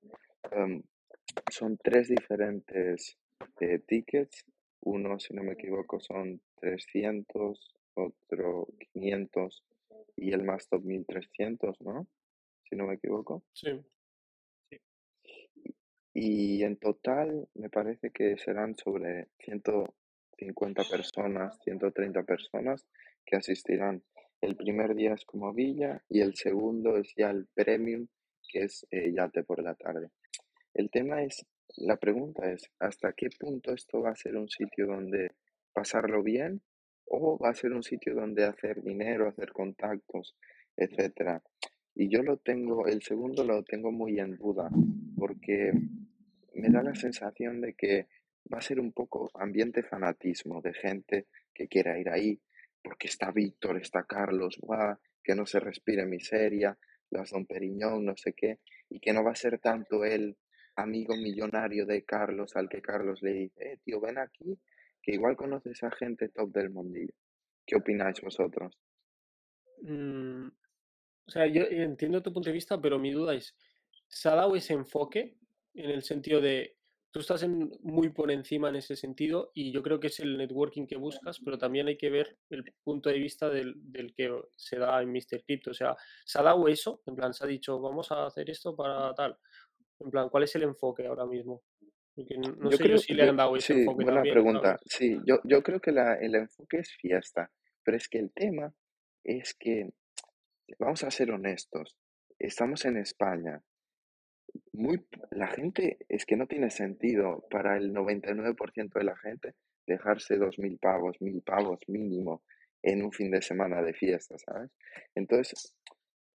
Son 1.51 1.77
tres 1.77 2.07
diferentes 2.09 3.17
eh, 3.59 3.79
tickets. 3.79 4.45
Uno, 4.81 5.19
si 5.19 5.33
no 5.33 5.43
me 5.43 5.53
equivoco, 5.53 5.99
son 5.99 6.41
300, 6.59 7.75
otro 7.95 8.67
500 8.93 9.63
y 10.15 10.31
el 10.33 10.43
más 10.43 10.67
top 10.67 10.83
1300, 10.83 11.79
¿no? 11.81 12.07
Si 12.63 12.75
no 12.75 12.87
me 12.87 12.95
equivoco. 12.95 13.43
Sí. 13.53 13.81
Y 16.13 16.63
en 16.63 16.77
total 16.77 17.47
me 17.55 17.69
parece 17.69 18.11
que 18.11 18.37
serán 18.37 18.75
sobre 18.75 19.29
150 20.41 20.83
personas, 20.83 21.59
130 21.63 22.23
personas 22.23 22.85
que 23.25 23.35
asistirán. 23.35 24.03
El 24.41 24.55
primer 24.55 24.95
día 24.95 25.13
es 25.13 25.23
como 25.25 25.53
villa 25.53 26.01
y 26.09 26.21
el 26.21 26.35
segundo 26.35 26.97
es 26.97 27.13
ya 27.15 27.29
el 27.29 27.47
premium, 27.53 28.07
que 28.49 28.63
es 28.63 28.87
eh, 28.89 29.13
yate 29.13 29.43
por 29.43 29.61
la 29.61 29.75
tarde. 29.75 30.09
El 30.73 30.89
tema 30.89 31.23
es, 31.23 31.45
la 31.77 31.97
pregunta 31.97 32.51
es, 32.51 32.63
¿hasta 32.79 33.13
qué 33.13 33.29
punto 33.39 33.73
esto 33.73 34.01
va 34.01 34.11
a 34.11 34.15
ser 34.15 34.35
un 34.35 34.49
sitio 34.49 34.87
donde 34.87 35.31
pasarlo 35.73 36.23
bien 36.23 36.61
o 37.05 37.37
va 37.37 37.49
a 37.49 37.55
ser 37.55 37.71
un 37.73 37.83
sitio 37.83 38.15
donde 38.15 38.45
hacer 38.45 38.81
dinero, 38.81 39.27
hacer 39.27 39.51
contactos, 39.51 40.35
etcétera? 40.75 41.43
Y 41.93 42.09
yo 42.09 42.23
lo 42.23 42.37
tengo, 42.37 42.87
el 42.87 43.03
segundo 43.03 43.43
lo 43.43 43.63
tengo 43.63 43.91
muy 43.91 44.19
en 44.19 44.37
duda, 44.37 44.69
porque 45.17 45.71
me 46.55 46.69
da 46.69 46.81
la 46.81 46.95
sensación 46.95 47.61
de 47.61 47.73
que 47.73 48.07
va 48.51 48.59
a 48.59 48.61
ser 48.61 48.79
un 48.79 48.91
poco 48.91 49.31
ambiente 49.35 49.83
fanatismo 49.83 50.61
de 50.61 50.73
gente 50.73 51.27
que 51.53 51.67
quiera 51.67 51.99
ir 51.99 52.09
ahí, 52.09 52.39
porque 52.83 53.07
está 53.07 53.31
Víctor, 53.31 53.77
está 53.77 54.03
Carlos, 54.03 54.57
¡buah! 54.61 54.97
que 55.23 55.35
no 55.35 55.45
se 55.45 55.59
respire 55.59 56.05
miseria, 56.05 56.77
las 57.11 57.31
Don 57.31 57.45
Periñón, 57.45 58.05
no 58.05 58.15
sé 58.15 58.33
qué, 58.33 58.59
y 58.89 58.99
que 58.99 59.13
no 59.13 59.23
va 59.23 59.31
a 59.31 59.35
ser 59.35 59.59
tanto 59.59 60.03
el 60.03 60.37
amigo 60.75 61.15
millonario 61.15 61.85
de 61.85 62.03
Carlos 62.03 62.55
al 62.55 62.69
que 62.69 62.81
Carlos 62.81 63.21
le 63.21 63.33
dice, 63.33 63.73
eh, 63.73 63.77
tío, 63.83 63.99
ven 63.99 64.17
aquí, 64.17 64.57
que 65.01 65.13
igual 65.13 65.35
conoces 65.35 65.83
a 65.83 65.91
gente 65.91 66.29
top 66.29 66.51
del 66.51 66.69
mundillo. 66.69 67.13
¿Qué 67.65 67.75
opináis 67.75 68.21
vosotros? 68.21 68.77
Mm, 69.81 70.47
o 70.47 71.31
sea, 71.31 71.47
yo 71.47 71.63
entiendo 71.63 72.21
tu 72.21 72.33
punto 72.33 72.49
de 72.49 72.53
vista, 72.53 72.79
pero 72.81 72.99
mi 72.99 73.11
duda 73.11 73.35
es, 73.35 73.55
¿se 74.07 74.29
ha 74.29 74.47
ese 74.55 74.73
enfoque 74.73 75.37
en 75.73 75.89
el 75.89 76.03
sentido 76.03 76.41
de, 76.41 76.77
tú 77.11 77.19
estás 77.19 77.43
en- 77.43 77.71
muy 77.81 78.09
por 78.09 78.31
encima 78.31 78.69
en 78.69 78.77
ese 78.77 78.95
sentido 78.95 79.51
y 79.53 79.71
yo 79.71 79.83
creo 79.83 79.99
que 79.99 80.07
es 80.07 80.19
el 80.19 80.37
networking 80.37 80.87
que 80.87 80.95
buscas, 80.97 81.39
pero 81.43 81.57
también 81.57 81.87
hay 81.87 81.97
que 81.97 82.09
ver 82.09 82.37
el 82.49 82.63
punto 82.83 83.09
de 83.09 83.19
vista 83.19 83.49
del, 83.49 83.73
del 83.91 84.13
que 84.13 84.31
se 84.55 84.77
da 84.79 85.01
en 85.01 85.11
Mr. 85.11 85.43
Crypto. 85.45 85.71
O 85.71 85.73
sea, 85.73 85.95
¿se 86.25 86.39
ha 86.39 86.43
dado 86.43 86.67
eso? 86.67 87.01
En 87.05 87.15
plan, 87.15 87.33
se 87.33 87.43
ha 87.43 87.47
dicho, 87.47 87.79
vamos 87.79 88.11
a 88.11 88.25
hacer 88.27 88.49
esto 88.49 88.75
para 88.75 89.13
tal. 89.13 89.37
En 89.99 90.09
plan, 90.09 90.29
¿cuál 90.29 90.43
es 90.43 90.55
el 90.55 90.63
enfoque 90.63 91.05
ahora 91.05 91.25
mismo? 91.25 91.63
Porque 92.15 92.37
no 92.37 92.69
Yo 92.69 92.71
sé 92.71 92.83
yo 92.83 92.85
creo, 92.85 92.97
si 92.97 93.13
le 93.13 93.23
yo, 93.23 93.29
han 93.29 93.37
dado 93.37 93.55
ese 93.55 93.73
sí, 93.73 93.79
enfoque 93.79 94.03
buena 94.03 94.15
también, 94.15 94.35
pregunta. 94.35 94.61
¿sabes? 94.61 94.81
Sí, 94.85 95.17
yo, 95.25 95.39
yo 95.43 95.63
creo 95.63 95.79
que 95.79 95.91
la, 95.91 96.15
el 96.15 96.35
enfoque 96.35 96.77
es 96.79 96.91
fiesta, 96.93 97.51
pero 97.83 97.97
es 97.97 98.07
que 98.09 98.19
el 98.19 98.31
tema 98.31 98.73
es 99.23 99.53
que, 99.53 99.91
vamos 100.79 101.03
a 101.03 101.11
ser 101.11 101.31
honestos, 101.31 101.97
estamos 102.39 102.85
en 102.85 102.97
España. 102.97 103.61
Muy, 104.73 105.05
la 105.31 105.47
gente 105.47 105.97
es 106.09 106.25
que 106.25 106.35
no 106.35 106.47
tiene 106.47 106.69
sentido 106.69 107.45
para 107.49 107.77
el 107.77 107.93
99% 107.93 108.99
de 108.99 109.05
la 109.05 109.17
gente 109.17 109.53
dejarse 109.87 110.37
dos 110.37 110.59
mil 110.59 110.77
pavos, 110.77 111.17
mil 111.21 111.41
pavos 111.41 111.79
mínimo 111.87 112.43
en 112.83 113.03
un 113.03 113.11
fin 113.11 113.31
de 113.31 113.41
semana 113.41 113.81
de 113.81 113.93
fiesta, 113.93 114.37
¿sabes? 114.37 114.71
Entonces, 115.15 115.75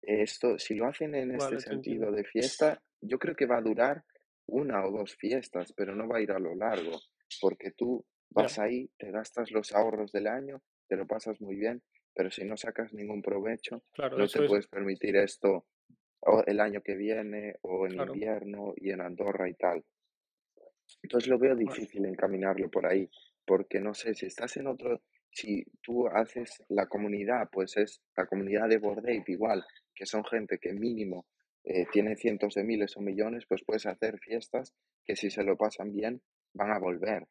esto, 0.02 0.58
si 0.58 0.74
lo 0.74 0.86
hacen 0.86 1.14
en 1.14 1.32
este 1.32 1.56
Vale, 1.56 1.60
sentido 1.60 2.12
de 2.12 2.24
fiesta, 2.24 2.82
yo 3.00 3.18
creo 3.18 3.34
que 3.34 3.46
va 3.46 3.58
a 3.58 3.62
durar 3.62 4.04
una 4.46 4.84
o 4.86 4.90
dos 4.92 5.16
fiestas, 5.16 5.72
pero 5.76 5.94
no 5.94 6.08
va 6.08 6.18
a 6.18 6.20
ir 6.20 6.30
a 6.32 6.38
lo 6.38 6.54
largo, 6.54 7.00
porque 7.40 7.72
tú 7.72 8.04
vas 8.30 8.58
ahí, 8.58 8.90
te 8.98 9.10
gastas 9.10 9.50
los 9.50 9.72
ahorros 9.72 10.12
del 10.12 10.28
año, 10.28 10.62
te 10.88 10.96
lo 10.96 11.06
pasas 11.06 11.40
muy 11.40 11.56
bien, 11.56 11.82
pero 12.14 12.30
si 12.30 12.44
no 12.44 12.56
sacas 12.56 12.92
ningún 12.92 13.22
provecho, 13.22 13.82
Claro, 13.92 14.18
no 14.18 14.28
te 14.28 14.42
es. 14.42 14.42
puedes 14.42 14.68
permitir 14.68 15.16
esto 15.16 15.66
o 16.26 16.42
el 16.46 16.60
año 16.60 16.80
que 16.82 16.94
viene 16.96 17.56
o 17.62 17.86
en 17.86 17.92
Claro. 17.94 18.12
invierno 18.14 18.74
y 18.76 18.90
en 18.90 19.00
Andorra 19.00 19.48
y 19.48 19.54
tal. 19.54 19.84
Entonces 21.02 21.28
lo 21.28 21.38
veo 21.38 21.54
Bueno, 21.54 21.70
difícil 21.72 22.04
encaminarlo 22.06 22.70
por 22.70 22.86
ahí, 22.86 23.08
porque 23.44 23.80
no 23.80 23.94
sé, 23.94 24.14
si 24.14 24.26
estás 24.26 24.56
en 24.56 24.66
otro, 24.66 25.00
si 25.30 25.64
tú 25.82 26.06
haces 26.08 26.62
la 26.68 26.86
comunidad, 26.86 27.48
pues 27.52 27.76
es 27.76 28.00
la 28.16 28.26
comunidad 28.26 28.68
de 28.68 28.78
Bored 28.78 29.04
Ape 29.04 29.32
igual, 29.32 29.64
que 29.94 30.06
son 30.06 30.24
gente 30.24 30.58
que 30.58 30.72
mínimo 30.72 31.26
eh, 31.64 31.86
tiene 31.92 32.16
cientos 32.16 32.54
de 32.54 32.64
miles 32.64 32.96
o 32.96 33.00
millones, 33.00 33.44
pues 33.48 33.62
puedes 33.64 33.86
hacer 33.86 34.18
fiestas 34.18 34.74
que 35.04 35.16
si 35.16 35.30
se 35.30 35.42
lo 35.44 35.56
pasan 35.56 35.92
bien 35.92 36.22
van 36.54 36.70
a 36.72 36.78
volver. 36.78 37.26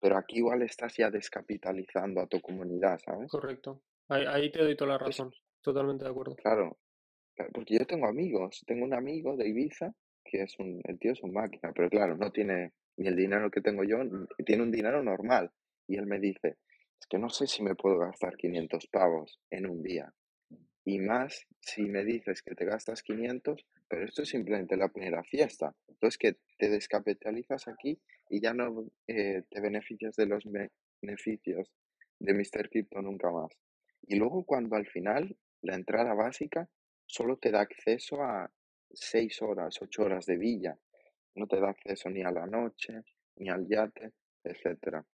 Pero 0.00 0.16
aquí 0.16 0.38
igual 0.38 0.62
estás 0.62 0.96
ya 0.96 1.10
descapitalizando 1.10 2.20
a 2.20 2.26
tu 2.26 2.40
comunidad, 2.40 2.98
¿sabes? 3.04 3.30
correcto. 3.30 3.82
Ahí, 4.08 4.24
ahí 4.26 4.50
te 4.50 4.60
doy 4.62 4.76
toda 4.76 4.92
la 4.92 4.98
razón. 4.98 5.32
Totalmente 5.62 6.04
de 6.04 6.10
acuerdo. 6.10 6.34
claro, 6.36 6.78
porque 7.52 7.78
yo 7.78 7.86
tengo 7.86 8.06
amigos, 8.06 8.62
tengo 8.66 8.84
un 8.84 8.94
amigo 8.94 9.36
de 9.36 9.48
Ibiza 9.48 9.94
que 10.24 10.42
es 10.42 10.58
un, 10.58 10.80
el 10.84 10.98
tío 10.98 11.12
es 11.12 11.22
un 11.22 11.32
máquina, 11.32 11.72
pero 11.74 11.90
claro, 11.90 12.16
no 12.16 12.30
tiene 12.30 12.72
ni 12.96 13.08
el 13.08 13.16
dinero 13.16 13.50
que 13.50 13.60
tengo 13.60 13.82
yo, 13.84 13.98
tiene 14.44 14.62
un 14.62 14.70
dinero 14.70 15.02
normal. 15.02 15.50
Y 15.86 15.96
él 15.96 16.06
me 16.06 16.20
dice, 16.20 16.56
es 17.00 17.06
que 17.08 17.18
no 17.18 17.30
sé 17.30 17.46
si 17.46 17.62
me 17.62 17.74
puedo 17.74 17.98
gastar 17.98 18.36
500 18.36 18.86
pavos 18.88 19.40
en 19.50 19.66
un 19.66 19.82
día. 19.82 20.12
Y 20.84 20.98
más 20.98 21.46
si 21.60 21.82
me 21.82 22.04
dices 22.04 22.42
que 22.42 22.54
te 22.54 22.64
gastas 22.64 23.02
500, 23.02 23.66
pero 23.88 24.04
esto 24.04 24.22
es 24.22 24.28
simplemente 24.28 24.76
la 24.76 24.88
primera 24.88 25.22
fiesta. 25.24 25.74
Entonces 25.88 26.16
que 26.16 26.36
te 26.58 26.68
descapitalizas 26.68 27.68
aquí 27.68 28.00
y 28.28 28.40
ya 28.40 28.54
no 28.54 28.86
eh, 29.06 29.42
te 29.50 29.60
beneficias 29.60 30.14
de 30.16 30.26
los 30.26 30.44
beneficios 31.02 31.70
de 32.18 32.34
Mr. 32.34 32.70
Crypto 32.70 33.02
nunca 33.02 33.30
más. 33.30 33.52
Y 34.02 34.16
luego 34.16 34.44
cuando 34.44 34.76
al 34.76 34.86
final 34.86 35.36
la 35.62 35.74
entrada 35.74 36.14
básica 36.14 36.68
solo 37.10 37.36
te 37.36 37.50
da 37.50 37.60
acceso 37.60 38.22
a 38.22 38.50
6 38.92 39.42
horas, 39.42 39.76
8 39.80 40.02
horas 40.02 40.26
de 40.26 40.36
villa. 40.36 40.76
No 41.34 41.46
te 41.46 41.60
da 41.60 41.70
acceso 41.70 42.08
ni 42.08 42.22
a 42.22 42.30
la 42.30 42.46
noche, 42.46 43.02
ni 43.36 43.48
al 43.48 43.66
yate, 43.66 44.12
etcétera. 44.44 45.04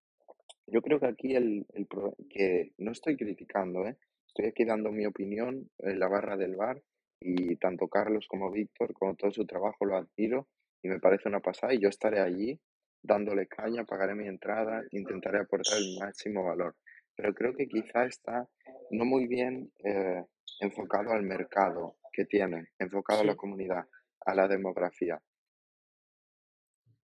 Yo 0.66 0.82
creo 0.82 1.00
que 1.00 1.06
aquí 1.06 1.34
el, 1.34 1.64
el 1.72 1.86
que 2.28 2.72
no 2.78 2.92
estoy 2.92 3.16
criticando, 3.16 3.86
¿eh? 3.86 3.96
Estoy 4.26 4.46
aquí 4.46 4.64
dando 4.64 4.90
mi 4.92 5.06
opinión 5.06 5.70
en 5.78 5.98
la 5.98 6.08
barra 6.08 6.36
del 6.36 6.56
bar 6.56 6.82
y 7.20 7.56
tanto 7.56 7.88
Carlos 7.88 8.26
como 8.28 8.50
Víctor, 8.50 8.92
con 8.92 9.16
todo 9.16 9.30
su 9.30 9.46
trabajo, 9.46 9.86
lo 9.86 9.96
admiro 9.96 10.48
y 10.82 10.88
me 10.88 11.00
parece 11.00 11.28
una 11.28 11.40
pasada 11.40 11.72
y 11.72 11.80
yo 11.80 11.88
estaré 11.88 12.20
allí 12.20 12.60
dándole 13.02 13.46
caña, 13.46 13.84
pagaré 13.84 14.14
mi 14.14 14.26
entrada, 14.26 14.82
intentaré 14.90 15.38
aportar 15.38 15.78
el 15.78 15.98
máximo 15.98 16.44
valor. 16.44 16.74
Pero 17.14 17.32
creo 17.32 17.54
que 17.54 17.68
quizá 17.68 18.04
está 18.04 18.46
no 18.90 19.04
muy 19.04 19.26
bien 19.26 19.72
eh, 19.84 20.24
enfocado 20.60 21.12
al 21.12 21.22
mercado 21.22 21.96
que 22.12 22.24
tiene, 22.24 22.68
enfocado 22.78 23.20
a 23.20 23.24
la 23.24 23.36
comunidad, 23.36 23.86
a 24.24 24.34
la 24.34 24.48
demografía. 24.48 25.20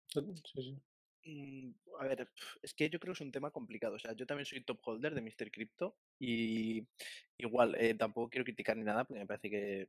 sí, 0.09 0.23
sí. 0.45 0.83
Mm, 1.25 1.75
A 2.01 2.07
ver, 2.09 2.29
es 2.63 2.75
que 2.75 2.91
yo 2.91 2.99
creo 2.99 3.13
que 3.13 3.19
es 3.19 3.27
un 3.27 3.33
tema 3.33 3.51
complicado. 3.51 3.95
O 3.95 3.99
sea, 3.99 4.13
yo 4.13 4.27
también 4.27 4.47
soy 4.47 4.65
top 4.65 4.81
holder 4.83 5.15
de 5.15 5.23
Mr. 5.23 5.51
Crypto 5.51 5.97
y 6.19 6.87
igual 7.39 7.77
eh, 7.79 7.95
tampoco 7.95 8.29
quiero 8.29 8.45
criticar 8.45 8.77
ni 8.77 8.85
nada 8.85 9.05
porque 9.05 9.21
me 9.21 9.27
parece 9.27 9.51
que 9.51 9.89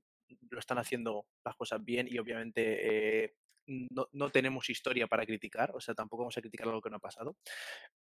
lo 0.50 0.60
están 0.60 0.78
haciendo 0.78 1.26
las 1.44 1.56
cosas 1.56 1.84
bien 1.84 2.08
y 2.10 2.18
obviamente 2.18 3.24
eh, 3.24 3.36
no, 3.68 4.08
no 4.12 4.30
tenemos 4.30 4.70
historia 4.70 5.08
para 5.08 5.26
criticar, 5.26 5.72
o 5.74 5.80
sea, 5.80 5.96
tampoco 5.96 6.24
vamos 6.24 6.38
a 6.38 6.42
criticar 6.42 6.68
algo 6.68 6.82
que 6.82 6.90
no 6.90 6.98
ha 6.98 7.00
pasado. 7.00 7.38
Si 7.46 7.56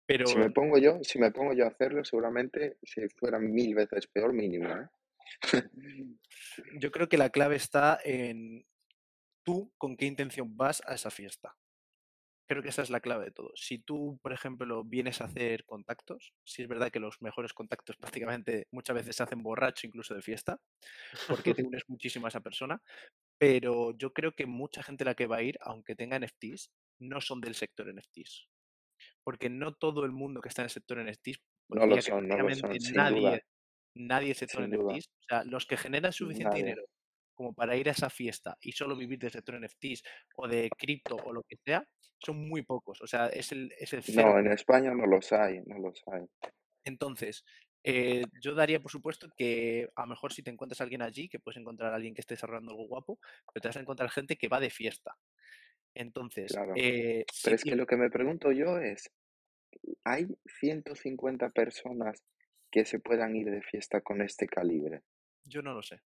Pero 0.05 0.25
me 0.35 0.49
pongo 0.49 0.77
yo, 0.77 0.99
si 1.03 1.19
me 1.19 1.31
pongo 1.31 1.53
yo 1.53 1.65
a 1.65 1.69
hacerlo, 1.69 2.03
seguramente 2.03 2.77
si 2.83 3.07
fuera 3.09 3.39
mil 3.39 3.73
veces 3.75 4.07
peor, 4.07 4.33
mínimo, 4.33 4.69
¿eh? 4.69 4.87
Yo 6.79 6.91
creo 6.91 7.09
que 7.09 7.17
la 7.17 7.29
clave 7.29 7.55
está 7.55 7.99
en 8.03 8.65
tú 9.43 9.73
con 9.77 9.97
qué 9.97 10.05
intención 10.05 10.55
vas 10.55 10.81
a 10.85 10.95
esa 10.95 11.11
fiesta. 11.11 11.55
Creo 12.45 12.61
que 12.61 12.69
esa 12.69 12.81
es 12.81 12.89
la 12.89 12.99
clave 12.99 13.25
de 13.25 13.31
todo. 13.31 13.51
Si 13.55 13.79
tú, 13.79 14.19
por 14.21 14.33
ejemplo, 14.33 14.83
vienes 14.83 15.21
a 15.21 15.25
hacer 15.25 15.63
contactos, 15.65 16.33
si 16.43 16.61
es 16.61 16.67
verdad 16.67 16.91
que 16.91 16.99
los 16.99 17.21
mejores 17.21 17.53
contactos 17.53 17.95
prácticamente 18.19 18.67
muchas 18.71 18.95
veces 18.95 19.15
se 19.15 19.23
hacen 19.23 19.41
borracho 19.41 19.87
incluso 19.87 20.13
de 20.13 20.21
fiesta, 20.21 20.59
porque 21.27 21.53
te 21.53 21.63
unes 21.73 21.83
muchísimo 21.87 22.25
a 22.25 22.29
esa 22.29 22.41
persona, 22.41 22.81
pero 23.37 23.95
yo 23.97 24.11
creo 24.13 24.33
que 24.33 24.45
mucha 24.45 24.83
gente 24.83 25.05
la 25.05 25.15
que 25.15 25.27
va 25.27 25.37
a 25.37 25.43
ir, 25.43 25.57
aunque 25.61 25.95
tenga 25.95 26.19
NFTs, 26.19 26.69
no 26.99 27.21
son 27.21 27.41
del 27.41 27.55
sector 27.55 27.93
NFTs, 27.93 28.47
porque 29.23 29.49
no 29.49 29.73
todo 29.73 30.05
el 30.05 30.11
mundo 30.11 30.41
que 30.41 30.49
está 30.49 30.61
en 30.63 30.65
el 30.65 30.71
sector 30.71 31.03
NFTs, 31.03 31.39
No 31.69 31.85
lo 31.85 32.01
son, 32.01 32.27
no 32.27 32.37
lo 32.37 32.55
son, 32.55 32.79
sin 32.79 32.95
nadie, 32.95 33.21
duda, 33.21 33.39
nadie 33.95 34.27
del 34.29 34.35
sector 34.37 34.63
NFTs, 34.63 35.07
o 35.07 35.23
sea, 35.29 35.43
los 35.45 35.65
que 35.65 35.77
generan 35.77 36.13
suficiente 36.13 36.57
nadie. 36.57 36.63
dinero 36.63 36.83
como 37.35 37.53
para 37.53 37.75
ir 37.75 37.89
a 37.89 37.93
esa 37.93 38.09
fiesta 38.11 38.57
y 38.61 38.73
solo 38.73 38.95
vivir 38.95 39.17
del 39.19 39.31
sector 39.31 39.55
NFTs 39.55 40.03
o 40.37 40.47
de 40.47 40.69
cripto 40.77 41.15
o 41.15 41.33
lo 41.33 41.41
que 41.43 41.57
sea, 41.65 41.83
son 42.23 42.47
muy 42.47 42.61
pocos. 42.61 43.01
O 43.01 43.07
sea, 43.07 43.27
es 43.27 43.51
el, 43.51 43.73
es 43.79 43.91
el 43.93 44.03
No, 44.15 44.37
en 44.39 44.45
0%. 44.45 44.53
España 44.53 44.93
no 44.93 45.05
los 45.07 45.31
hay, 45.33 45.61
no 45.65 45.79
los 45.79 46.01
hay. 46.07 46.23
Entonces, 46.85 47.43
eh, 47.83 48.23
yo 48.41 48.55
daría 48.55 48.79
por 48.81 48.91
supuesto 48.91 49.29
que 49.35 49.89
a 49.95 50.01
lo 50.03 50.07
mejor 50.09 50.31
si 50.33 50.43
te 50.43 50.51
encuentras 50.51 50.79
a 50.81 50.83
alguien 50.83 51.01
allí, 51.01 51.27
que 51.27 51.39
puedes 51.39 51.59
encontrar 51.59 51.91
a 51.91 51.95
alguien 51.95 52.13
que 52.13 52.21
esté 52.21 52.35
desarrollando 52.35 52.71
algo 52.71 52.87
guapo, 52.87 53.19
pero 53.53 53.61
te 53.61 53.67
vas 53.69 53.77
a 53.77 53.81
encontrar 53.81 54.09
gente 54.09 54.35
que 54.37 54.47
va 54.47 54.59
de 54.59 54.69
fiesta. 54.69 55.15
Entonces, 55.95 56.51
Claro. 56.51 56.73
eh, 56.75 57.25
Pero 57.43 57.55
si 57.55 57.55
es 57.55 57.63
que 57.63 57.75
lo 57.75 57.85
que 57.85 57.97
me 57.97 58.09
pregunto 58.09 58.51
yo 58.51 58.77
es, 58.79 59.09
¿hay 60.03 60.27
150 60.59 61.49
personas 61.51 62.23
que 62.73 62.85
se 62.85 62.99
puedan 62.99 63.35
ir 63.35 63.51
de 63.51 63.61
fiesta 63.61 64.01
con 64.01 64.23
este 64.23 64.47
calibre? 64.47 65.03
yo 65.45 65.61
no 65.61 65.73
lo 65.73 65.83
sé. 65.83 66.01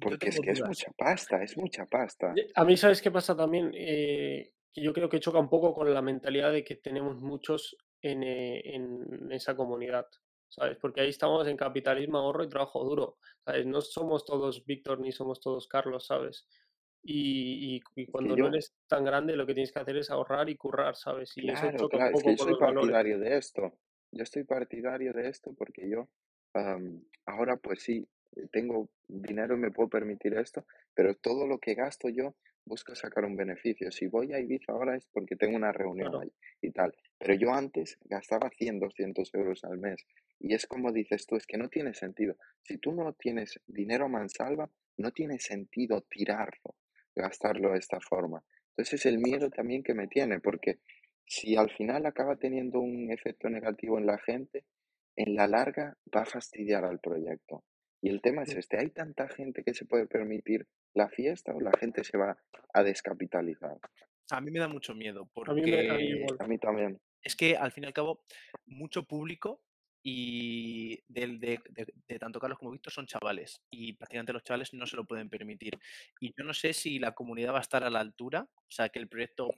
Porque 0.00 0.30
es 0.30 0.40
que 0.40 0.50
es 0.52 0.64
mucha 0.64 0.90
pasta, 0.96 1.42
es 1.42 1.56
mucha 1.56 1.84
pasta. 1.84 2.34
A 2.54 2.64
mí, 2.64 2.76
¿sabes 2.76 3.02
qué 3.02 3.10
pasa 3.10 3.36
también? 3.36 3.70
Eh, 3.74 4.54
yo 4.74 4.92
creo 4.92 5.08
que 5.08 5.20
choca 5.20 5.38
un 5.38 5.50
poco 5.50 5.74
con 5.74 5.92
la 5.92 6.00
mentalidad 6.02 6.52
de 6.52 6.64
que 6.64 6.76
tenemos 6.76 7.20
muchos 7.20 7.76
en, 8.00 8.22
eh, 8.22 8.62
en 8.64 9.30
esa 9.30 9.54
comunidad, 9.54 10.06
¿sabes? 10.48 10.78
Porque 10.78 11.02
ahí 11.02 11.10
estamos 11.10 11.46
en 11.46 11.56
capitalismo, 11.56 12.18
ahorro 12.18 12.44
y 12.44 12.48
trabajo 12.48 12.82
duro, 12.82 13.18
¿sabes? 13.44 13.66
No 13.66 13.80
somos 13.80 14.24
todos 14.24 14.64
Víctor 14.64 15.00
ni 15.00 15.12
somos 15.12 15.40
todos 15.40 15.68
Carlos, 15.68 16.06
¿sabes? 16.06 16.48
Y, 17.02 17.80
cuando 18.10 18.36
no 18.36 18.48
eres 18.48 18.74
tan 18.88 19.04
grande, 19.04 19.36
lo 19.36 19.46
que 19.46 19.54
tienes 19.54 19.72
que 19.72 19.78
hacer 19.78 19.96
es 19.96 20.10
ahorrar 20.10 20.48
y 20.48 20.56
currar, 20.56 20.96
¿sabes? 20.96 21.32
Y 21.36 21.50
eso 21.50 21.60
claro, 21.60 21.78
choca 21.78 21.96
un 21.96 22.00
claro, 22.00 22.16
es 22.16 22.22
que 22.22 22.30
poco 22.30 22.36
yo 22.36 22.44
soy 22.44 22.60
valores. 22.60 22.90
partidario 22.90 23.18
de 23.18 23.36
esto. 23.36 23.72
Yo 24.12 24.22
estoy 24.22 24.44
partidario 24.44 25.12
de 25.12 25.28
esto 25.28 25.52
porque 25.54 25.88
yo 25.88 26.08
am, 26.54 27.02
ahora 27.26 27.56
pues 27.56 27.82
sí, 27.82 28.06
tengo 28.52 28.88
dinero 29.06 29.54
y 29.56 29.58
me 29.58 29.70
puedo 29.70 29.88
permitir 29.88 30.34
esto, 30.34 30.64
pero 30.94 31.14
todo 31.14 31.46
lo 31.46 31.58
que 31.58 31.74
gasto 31.74 32.08
yo 32.08 32.34
busco 32.64 32.94
sacar 32.94 33.24
un 33.24 33.36
beneficio. 33.36 33.90
Si 33.90 34.06
voy 34.06 34.32
a 34.32 34.40
Ibiza 34.40 34.72
ahora 34.72 34.96
es 34.96 35.06
porque 35.06 35.36
tengo 35.36 35.56
una 35.56 35.72
reunión 35.72 36.10
Claro, 36.10 36.20
ahí 36.20 36.32
y 36.60 36.70
tal, 36.72 36.94
pero 37.18 37.34
yo 37.34 37.52
antes 37.52 37.98
gastaba 38.04 38.50
100, 38.50 38.80
200 38.80 39.32
euros 39.34 39.64
al 39.64 39.78
mes 39.78 40.04
y 40.40 40.54
es 40.54 40.66
como 40.66 40.92
dices 40.92 41.26
tú, 41.26 41.36
es 41.36 41.46
que 41.46 41.58
no 41.58 41.68
tiene 41.68 41.94
sentido. 41.94 42.36
Si 42.62 42.78
tú 42.78 42.92
no 42.92 43.12
tienes 43.14 43.60
dinero 43.66 44.08
mansalva, 44.08 44.70
no 44.96 45.12
tiene 45.12 45.38
sentido 45.38 46.02
tirarlo, 46.02 46.76
gastarlo 47.14 47.72
de 47.72 47.78
esta 47.78 48.00
forma. 48.00 48.42
Entonces 48.70 49.00
es 49.00 49.06
el 49.06 49.18
miedo 49.18 49.50
también 49.50 49.82
que 49.82 49.94
me 49.94 50.06
tiene, 50.06 50.38
porque 50.40 50.78
si 51.28 51.56
al 51.56 51.70
final 51.70 52.06
acaba 52.06 52.36
teniendo 52.36 52.80
un 52.80 53.12
efecto 53.12 53.48
negativo 53.50 53.98
en 53.98 54.06
la 54.06 54.18
gente, 54.18 54.64
en 55.16 55.34
la 55.34 55.46
larga 55.46 55.96
va 56.14 56.22
a 56.22 56.26
fastidiar 56.26 56.84
al 56.84 57.00
proyecto. 57.00 57.64
Y 58.00 58.08
el 58.10 58.20
tema 58.22 58.44
es 58.44 58.54
este, 58.54 58.78
¿hay 58.78 58.90
tanta 58.90 59.28
gente 59.28 59.62
que 59.64 59.74
se 59.74 59.84
puede 59.84 60.06
permitir 60.06 60.66
la 60.94 61.08
fiesta 61.08 61.52
o 61.54 61.60
la 61.60 61.72
gente 61.78 62.04
se 62.04 62.16
va 62.16 62.38
a 62.72 62.82
descapitalizar? 62.82 63.76
A 64.30 64.40
mí 64.40 64.50
me 64.50 64.60
da 64.60 64.68
mucho 64.68 64.94
miedo 64.94 65.28
a 65.46 65.54
mí, 65.54 65.62
me, 65.62 65.90
a 65.90 65.94
mí 65.94 66.24
porque. 66.26 66.44
A 66.44 66.46
mí 66.46 66.58
también. 66.58 67.00
es 67.22 67.34
que 67.34 67.56
al 67.56 67.72
fin 67.72 67.84
y 67.84 67.86
al 67.88 67.92
cabo 67.92 68.22
mucho 68.66 69.02
público 69.04 69.60
y 70.02 71.02
del- 71.08 71.40
de, 71.40 71.58
de- 71.70 71.92
de 72.06 72.18
tanto 72.18 72.38
Carlos 72.38 72.58
como 72.58 72.70
Víctor 72.70 72.92
son 72.92 73.06
chavales 73.06 73.60
y 73.70 73.94
prácticamente 73.94 74.32
los 74.32 74.44
chavales 74.44 74.72
no 74.74 74.86
se 74.86 74.96
lo 74.96 75.04
pueden 75.04 75.28
permitir. 75.28 75.78
Y 76.20 76.28
yo 76.36 76.44
no 76.44 76.54
sé 76.54 76.72
si 76.72 76.98
la 76.98 77.12
comunidad 77.12 77.52
va 77.54 77.58
a 77.58 77.62
estar 77.62 77.82
a 77.84 77.90
la 77.90 78.00
altura, 78.00 78.48
o 78.54 78.70
sea, 78.70 78.88
que 78.90 78.98
el 79.00 79.08
proyecto 79.08 79.50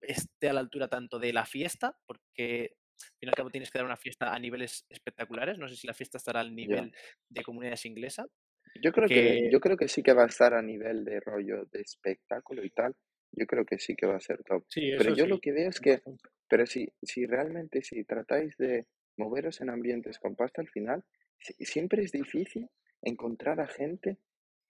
esté 0.00 0.48
a 0.48 0.52
la 0.52 0.60
altura 0.60 0.88
tanto 0.88 1.18
de 1.18 1.32
la 1.32 1.46
fiesta, 1.46 1.96
porque 2.06 2.76
al 3.02 3.08
fin 3.18 3.26
y 3.26 3.28
al 3.28 3.34
cabo 3.34 3.50
tienes 3.50 3.70
que 3.70 3.78
dar 3.78 3.86
una 3.86 3.96
fiesta 3.96 4.34
a 4.34 4.38
niveles 4.38 4.86
espectaculares, 4.90 5.58
no 5.58 5.68
sé 5.68 5.76
si 5.76 5.86
la 5.86 5.94
fiesta 5.94 6.18
estará 6.18 6.40
al 6.40 6.54
nivel 6.54 6.92
de 7.28 7.42
comunidades 7.42 7.86
inglesa, 7.86 8.26
Yo 8.74 8.92
creo 8.92 9.10
que, 9.10 9.38
que 9.40 9.50
yo 9.50 9.60
creo 9.60 9.76
que 9.76 9.88
sí 9.88 10.02
que 10.02 10.12
va 10.12 10.24
a 10.24 10.26
estar 10.26 10.54
a 10.54 10.62
nivel 10.62 11.04
de 11.04 11.20
rollo 11.20 11.64
de 11.66 11.80
espectáculo 11.82 12.64
y 12.64 12.70
tal. 12.70 12.96
Yo 13.32 13.46
creo 13.46 13.64
que 13.64 13.78
sí 13.78 13.94
que 13.94 14.06
va 14.06 14.16
a 14.16 14.20
ser 14.20 14.42
top. 14.44 14.64
Sí, 14.68 14.96
Pero 14.96 15.10
yo 15.10 15.26
lo 15.26 15.38
sí. 15.38 15.40
que 15.40 15.52
veo 15.52 15.68
es 15.70 15.80
que, 15.80 16.02
pero 16.48 16.66
si, 16.66 16.92
si 17.02 17.26
realmente, 17.26 17.82
si 17.82 18.04
tratáis 18.04 18.56
de 18.56 18.86
moveros 19.16 19.60
en 19.60 19.70
ambientes 19.70 20.18
con 20.18 20.34
pasta 20.36 20.60
al 20.62 20.68
final, 20.68 21.04
si- 21.38 21.64
siempre 21.64 22.02
es 22.02 22.12
difícil 22.12 22.68
encontrar 23.02 23.60
a 23.60 23.66
gente 23.68 24.18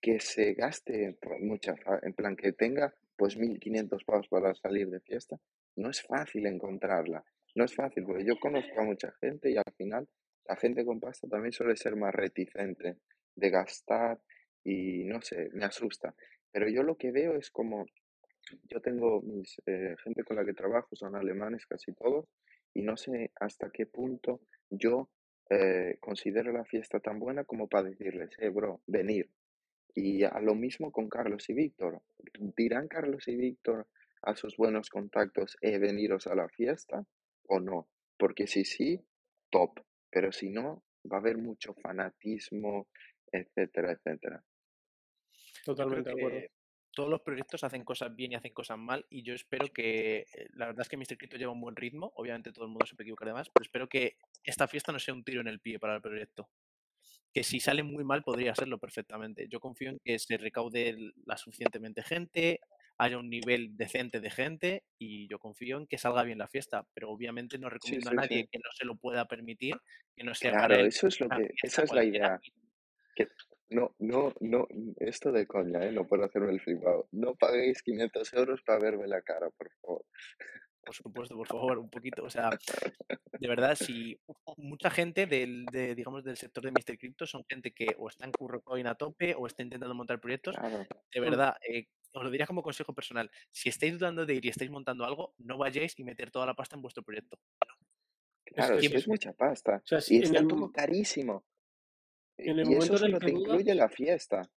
que 0.00 0.20
se 0.20 0.54
gaste 0.54 1.16
pues, 1.20 1.40
mucha, 1.40 1.74
en 2.02 2.12
plan, 2.14 2.36
que 2.36 2.52
tenga 2.52 2.94
pues 3.20 3.36
1.500 3.36 4.02
pavos 4.06 4.28
para 4.28 4.54
salir 4.54 4.88
de 4.88 4.98
fiesta, 5.00 5.36
no 5.76 5.90
es 5.90 6.00
fácil 6.00 6.46
encontrarla. 6.46 7.22
No 7.54 7.64
es 7.66 7.74
fácil, 7.74 8.04
porque 8.04 8.24
yo 8.24 8.40
conozco 8.40 8.80
a 8.80 8.84
mucha 8.84 9.12
gente 9.20 9.50
y 9.50 9.58
al 9.58 9.74
final 9.76 10.08
la 10.48 10.56
gente 10.56 10.86
con 10.86 11.00
pasta 11.00 11.28
también 11.28 11.52
suele 11.52 11.76
ser 11.76 11.96
más 11.96 12.14
reticente 12.14 12.96
de 13.36 13.50
gastar 13.50 14.18
y 14.64 15.04
no 15.04 15.20
sé, 15.20 15.50
me 15.52 15.66
asusta. 15.66 16.14
Pero 16.50 16.70
yo 16.70 16.82
lo 16.82 16.96
que 16.96 17.12
veo 17.12 17.36
es 17.36 17.50
como, 17.50 17.84
yo 18.62 18.80
tengo 18.80 19.20
mis 19.20 19.60
eh, 19.66 19.96
gente 20.02 20.24
con 20.24 20.36
la 20.36 20.44
que 20.46 20.54
trabajo, 20.54 20.96
son 20.96 21.14
alemanes 21.14 21.66
casi 21.66 21.92
todos, 21.92 22.24
y 22.72 22.80
no 22.80 22.96
sé 22.96 23.32
hasta 23.38 23.68
qué 23.70 23.84
punto 23.84 24.40
yo 24.70 25.10
eh, 25.50 25.98
considero 26.00 26.52
la 26.52 26.64
fiesta 26.64 27.00
tan 27.00 27.18
buena 27.18 27.44
como 27.44 27.68
para 27.68 27.90
decirles, 27.90 28.30
eh, 28.38 28.48
bro, 28.48 28.80
venir. 28.86 29.28
Y 29.94 30.24
a 30.24 30.38
lo 30.40 30.54
mismo 30.54 30.92
con 30.92 31.08
Carlos 31.08 31.48
y 31.48 31.54
Víctor. 31.54 32.02
¿Dirán 32.56 32.88
Carlos 32.88 33.26
y 33.28 33.36
Víctor 33.36 33.86
a 34.22 34.36
sus 34.36 34.56
buenos 34.56 34.90
contactos, 34.90 35.56
eh, 35.62 35.78
veniros 35.78 36.26
a 36.26 36.34
la 36.34 36.48
fiesta 36.48 37.04
o 37.48 37.60
no? 37.60 37.88
Porque 38.18 38.46
si 38.46 38.64
sí, 38.64 39.00
top. 39.50 39.80
Pero 40.10 40.32
si 40.32 40.50
no, 40.50 40.82
va 41.10 41.16
a 41.16 41.20
haber 41.20 41.38
mucho 41.38 41.74
fanatismo, 41.74 42.88
etcétera, 43.32 43.92
etcétera. 43.92 44.42
Totalmente 45.64 46.10
de 46.10 46.20
acuerdo. 46.20 46.40
Todos 46.92 47.08
los 47.08 47.20
proyectos 47.20 47.62
hacen 47.62 47.84
cosas 47.84 48.14
bien 48.14 48.32
y 48.32 48.34
hacen 48.34 48.52
cosas 48.52 48.76
mal 48.76 49.06
y 49.10 49.22
yo 49.22 49.32
espero 49.32 49.72
que, 49.72 50.26
eh, 50.34 50.48
la 50.54 50.66
verdad 50.66 50.82
es 50.82 50.88
que 50.88 50.96
Mr. 50.96 51.16
Crypto 51.16 51.36
lleva 51.36 51.52
un 51.52 51.60
buen 51.60 51.76
ritmo, 51.76 52.12
obviamente 52.16 52.52
todo 52.52 52.64
el 52.64 52.70
mundo 52.70 52.84
se 52.84 52.96
puede 52.96 53.04
equivocar 53.04 53.28
de 53.28 53.34
más, 53.34 53.48
pero 53.48 53.62
espero 53.62 53.88
que 53.88 54.16
esta 54.42 54.66
fiesta 54.66 54.90
no 54.90 54.98
sea 54.98 55.14
un 55.14 55.22
tiro 55.22 55.40
en 55.40 55.46
el 55.46 55.60
pie 55.60 55.78
para 55.78 55.94
el 55.94 56.02
proyecto. 56.02 56.48
Que 57.32 57.42
si 57.44 57.60
sale 57.60 57.82
muy 57.82 58.04
mal 58.04 58.22
podría 58.22 58.54
serlo 58.54 58.78
perfectamente. 58.78 59.46
Yo 59.48 59.60
confío 59.60 59.90
en 59.90 59.98
que 60.04 60.18
se 60.18 60.36
recaude 60.36 60.96
la 61.26 61.36
suficientemente 61.36 62.02
gente, 62.02 62.60
haya 62.98 63.18
un 63.18 63.30
nivel 63.30 63.76
decente 63.76 64.20
de 64.20 64.30
gente 64.30 64.84
y 64.98 65.26
yo 65.28 65.38
confío 65.38 65.78
en 65.78 65.86
que 65.86 65.96
salga 65.96 66.22
bien 66.22 66.38
la 66.38 66.48
fiesta, 66.48 66.86
pero 66.92 67.10
obviamente 67.10 67.58
no 67.58 67.68
Sí, 67.68 67.74
recomiendo 67.74 68.08
a 68.08 68.10
sí, 68.10 68.16
nadie 68.16 68.42
sí. 68.42 68.48
que 68.52 68.58
no 68.58 68.70
se 68.72 68.84
lo 68.84 68.96
pueda 68.96 69.26
permitir, 69.26 69.74
que 70.14 70.22
no 70.22 70.34
se 70.34 70.50
Claro, 70.50 70.74
eso 70.74 71.06
es 71.06 71.18
lo 71.18 71.28
que, 71.30 71.50
esa 71.62 71.82
es 71.84 71.92
la 71.92 72.04
idea. 72.04 72.38
Que 73.14 73.26
no, 73.70 73.94
no, 74.00 74.34
no, 74.40 74.66
esto 74.98 75.32
de 75.32 75.46
coña, 75.46 75.84
¿eh? 75.86 75.92
No 75.92 76.06
puedo 76.06 76.24
hacerme 76.24 76.52
el 76.52 76.60
flipado. 76.60 77.08
No 77.12 77.36
paguéis 77.36 77.82
500 77.82 78.34
euros 78.34 78.60
para 78.62 78.80
verme 78.80 79.06
la 79.06 79.22
cara, 79.22 79.48
por 79.50 79.70
favor. 79.80 80.04
Por 80.90 80.96
supuesto, 80.96 81.36
por 81.36 81.46
favor, 81.46 81.78
un 81.78 81.88
poquito. 81.88 82.24
O 82.24 82.30
sea, 82.30 82.50
de 83.38 83.48
verdad, 83.48 83.76
si 83.76 84.18
mucha 84.56 84.90
gente 84.90 85.26
del, 85.26 85.64
de, 85.66 85.94
digamos, 85.94 86.24
del 86.24 86.36
sector 86.36 86.64
de 86.64 86.72
Mr. 86.72 86.98
Crypto 86.98 87.26
son 87.28 87.44
gente 87.48 87.70
que 87.72 87.94
o 87.96 88.08
está 88.08 88.24
en 88.24 88.32
CurroCoin 88.32 88.88
a 88.88 88.96
tope 88.96 89.36
o 89.38 89.46
está 89.46 89.62
intentando 89.62 89.94
montar 89.94 90.18
proyectos, 90.20 90.56
Claro. 90.56 90.78
de 91.14 91.20
Mm. 91.20 91.22
verdad, 91.24 91.54
eh, 91.68 91.86
os 92.12 92.24
lo 92.24 92.30
diría 92.30 92.48
como 92.48 92.60
consejo 92.64 92.92
personal. 92.92 93.30
Si 93.52 93.68
estáis 93.68 93.92
dudando 94.00 94.26
de 94.26 94.34
ir 94.34 94.44
y 94.44 94.48
estáis 94.48 94.68
montando 94.72 95.04
algo, 95.04 95.32
no 95.38 95.58
vayáis 95.58 95.96
y 95.96 96.02
meter 96.02 96.32
toda 96.32 96.44
la 96.46 96.54
pasta 96.54 96.74
en 96.74 96.82
vuestro 96.82 97.04
proyecto. 97.04 97.38
Claro, 98.46 98.76
es 98.78 98.90
que 98.90 98.96
es 98.96 99.06
mucha 99.06 99.32
pasta. 99.32 99.76
O 99.84 99.86
sea, 99.86 99.98
Y 99.98 100.02
si 100.02 100.16
en 100.16 100.22
está 100.24 100.38
el, 100.40 100.48
todo 100.48 100.72
carísimo. 100.72 101.44
en 102.36 102.58
el 102.58 102.68
Y 102.68 102.74
eso 102.74 102.94
momento 102.94 103.06
en 103.06 103.14
el 103.14 103.20
que 103.20 103.26
te 103.26 103.30
incluye 103.32 103.62
dudas, 103.62 103.76
la 103.76 103.88
fiesta. 103.88 104.50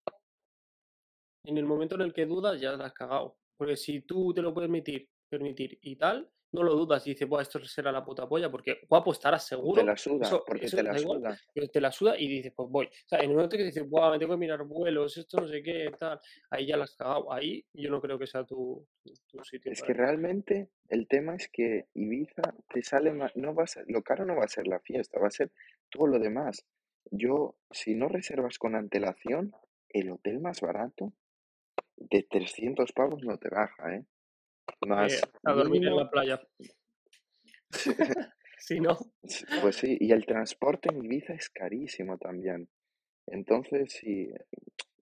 en 1.45 1.57
el 1.59 1.65
momento 1.65 1.93
en 1.93 2.01
el 2.01 2.11
que 2.13 2.25
dudas, 2.25 2.59
ya 2.59 2.71
la 2.71 2.86
has 2.88 2.93
cagado. 2.93 3.38
Porque 3.55 3.75
si 3.77 4.01
tú 4.01 4.34
te 4.34 4.41
lo 4.41 4.51
puedes 4.51 4.67
permitir, 4.67 5.07
permitir 5.38 5.79
y 5.81 5.95
tal, 5.95 6.29
no 6.53 6.61
lo 6.61 6.75
dudas 6.75 7.05
y 7.07 7.11
dices, 7.11 7.27
Buah, 7.27 7.41
esto 7.41 7.59
será 7.65 7.91
la 7.91 8.05
puta 8.05 8.29
polla, 8.29 8.49
porque 8.49 8.81
guapo 8.88 9.11
estarás 9.11 9.51
O 9.53 9.55
te 9.55 9.55
seguro, 9.55 9.84
la 9.84 9.97
suda, 9.97 10.27
eso, 10.27 10.43
porque 10.45 10.67
eso 10.67 10.77
te 10.77 10.84
la 10.84 10.97
suda. 10.97 11.38
pero 11.51 11.67
te 11.67 11.81
la 11.81 11.91
suda 11.91 12.17
y 12.17 12.27
dices, 12.27 12.53
pues 12.55 12.69
voy. 12.69 12.86
O 12.86 13.07
sea, 13.07 13.19
en 13.19 13.31
el 13.31 13.36
momento 13.36 13.57
que 13.57 13.63
dices, 13.63 13.89
Buah, 13.89 14.11
me 14.11 14.19
tengo 14.19 14.34
que 14.34 14.38
mirar 14.38 14.63
vuelos, 14.63 15.17
esto 15.17 15.41
no 15.41 15.47
sé 15.47 15.63
qué, 15.63 15.91
tal, 15.97 16.19
ahí 16.51 16.67
ya 16.67 16.77
la 16.77 16.84
has 16.84 16.95
cagado. 16.95 17.34
Ahí 17.34 17.65
yo 17.73 17.89
no 17.89 17.99
creo 17.99 18.19
que 18.19 18.27
sea 18.27 18.45
tu, 18.45 18.88
tu 19.27 19.43
sitio 19.43 19.71
Es 19.71 19.81
que 19.81 19.93
realmente 19.93 20.69
el 20.89 21.07
tema 21.07 21.36
es 21.36 21.49
que 21.51 21.88
Ibiza 21.95 22.53
te 22.71 22.84
sale 22.84 23.11
más, 23.13 23.36
no 23.36 23.55
va 23.55 23.63
a 23.63 23.67
ser, 23.67 23.86
lo 23.88 24.03
caro 24.03 24.23
no 24.23 24.36
va 24.36 24.45
a 24.45 24.47
ser 24.47 24.67
la 24.67 24.79
fiesta, 24.79 25.19
va 25.19 25.27
a 25.27 25.31
ser 25.31 25.51
todo 25.89 26.05
lo 26.05 26.19
demás. 26.19 26.65
Yo, 27.09 27.55
si 27.71 27.95
no 27.95 28.09
reservas 28.09 28.59
con 28.59 28.75
antelación, 28.75 29.53
el 29.89 30.11
hotel 30.11 30.39
más 30.39 30.61
barato 30.61 31.13
de 31.97 32.23
300 32.23 32.91
pavos 32.91 33.23
no 33.23 33.38
te 33.38 33.49
baja, 33.49 33.95
¿eh? 33.95 34.05
Eh, 34.68 34.88
Más 34.88 35.22
a 35.43 35.53
dormir 35.53 35.88
en 35.88 35.95
la 35.95 36.09
playa. 36.09 36.41
Si 38.66 38.80
no, 38.80 38.97
pues 39.61 39.76
sí, 39.76 39.97
y 39.99 40.14
el 40.14 40.26
transporte 40.26 40.88
en 40.89 41.03
Ibiza 41.03 41.34
es 41.34 41.49
carísimo 41.49 42.18
también. 42.18 42.70
Entonces, 43.28 43.91
sí, 43.91 44.32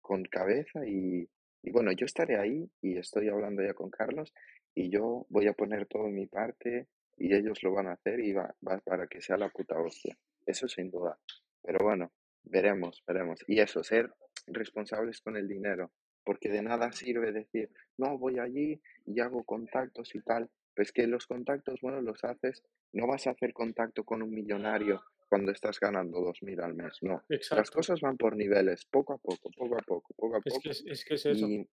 con 0.02 0.24
cabeza 0.24 0.84
y, 0.88 1.30
y 1.62 1.72
bueno, 1.72 1.92
yo 1.92 2.08
estaré 2.08 2.40
ahí 2.40 2.68
y 2.82 2.98
estoy 2.98 3.30
hablando 3.30 3.62
ya 3.62 3.76
con 3.76 3.92
Carlos 3.92 4.34
y 4.74 4.90
yo 4.90 5.28
voy 5.30 5.46
a 5.46 5.54
poner 5.54 5.86
todo 5.86 6.08
en 6.08 6.16
mi 6.16 6.26
parte 6.26 6.88
y 7.18 7.36
ellos 7.36 7.62
lo 7.62 7.72
van 7.72 7.86
a 7.88 7.94
hacer 7.94 8.20
y 8.22 8.34
va, 8.34 8.52
va 8.68 8.80
para 8.80 9.06
que 9.06 9.22
sea 9.22 9.38
la 9.38 9.50
puta 9.50 9.80
hostia. 9.80 10.18
Eso 10.44 10.68
sin 10.68 10.90
duda. 10.90 11.20
Pero 11.62 11.86
bueno, 11.86 12.12
veremos, 12.44 13.04
veremos. 13.06 13.44
Y 13.46 13.60
eso, 13.60 13.84
ser 13.84 14.12
responsables 14.48 15.22
con 15.22 15.38
el 15.38 15.48
dinero, 15.48 15.92
porque 16.32 16.48
de 16.48 16.62
nada 16.62 16.94
sirve 16.94 17.34
decir, 17.34 17.70
no, 17.98 18.18
voy 18.18 18.40
allí 18.40 18.82
y 19.06 19.20
hago 19.20 19.44
contactos 19.44 20.16
y 20.16 20.22
tal. 20.22 20.50
Pues 20.74 20.94
que 20.94 21.06
los 21.06 21.28
contactos, 21.28 21.82
bueno, 21.82 22.00
los 22.00 22.24
haces, 22.24 22.64
no 22.94 23.06
vas 23.06 23.28
a 23.28 23.32
hacer 23.32 23.52
contacto 23.52 24.06
con 24.06 24.22
un 24.22 24.32
millonario 24.32 25.02
cuando 25.28 25.52
estás 25.52 25.78
ganando 25.78 26.20
2.000 26.22 26.64
al 26.64 26.74
mes, 26.74 27.00
no. 27.02 27.22
Las 27.28 27.70
cosas 27.70 28.00
van 28.00 28.16
por 28.16 28.38
niveles, 28.38 28.86
poco 28.86 29.12
a 29.12 29.18
poco, 29.18 29.50
poco 29.58 29.78
a 29.78 29.82
poco, 29.82 30.14
poco 30.16 30.36
a 30.38 30.40
Es 30.46 30.54
poco. 30.54 30.62
que 30.64 30.70
es, 30.70 30.86
es 30.88 31.04
que 31.04 31.16
es 31.16 31.26
eso. 31.26 31.46
Y, 31.50 31.68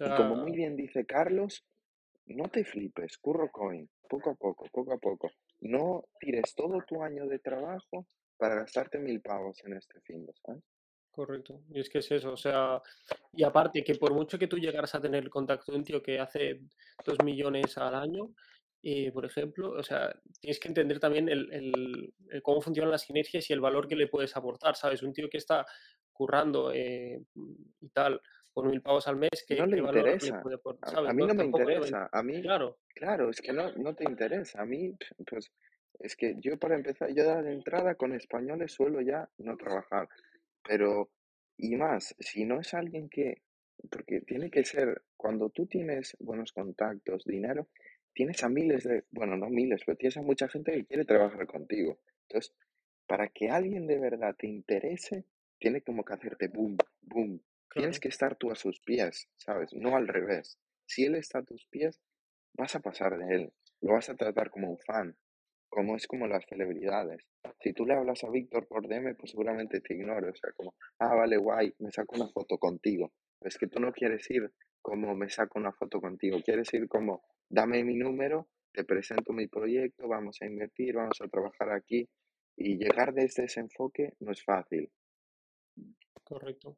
O 0.00 0.06
y 0.06 0.16
como 0.16 0.36
muy 0.36 0.52
bien 0.52 0.76
dice 0.76 1.06
Carlos, 1.06 1.64
no 2.26 2.50
te 2.50 2.66
flipes, 2.66 3.16
curro 3.16 3.50
coin, 3.50 3.88
poco 4.06 4.28
a 4.32 4.34
poco, 4.34 4.66
poco 4.70 4.92
a 4.92 4.98
poco. 4.98 5.30
No 5.62 6.04
tires 6.20 6.54
todo 6.54 6.82
tu 6.86 7.02
año 7.02 7.26
de 7.26 7.38
trabajo 7.38 8.06
para 8.36 8.54
gastarte 8.56 8.98
mil 8.98 9.22
pavos 9.22 9.64
en 9.64 9.78
este 9.78 9.98
fin 10.02 10.26
de, 10.26 10.34
¿sabes? 10.44 10.62
Correcto. 11.10 11.60
Y 11.70 11.80
es 11.80 11.88
que 11.88 11.98
es 11.98 12.10
eso. 12.12 12.32
O 12.32 12.36
sea, 12.36 12.80
y 13.32 13.42
aparte 13.44 13.82
que 13.84 13.94
por 13.96 14.14
mucho 14.14 14.38
que 14.38 14.46
tú 14.46 14.56
llegaras 14.58 14.94
a 14.94 15.00
tener 15.00 15.28
contacto 15.28 15.72
de 15.72 15.78
un 15.78 15.84
tío 15.84 16.02
que 16.02 16.18
hace 16.20 16.60
dos 17.04 17.16
millones 17.24 17.76
al 17.78 17.94
año, 17.94 18.34
eh, 18.82 19.10
por 19.12 19.24
ejemplo, 19.26 19.72
o 19.72 19.82
sea, 19.82 20.14
tienes 20.40 20.60
que 20.60 20.68
entender 20.68 21.00
también 21.00 21.28
el, 21.28 21.52
el- 21.52 22.14
el 22.30 22.42
cómo 22.42 22.60
funcionan 22.60 22.92
las 22.92 23.02
sinergias 23.02 23.50
y 23.50 23.52
el 23.52 23.60
valor 23.60 23.88
que 23.88 23.96
le 23.96 24.06
puedes 24.08 24.36
aportar, 24.36 24.76
¿sabes? 24.76 25.02
Un 25.02 25.12
tío 25.12 25.28
que 25.28 25.38
está 25.38 25.66
currando 26.12 26.72
eh, 26.72 27.20
y 27.80 27.88
tal 27.90 28.20
por 28.52 28.68
mil 28.68 28.82
pavos 28.82 29.06
al 29.06 29.16
mes, 29.16 29.30
¿qué, 29.46 29.54
No 29.56 29.66
le 29.66 29.80
valor 29.80 30.02
le 30.04 30.10
interesa. 30.12 30.40
puede 30.42 30.56
aportar? 30.56 30.88
A, 30.88 30.92
¿Sabes? 30.92 31.10
a 31.10 31.12
mí 31.12 31.22
no 31.26 31.28
me 31.34 31.36
va 31.36 31.42
a 31.42 31.46
interesa. 31.46 32.08
A 32.10 32.22
mí, 32.24 32.42
Claro, 32.42 32.78
claro, 32.92 33.30
es 33.30 33.40
que 33.40 33.52
no, 33.52 33.72
no 33.74 33.94
te 33.94 34.02
interesa. 34.04 34.62
A 34.62 34.64
mí, 34.66 34.96
pues, 35.28 35.52
es 36.00 36.16
que 36.16 36.34
yo 36.40 36.58
para 36.58 36.74
empezar, 36.74 37.08
yo 37.14 37.24
de 37.42 37.52
entrada 37.52 37.94
con 37.94 38.12
españoles 38.14 38.72
suelo 38.72 39.00
ya 39.00 39.28
no 39.38 39.56
trabajar. 39.56 40.08
Pero, 40.66 41.10
y 41.56 41.76
más, 41.76 42.14
si 42.18 42.44
no 42.44 42.60
es 42.60 42.74
alguien 42.74 43.08
que, 43.08 43.42
porque 43.90 44.20
tiene 44.20 44.50
que 44.50 44.64
ser, 44.64 45.02
cuando 45.16 45.50
tú 45.50 45.66
tienes 45.66 46.16
buenos 46.20 46.52
contactos, 46.52 47.24
dinero, 47.24 47.68
tienes 48.12 48.42
a 48.42 48.48
miles 48.48 48.84
de, 48.84 49.04
bueno, 49.10 49.36
no 49.36 49.48
miles, 49.48 49.82
pero 49.84 49.96
tienes 49.96 50.16
a 50.16 50.22
mucha 50.22 50.48
gente 50.48 50.72
que 50.72 50.86
quiere 50.86 51.04
trabajar 51.04 51.46
contigo. 51.46 51.98
Entonces, 52.28 52.54
para 53.06 53.28
que 53.28 53.48
alguien 53.48 53.86
de 53.86 53.98
verdad 53.98 54.34
te 54.36 54.46
interese, 54.46 55.24
tiene 55.58 55.82
como 55.82 56.04
que 56.04 56.14
hacerte 56.14 56.48
boom, 56.48 56.76
boom. 57.02 57.40
Tienes 57.70 57.98
claro. 57.98 58.00
que 58.00 58.08
estar 58.08 58.36
tú 58.36 58.50
a 58.50 58.54
sus 58.54 58.80
pies, 58.80 59.28
¿sabes? 59.36 59.72
No 59.72 59.96
al 59.96 60.08
revés. 60.08 60.58
Si 60.86 61.04
él 61.04 61.14
está 61.14 61.40
a 61.40 61.44
tus 61.44 61.66
pies, 61.66 62.00
vas 62.54 62.74
a 62.74 62.80
pasar 62.80 63.18
de 63.18 63.34
él. 63.34 63.52
Lo 63.80 63.92
vas 63.92 64.08
a 64.08 64.16
tratar 64.16 64.50
como 64.50 64.70
un 64.70 64.78
fan, 64.78 65.16
como 65.68 65.96
es 65.96 66.06
como 66.06 66.26
las 66.26 66.44
celebridades. 66.46 67.26
Si 67.60 67.72
tú 67.72 67.86
le 67.86 67.94
hablas 67.94 68.24
a 68.24 68.30
Víctor 68.30 68.66
por 68.66 68.88
DM, 68.88 69.14
pues 69.16 69.30
seguramente 69.30 69.80
te 69.80 69.94
ignore. 69.94 70.30
O 70.30 70.34
sea, 70.34 70.50
como, 70.52 70.74
ah, 70.98 71.14
vale, 71.14 71.36
guay, 71.36 71.74
me 71.78 71.90
saco 71.90 72.16
una 72.16 72.28
foto 72.28 72.58
contigo. 72.58 73.12
Es 73.40 73.58
que 73.58 73.66
tú 73.66 73.80
no 73.80 73.92
quieres 73.92 74.28
ir 74.30 74.50
como 74.80 75.14
me 75.14 75.28
saco 75.28 75.58
una 75.58 75.72
foto 75.72 76.00
contigo. 76.00 76.38
Quieres 76.42 76.72
ir 76.74 76.88
como, 76.88 77.22
dame 77.48 77.84
mi 77.84 77.96
número, 77.96 78.48
te 78.72 78.84
presento 78.84 79.32
mi 79.32 79.46
proyecto, 79.46 80.08
vamos 80.08 80.38
a 80.40 80.46
invertir, 80.46 80.94
vamos 80.94 81.20
a 81.20 81.28
trabajar 81.28 81.72
aquí. 81.72 82.08
Y 82.56 82.76
llegar 82.76 83.12
desde 83.12 83.44
ese 83.44 83.60
enfoque 83.60 84.14
no 84.20 84.32
es 84.32 84.42
fácil. 84.42 84.90
Correcto. 86.24 86.76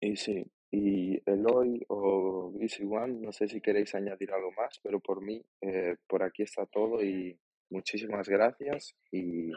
Y 0.00 0.16
sí, 0.16 0.50
y 0.70 1.20
Eloy 1.28 1.84
o 1.88 2.52
Greasy 2.52 2.84
One, 2.84 3.20
no 3.20 3.32
sé 3.32 3.48
si 3.48 3.60
queréis 3.60 3.94
añadir 3.94 4.32
algo 4.32 4.52
más, 4.52 4.78
pero 4.82 5.00
por 5.00 5.20
mí, 5.20 5.44
eh, 5.60 5.96
por 6.06 6.22
aquí 6.22 6.42
está 6.42 6.66
todo 6.66 7.02
y 7.02 7.38
muchísimas 7.70 8.28
gracias 8.28 8.94
y 9.10 9.50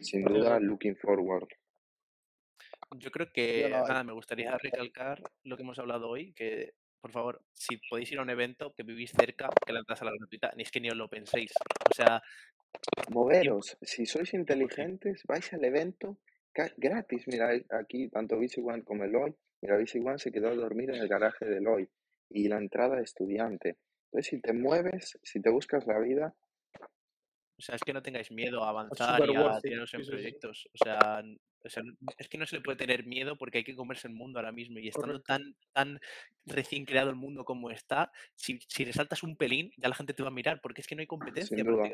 sin 0.00 0.24
duda 0.24 0.60
looking 0.60 0.96
forward. 0.96 1.48
Yo 2.98 3.10
creo 3.10 3.32
que, 3.32 3.68
nada, 3.68 4.04
me 4.04 4.12
gustaría 4.12 4.56
recalcar 4.58 5.20
lo 5.42 5.56
que 5.56 5.62
hemos 5.62 5.78
hablado 5.78 6.08
hoy, 6.08 6.32
que 6.34 6.74
por 7.00 7.10
favor, 7.12 7.42
si 7.52 7.78
podéis 7.88 8.10
ir 8.12 8.18
a 8.18 8.22
un 8.22 8.30
evento 8.30 8.72
que 8.74 8.82
vivís 8.82 9.12
cerca, 9.12 9.48
que 9.64 9.72
la 9.72 9.80
entrada 9.80 10.02
a 10.02 10.04
la 10.06 10.16
gratuita, 10.18 10.52
ni 10.56 10.62
es 10.62 10.70
que 10.70 10.80
ni 10.80 10.88
os 10.88 10.96
lo 10.96 11.08
penséis. 11.08 11.52
O 11.90 11.94
sea, 11.94 12.22
Moveros, 13.10 13.76
si 13.82 14.06
sois 14.06 14.34
inteligentes, 14.34 15.22
vais 15.26 15.52
al 15.52 15.64
evento, 15.64 16.18
gratis. 16.76 17.26
Mira, 17.28 17.50
aquí 17.70 18.08
tanto 18.08 18.36
One 18.36 18.82
como 18.82 19.04
Eloy, 19.04 19.34
BC 19.60 19.96
One 20.04 20.18
se 20.18 20.32
quedó 20.32 20.48
a 20.48 20.54
dormir 20.54 20.90
en 20.90 20.96
el 20.96 21.08
garaje 21.08 21.44
de 21.44 21.58
Eloy 21.58 21.88
y 22.30 22.48
la 22.48 22.58
entrada 22.58 22.96
de 22.96 23.02
estudiante. 23.02 23.76
Entonces, 24.06 24.30
si 24.30 24.40
te 24.40 24.52
mueves, 24.52 25.18
si 25.22 25.40
te 25.40 25.50
buscas 25.50 25.86
la 25.86 25.98
vida, 25.98 26.34
O 27.58 27.62
sea, 27.62 27.74
es 27.74 27.82
que 27.82 27.92
no 27.92 28.02
tengáis 28.02 28.30
miedo 28.30 28.62
a 28.64 28.68
avanzar 28.68 29.28
y 29.28 29.36
a 29.36 29.60
tiraros 29.60 29.94
en 29.94 30.06
proyectos. 30.06 30.68
O 30.74 30.84
sea, 30.84 31.22
o 31.66 31.68
sea, 31.68 31.82
es 32.18 32.28
que 32.28 32.38
no 32.38 32.46
se 32.46 32.56
le 32.56 32.62
puede 32.62 32.78
tener 32.78 33.04
miedo 33.06 33.36
porque 33.36 33.58
hay 33.58 33.64
que 33.64 33.74
comerse 33.74 34.06
el 34.06 34.14
mundo 34.14 34.38
ahora 34.38 34.52
mismo. 34.52 34.78
Y 34.78 34.88
estando 34.88 35.20
tan, 35.22 35.56
tan 35.72 35.98
recién 36.44 36.84
creado 36.84 37.10
el 37.10 37.16
mundo 37.16 37.44
como 37.44 37.70
está, 37.70 38.12
si, 38.36 38.60
si 38.68 38.84
resaltas 38.84 39.22
un 39.22 39.36
pelín, 39.36 39.72
ya 39.76 39.88
la 39.88 39.94
gente 39.94 40.14
te 40.14 40.22
va 40.22 40.28
a 40.28 40.32
mirar 40.32 40.60
porque 40.60 40.80
es 40.80 40.86
que 40.86 40.94
no 40.94 41.00
hay 41.00 41.06
competencia 41.06 41.56
sin 41.56 41.66
duda, 41.66 41.90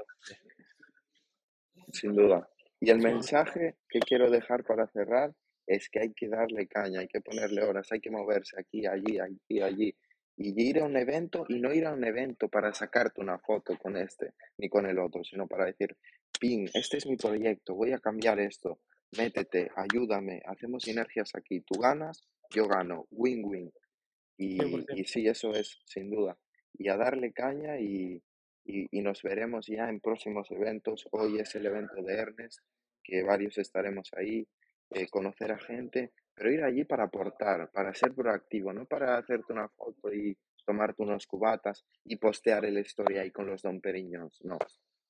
sin 1.92 2.14
duda. 2.14 2.48
Y 2.80 2.90
el 2.90 2.98
mensaje 2.98 3.76
que 3.88 4.00
quiero 4.00 4.30
dejar 4.30 4.64
para 4.64 4.88
cerrar 4.88 5.32
es 5.66 5.88
que 5.88 6.00
hay 6.00 6.12
que 6.12 6.28
darle 6.28 6.66
caña, 6.66 7.00
hay 7.00 7.08
que 7.08 7.20
ponerle 7.20 7.62
horas, 7.62 7.90
hay 7.90 8.00
que 8.00 8.10
moverse 8.10 8.56
aquí, 8.58 8.86
allí, 8.86 9.18
aquí, 9.18 9.60
allí. 9.60 9.96
Y 10.36 10.60
ir 10.60 10.80
a 10.80 10.84
un 10.84 10.96
evento 10.96 11.44
y 11.48 11.60
no 11.60 11.72
ir 11.72 11.86
a 11.86 11.92
un 11.92 12.04
evento 12.04 12.48
para 12.48 12.72
sacarte 12.72 13.20
una 13.20 13.38
foto 13.38 13.78
con 13.78 13.96
este 13.96 14.32
ni 14.58 14.68
con 14.68 14.86
el 14.86 14.98
otro, 14.98 15.22
sino 15.24 15.46
para 15.46 15.66
decir, 15.66 15.96
ping, 16.40 16.66
este 16.74 16.96
es 16.96 17.06
mi 17.06 17.16
proyecto, 17.16 17.74
voy 17.74 17.92
a 17.92 17.98
cambiar 17.98 18.40
esto, 18.40 18.80
métete, 19.16 19.70
ayúdame, 19.76 20.42
hacemos 20.46 20.84
sinergias 20.84 21.30
aquí, 21.34 21.60
tú 21.60 21.78
ganas, 21.78 22.26
yo 22.50 22.66
gano, 22.66 23.06
win-win. 23.10 23.70
Y, 24.38 24.58
100%. 24.58 24.86
y 24.96 25.04
sí, 25.04 25.26
eso 25.26 25.52
es, 25.54 25.78
sin 25.84 26.10
duda. 26.10 26.36
Y 26.74 26.88
a 26.88 26.96
darle 26.96 27.32
caña 27.32 27.78
y, 27.78 28.22
y, 28.64 28.88
y 28.90 29.02
nos 29.02 29.22
veremos 29.22 29.66
ya 29.66 29.88
en 29.88 30.00
próximos 30.00 30.50
eventos. 30.50 31.06
Hoy 31.12 31.38
es 31.38 31.54
el 31.54 31.66
evento 31.66 32.02
de 32.02 32.14
Ernest, 32.14 32.60
que 33.04 33.22
varios 33.22 33.58
estaremos 33.58 34.10
ahí, 34.16 34.48
eh, 34.95 35.09
conocer 35.09 35.53
a 35.53 35.59
gente, 35.59 36.12
pero 36.34 36.51
ir 36.51 36.62
allí 36.62 36.84
para 36.84 37.05
aportar, 37.05 37.70
para 37.72 37.95
ser 37.95 38.14
proactivo, 38.14 38.72
no 38.72 38.86
para 38.86 39.16
hacerte 39.16 39.53
una 39.53 39.68
foto 39.68 40.12
y 40.12 40.36
tomarte 40.64 41.03
unos 41.03 41.26
cubatas 41.26 41.84
y 42.05 42.16
postear 42.16 42.64
la 42.64 42.80
historia 42.80 43.22
ahí 43.22 43.30
con 43.30 43.47
los 43.47 43.62
Don 43.62 43.80
Periños, 43.80 44.40
no, 44.45 44.59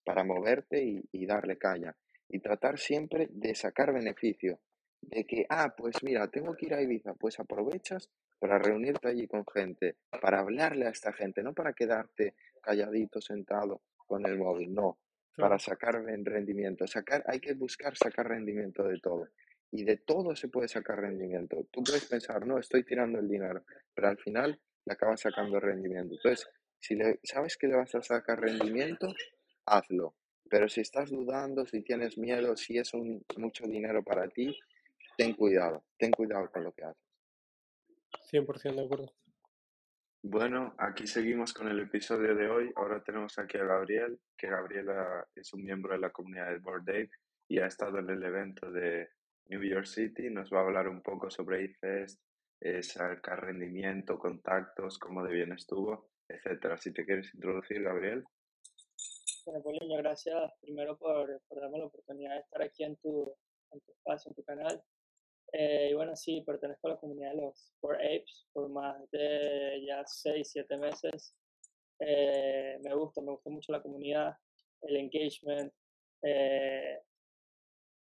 para 0.05 0.25
moverte 0.25 0.83
y, 0.83 1.03
y 1.13 1.27
darle 1.27 1.59
caña. 1.59 1.95
Y 2.29 2.41
tratar 2.41 2.79
siempre 2.79 3.29
de 3.31 3.55
sacar 3.55 3.93
beneficio, 3.93 4.59
de 5.03 5.25
que, 5.25 5.45
ah, 5.51 5.75
pues 5.77 6.03
mira, 6.03 6.29
tengo 6.29 6.55
que 6.57 6.67
ir 6.67 6.75
a 6.75 6.81
Ibiza, 6.81 7.15
pues 7.15 7.39
aprovechas 7.39 8.09
para 8.39 8.59
reunirte 8.59 9.09
allí 9.09 9.27
con 9.27 9.45
gente, 9.47 9.97
para 10.21 10.41
hablarle 10.41 10.87
a 10.87 10.91
esta 10.91 11.13
gente, 11.13 11.43
no 11.43 11.53
para 11.53 11.75
quedarte 11.75 12.35
calladito 12.63 13.21
sentado 13.21 13.83
con 14.07 14.27
el 14.27 14.39
móvil, 14.39 14.73
no, 14.73 14.99
para 15.37 15.59
sacar 15.59 16.03
rendimiento. 16.05 16.87
Sacar, 16.87 17.25
hay 17.27 17.41
que 17.41 17.55
buscar 17.55 17.97
sacar 17.97 18.29
rendimiento 18.29 18.85
de 18.85 18.99
todo. 18.99 19.29
Y 19.73 19.85
de 19.85 19.97
todo 19.97 20.37
se 20.37 20.49
puede 20.49 20.69
sacar 20.69 21.01
rendimiento. 21.01 21.67
Tú 21.73 21.83
puedes 21.83 22.05
pensar, 22.07 22.47
no, 22.47 22.59
estoy 22.59 22.85
tirando 22.85 23.19
el 23.19 23.29
dinero, 23.29 23.65
pero 23.95 24.09
al 24.09 24.19
final 24.19 24.61
le 24.85 24.93
acabas 24.93 25.23
sacando 25.23 25.59
rendimiento. 25.59 26.15
Entonces, 26.15 26.47
si 26.79 26.95
le, 26.95 27.19
sabes 27.25 27.57
que 27.57 27.69
le 27.69 27.77
vas 27.77 27.95
a 27.95 28.03
sacar 28.03 28.41
rendimiento, 28.41 29.09
hazlo. 29.67 30.15
Pero 30.51 30.69
si 30.69 30.83
estás 30.83 31.11
dudando, 31.11 31.65
si 31.65 31.83
tienes 31.83 32.19
miedo, 32.19 32.57
si 32.57 32.77
es 32.77 32.93
un, 32.93 33.25
mucho 33.39 33.67
dinero 33.67 34.05
para 34.05 34.29
ti, 34.29 34.55
ten 35.17 35.35
cuidado, 35.35 35.85
ten 35.97 36.11
cuidado 36.11 36.51
con 36.51 36.65
lo 36.65 36.73
que 36.73 36.85
haces. 36.85 37.03
100% 38.31 38.75
de 38.75 38.85
acuerdo. 38.85 39.13
Bueno, 40.25 40.75
aquí 40.79 41.07
seguimos 41.07 41.53
con 41.53 41.69
el 41.69 41.81
episodio 41.81 42.35
de 42.35 42.49
hoy. 42.49 42.73
Ahora 42.77 43.03
tenemos 43.03 43.39
aquí 43.39 43.59
a 43.59 43.65
Gabriel, 43.65 44.21
que 44.37 44.49
Gabriela 44.49 45.27
es 45.35 45.53
un 45.53 45.65
miembro 45.65 45.95
de 45.95 45.99
la 45.99 46.11
comunidad 46.11 46.51
de 46.51 46.59
Board 46.59 46.83
Ape 46.83 47.11
y 47.49 47.59
ha 47.59 47.67
estado 47.67 47.99
en 47.99 48.09
el 48.09 48.23
evento 48.23 48.71
de 48.71 49.09
New 49.47 49.63
York 49.63 49.87
City. 49.87 50.31
Nos 50.31 50.53
va 50.53 50.61
a 50.61 50.63
hablar 50.63 50.89
un 50.89 51.03
poco 51.03 51.31
sobre 51.31 51.77
eh, 52.61 52.83
sacar 52.83 53.45
rendimiento, 53.45 54.19
contactos, 54.19 54.99
cómo 54.99 55.25
de 55.25 55.33
bien 55.33 55.53
estuvo, 55.53 56.11
etcétera. 56.29 56.77
Si 56.77 56.93
te 56.93 57.05
quieres 57.05 57.35
introducir, 57.35 57.83
Gabriel. 57.83 58.25
Bueno, 59.45 59.63
Paulinho, 59.63 59.97
gracias 59.97 60.53
primero 60.61 60.97
por, 60.97 61.41
por 61.49 61.61
darme 61.61 61.79
la 61.79 61.87
oportunidad 61.87 62.35
de 62.35 62.41
estar 62.41 62.63
aquí 62.63 62.85
en 62.85 62.97
tu, 62.97 63.35
en 63.73 63.81
tu 63.81 63.93
espacio, 63.93 64.31
en 64.31 64.35
tu 64.37 64.45
canal. 64.45 64.83
Eh, 65.53 65.89
y 65.91 65.95
bueno, 65.95 66.17
sí, 66.17 66.43
pertenezco 66.47 66.87
a 66.87 66.93
la 66.93 66.97
comunidad 66.97 67.33
de 67.33 67.43
los 67.43 67.75
Four 67.81 67.97
Apes 67.97 68.47
por 68.53 68.71
más 68.71 68.97
de 69.11 69.85
ya 69.87 70.03
6, 70.07 70.49
7 70.51 70.79
meses. 70.79 71.35
Eh, 71.99 72.79
me 72.83 72.95
gusta, 72.95 73.21
me 73.21 73.33
gusta 73.33 73.51
mucho 73.51 73.73
la 73.73 73.83
comunidad, 73.83 74.35
el 74.83 74.97
engagement. 74.97 75.73
Eh, 76.23 76.99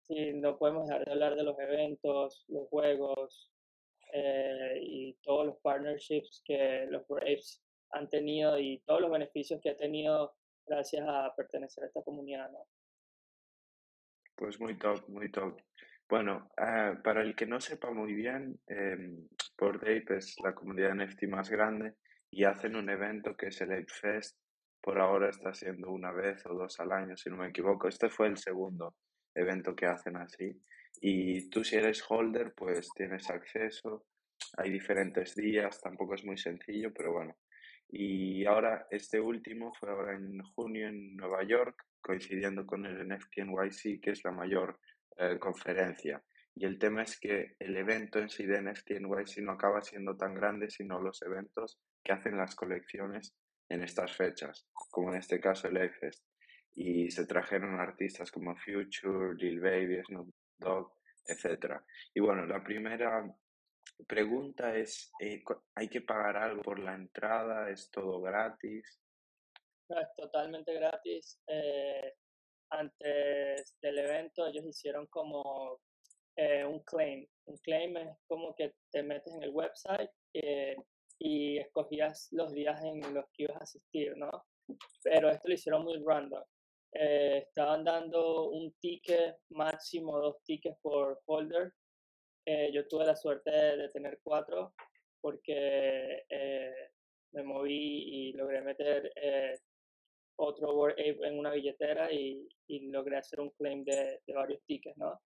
sí, 0.08 0.34
no 0.34 0.58
podemos 0.58 0.88
dejar 0.88 1.06
de 1.06 1.12
hablar 1.12 1.36
de 1.36 1.44
los 1.44 1.58
eventos, 1.60 2.46
los 2.48 2.68
juegos 2.70 3.52
eh, 4.14 4.80
y 4.82 5.14
todos 5.24 5.48
los 5.48 5.58
partnerships 5.58 6.42
que 6.46 6.86
los 6.90 7.06
Four 7.08 7.24
Apes 7.24 7.62
han 7.92 8.10
tenido 8.10 8.60
y 8.60 8.82
todos 8.86 9.02
los 9.02 9.12
beneficios 9.12 9.60
que 9.62 9.72
ha 9.72 9.78
tenido 9.78 10.36
gracias 10.66 11.06
a 11.08 11.34
pertenecer 11.36 11.84
a 11.84 11.88
esta 11.88 12.02
comunidad. 12.04 12.50
Pues 14.36 14.60
muy 14.60 14.78
top, 14.78 15.08
muy 15.08 15.32
top. 15.32 15.62
Bueno, 16.08 16.52
ah, 16.58 17.00
para 17.04 17.22
el 17.22 17.36
que 17.36 17.48
no 17.48 17.60
sepa 17.60 17.92
muy 17.92 18.14
bien, 18.14 18.60
eh, 18.68 18.98
Bored 19.58 19.82
Ape 19.82 20.18
es 20.18 20.36
la 20.44 20.54
comunidad 20.54 20.94
NFT 20.96 21.24
más 21.28 21.50
grande 21.50 21.96
y 22.30 22.44
hacen 22.44 22.76
un 22.76 22.90
evento 22.90 23.36
que 23.36 23.48
es 23.48 23.62
el 23.62 23.72
Ape 23.72 23.88
Fest. 23.88 24.38
Por 24.82 25.00
ahora 25.00 25.30
está 25.30 25.52
siendo 25.54 25.90
una 25.90 26.12
vez 26.12 26.46
o 26.46 26.54
dos 26.54 26.80
al 26.80 26.92
año, 26.92 27.18
si 27.18 27.30
no 27.30 27.38
me 27.38 27.48
equivoco. 27.48 27.88
Este 27.88 28.10
fue 28.10 28.28
el 28.28 28.38
segundo 28.38 28.96
evento 29.36 29.76
que 29.76 29.86
hacen 29.86 30.18
así. 30.18 30.60
Y 31.02 31.50
tú 31.50 31.64
si 31.64 31.76
eres 31.76 32.04
holder, 32.08 32.54
pues 32.56 32.90
tienes 32.96 33.30
acceso. 33.30 34.06
Hay 34.58 34.72
diferentes 34.72 35.36
días, 35.36 35.82
tampoco 35.82 36.16
es 36.16 36.24
muy 36.26 36.38
sencillo, 36.38 36.94
pero 36.94 37.14
bueno. 37.14 37.36
Y 37.90 38.46
ahora, 38.46 38.88
este 38.90 39.20
último 39.20 39.74
fue 39.74 39.90
ahora 39.90 40.16
en 40.16 40.42
junio 40.42 40.88
en 40.88 41.16
Nueva 41.16 41.44
York, 41.44 41.86
coincidiendo 42.02 42.66
con 42.66 42.86
el 42.86 43.08
NFT 43.08 43.38
NYC, 43.46 44.02
que 44.02 44.12
es 44.12 44.24
la 44.24 44.32
mayor 44.32 44.80
eh, 45.18 45.38
conferencia. 45.40 46.24
Y 46.56 46.66
el 46.66 46.80
tema 46.80 47.04
es 47.04 47.20
que 47.20 47.56
el 47.60 47.76
evento 47.76 48.20
en 48.20 48.30
sí 48.30 48.46
de 48.46 48.62
NFT 48.62 49.02
NYC 49.02 49.42
no 49.42 49.52
acaba 49.52 49.82
siendo 49.82 50.16
tan 50.16 50.34
grande, 50.34 50.70
sino 50.70 51.02
los 51.02 51.22
eventos 51.22 51.80
que 52.04 52.14
hacen 52.14 52.38
las 52.38 52.56
colecciones 52.56 53.36
en 53.70 53.84
estas 53.84 54.16
fechas, 54.16 54.68
como 54.92 55.12
en 55.12 55.20
este 55.20 55.40
caso 55.40 55.68
el 55.68 55.78
A-Fest. 55.78 56.24
Y 56.76 57.10
se 57.10 57.26
trajeron 57.26 57.80
artistas 57.80 58.32
como 58.32 58.56
Future, 58.56 59.36
Lil 59.38 59.60
Baby, 59.60 60.02
Snoop 60.06 60.34
Dogg, 60.58 60.92
etc. 61.28 61.82
Y 62.14 62.20
bueno, 62.20 62.46
la 62.46 62.64
primera 62.64 63.24
pregunta 64.08 64.76
es, 64.76 65.12
eh, 65.22 65.42
¿hay 65.76 65.88
que 65.88 66.02
pagar 66.02 66.38
algo 66.38 66.62
por 66.62 66.80
la 66.80 66.96
entrada? 66.96 67.70
¿Es 67.70 67.90
todo 67.92 68.22
gratis? 68.22 69.00
No, 69.90 70.00
es 70.02 70.08
totalmente 70.16 70.74
gratis. 70.74 71.40
Eh, 71.48 72.14
antes 72.72 73.78
del 73.82 74.00
evento 74.00 74.48
ellos 74.48 74.66
hicieron 74.66 75.08
como 75.08 75.80
eh, 76.36 76.66
un 76.66 76.80
claim. 76.84 77.26
Un 77.46 77.58
claim 77.58 77.98
es 77.98 78.18
como 78.28 78.56
que 78.56 78.74
te 78.92 79.04
metes 79.04 79.34
en 79.34 79.44
el 79.44 79.52
website 79.52 80.10
eh, 80.34 80.76
y 81.20 81.58
escogías 81.60 82.28
los 82.32 82.52
días 82.54 82.84
en 82.84 83.14
los 83.14 83.26
que 83.34 83.44
ibas 83.44 83.58
a 83.58 83.64
asistir, 83.64 84.18
¿no? 84.18 84.30
Pero 85.04 85.30
esto 85.30 85.48
lo 85.48 85.54
hicieron 85.54 85.84
muy 85.84 86.02
random. 86.04 86.44
Eh, 86.98 87.40
estaban 87.48 87.84
dando 87.84 88.50
un 88.50 88.74
ticket 88.80 89.38
máximo, 89.50 90.18
dos 90.20 90.38
tickets 90.44 90.78
por 90.82 91.22
holder. 91.26 91.74
Eh, 92.46 92.72
yo 92.74 92.88
tuve 92.88 93.06
la 93.06 93.16
suerte 93.16 93.52
de, 93.52 93.78
de 93.78 93.90
tener 93.90 94.20
cuatro 94.24 94.74
porque 95.22 96.24
eh, 96.30 96.92
me 97.34 97.44
moví 97.44 98.30
y 98.30 98.34
logré 98.34 98.62
meter 98.62 99.12
eh, 99.16 99.60
otro 100.38 100.74
Bored 100.74 100.94
Ape 101.00 101.28
en 101.28 101.40
una 101.40 101.52
billetera 101.52 102.12
y, 102.12 102.48
y 102.68 102.80
logré 102.92 103.18
hacer 103.18 103.40
un 103.42 103.50
claim 103.52 103.84
de, 103.84 104.22
de 104.26 104.34
varios 104.34 104.62
tickets, 104.66 104.98
¿no? 104.98 105.22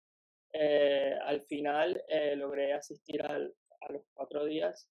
Eh, 0.53 1.15
al 1.23 1.43
final 1.45 2.03
eh, 2.07 2.35
logré 2.35 2.73
asistir 2.73 3.21
al- 3.21 3.53
a 3.81 3.91
los 3.91 4.03
cuatro 4.13 4.45
días 4.45 4.89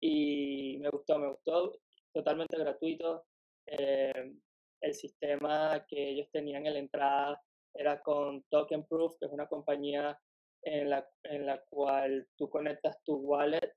y 0.00 0.78
me 0.80 0.90
gustó, 0.90 1.18
me 1.18 1.28
gustó, 1.30 1.80
totalmente 2.12 2.58
gratuito. 2.58 3.26
Eh, 3.66 4.32
el 4.84 4.94
sistema 4.94 5.84
que 5.88 6.10
ellos 6.10 6.28
tenían 6.30 6.66
en 6.66 6.74
la 6.74 6.78
entrada 6.78 7.42
era 7.74 8.00
con 8.02 8.44
Token 8.50 8.86
Proof, 8.86 9.16
que 9.18 9.26
es 9.26 9.32
una 9.32 9.48
compañía 9.48 10.18
en 10.62 10.90
la, 10.90 11.06
en 11.24 11.46
la 11.46 11.62
cual 11.68 12.28
tú 12.36 12.48
conectas 12.48 13.02
tu 13.04 13.16
wallet 13.16 13.74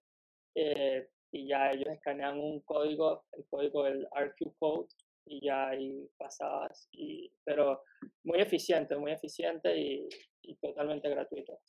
eh, 0.55 1.09
y 1.31 1.47
ya 1.47 1.71
ellos 1.71 1.89
escanean 1.89 2.39
un 2.39 2.61
código, 2.61 3.25
el 3.33 3.45
código 3.49 3.83
del 3.83 4.07
RQ 4.15 4.57
code 4.59 4.87
y 5.25 5.45
ya 5.45 5.69
ahí 5.69 6.09
pasabas, 6.17 6.87
y, 6.91 7.29
pero 7.43 7.83
muy 8.23 8.39
eficiente, 8.39 8.95
muy 8.95 9.11
eficiente 9.11 9.77
y, 9.77 10.07
y 10.41 10.55
totalmente 10.55 11.09
gratuito. 11.09 11.59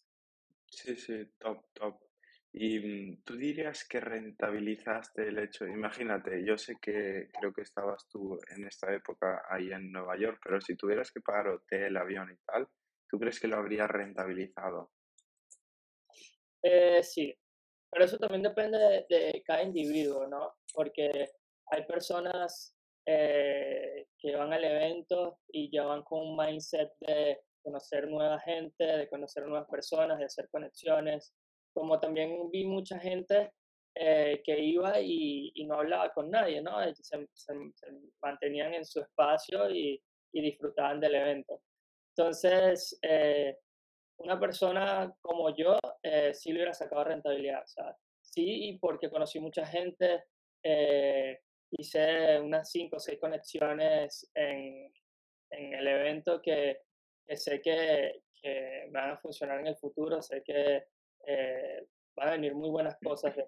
Sí, 0.71 0.95
sí, 0.95 1.27
top, 1.39 1.65
top. 1.73 2.08
Y 2.53 2.79
mm, 2.79 3.23
tú 3.25 3.37
dirías 3.37 3.87
que 3.87 4.01
rentabilizaste 4.01 5.29
el 5.29 5.39
hecho, 5.39 5.67
imagínate, 5.67 6.45
yo 6.45 6.57
sé 6.57 6.77
que 6.81 7.29
creo 7.39 7.53
que 7.53 7.63
estabas 7.63 8.09
tú 8.09 8.39
en 8.57 8.67
esta 8.67 8.93
época 8.93 9.43
ahí 9.51 9.71
en 9.71 9.93
Nueva 9.93 10.17
York, 10.19 10.41
pero 10.43 10.61
si 10.61 10.77
tuvieras 10.77 11.13
que 11.13 11.21
pagar 11.21 11.49
hotel, 11.49 11.97
avión 11.97 12.31
y 12.33 12.37
tal, 12.47 12.67
¿tú 13.09 13.19
crees 13.19 13.39
que 13.39 13.49
lo 13.49 13.57
habrías 13.57 13.89
rentabilizado? 13.89 14.93
Eh, 16.63 17.03
sí, 17.03 17.35
pero 17.91 18.05
eso 18.05 18.19
también 18.19 18.43
depende 18.43 19.07
de, 19.09 19.43
cada 19.45 19.63
individuo, 19.63 20.27
¿no? 20.27 20.57
Porque 20.75 21.31
hay 21.71 21.87
personas 21.87 22.75
eh, 23.07 24.07
que 24.19 24.37
van 24.37 24.53
al 24.53 24.65
evento 24.65 25.41
y 25.49 25.71
ya 25.71 25.85
van 25.85 26.03
con 26.03 26.21
un 26.21 26.37
mindset 26.37 26.91
de 27.01 27.41
conocer 27.63 28.09
nueva 28.09 28.41
gente, 28.41 28.85
de 28.85 29.09
conocer 29.09 29.45
nuevas 29.47 29.69
personas, 29.69 30.19
de 30.19 30.25
hacer 30.25 30.49
conexiones. 30.51 31.35
Como 31.79 32.01
también 32.01 32.51
vi 32.51 32.65
mucha 32.65 32.99
gente 32.99 33.53
eh, 33.95 34.43
que 34.45 34.59
iba 34.59 35.01
y, 35.01 35.65
no 35.65 35.77
hablaba 35.77 36.13
con 36.13 36.29
nadie, 36.29 36.61
¿no? 36.61 36.73
Se, 36.93 37.29
mantenían 38.21 38.75
en 38.75 38.85
su 38.85 39.01
espacio 39.01 39.71
y, 39.71 40.03
disfrutaban 40.33 40.99
del 40.99 41.15
evento. 41.15 41.63
Entonces, 42.17 42.99
eh, 43.03 43.57
una 44.19 44.41
persona 44.41 45.15
como 45.21 45.55
yo 45.57 45.79
eh, 46.03 46.35
sí 46.35 46.51
le 46.51 46.57
hubiera 46.57 46.75
sacado 46.75 47.05
rentabilidad, 47.05 47.63
sí, 48.21 48.77
porque 48.81 49.09
conocí 49.09 49.39
mucha 49.39 49.65
gente, 49.65 50.25
hice 51.71 52.41
unas 52.41 52.73
cinco 52.73 52.97
o 52.97 53.01
seis 53.01 53.21
conexiones 53.21 54.29
en, 54.35 54.93
en 55.51 55.75
el 55.75 55.87
evento 55.87 56.43
que, 56.43 56.81
que 57.25 57.37
sé 57.37 57.63
que, 57.63 58.23
que, 58.43 58.89
van 58.91 59.11
a 59.11 59.19
funcionar 59.19 59.61
en 59.61 59.69
el 59.69 59.77
futuro, 59.77 60.21
sé 60.21 60.43
que 60.45 60.85
van 62.17 62.29
a 62.29 62.33
venir 62.33 62.55
muy 62.55 62.71
buenas 62.71 62.97
cosas 63.03 63.35
de 63.37 63.47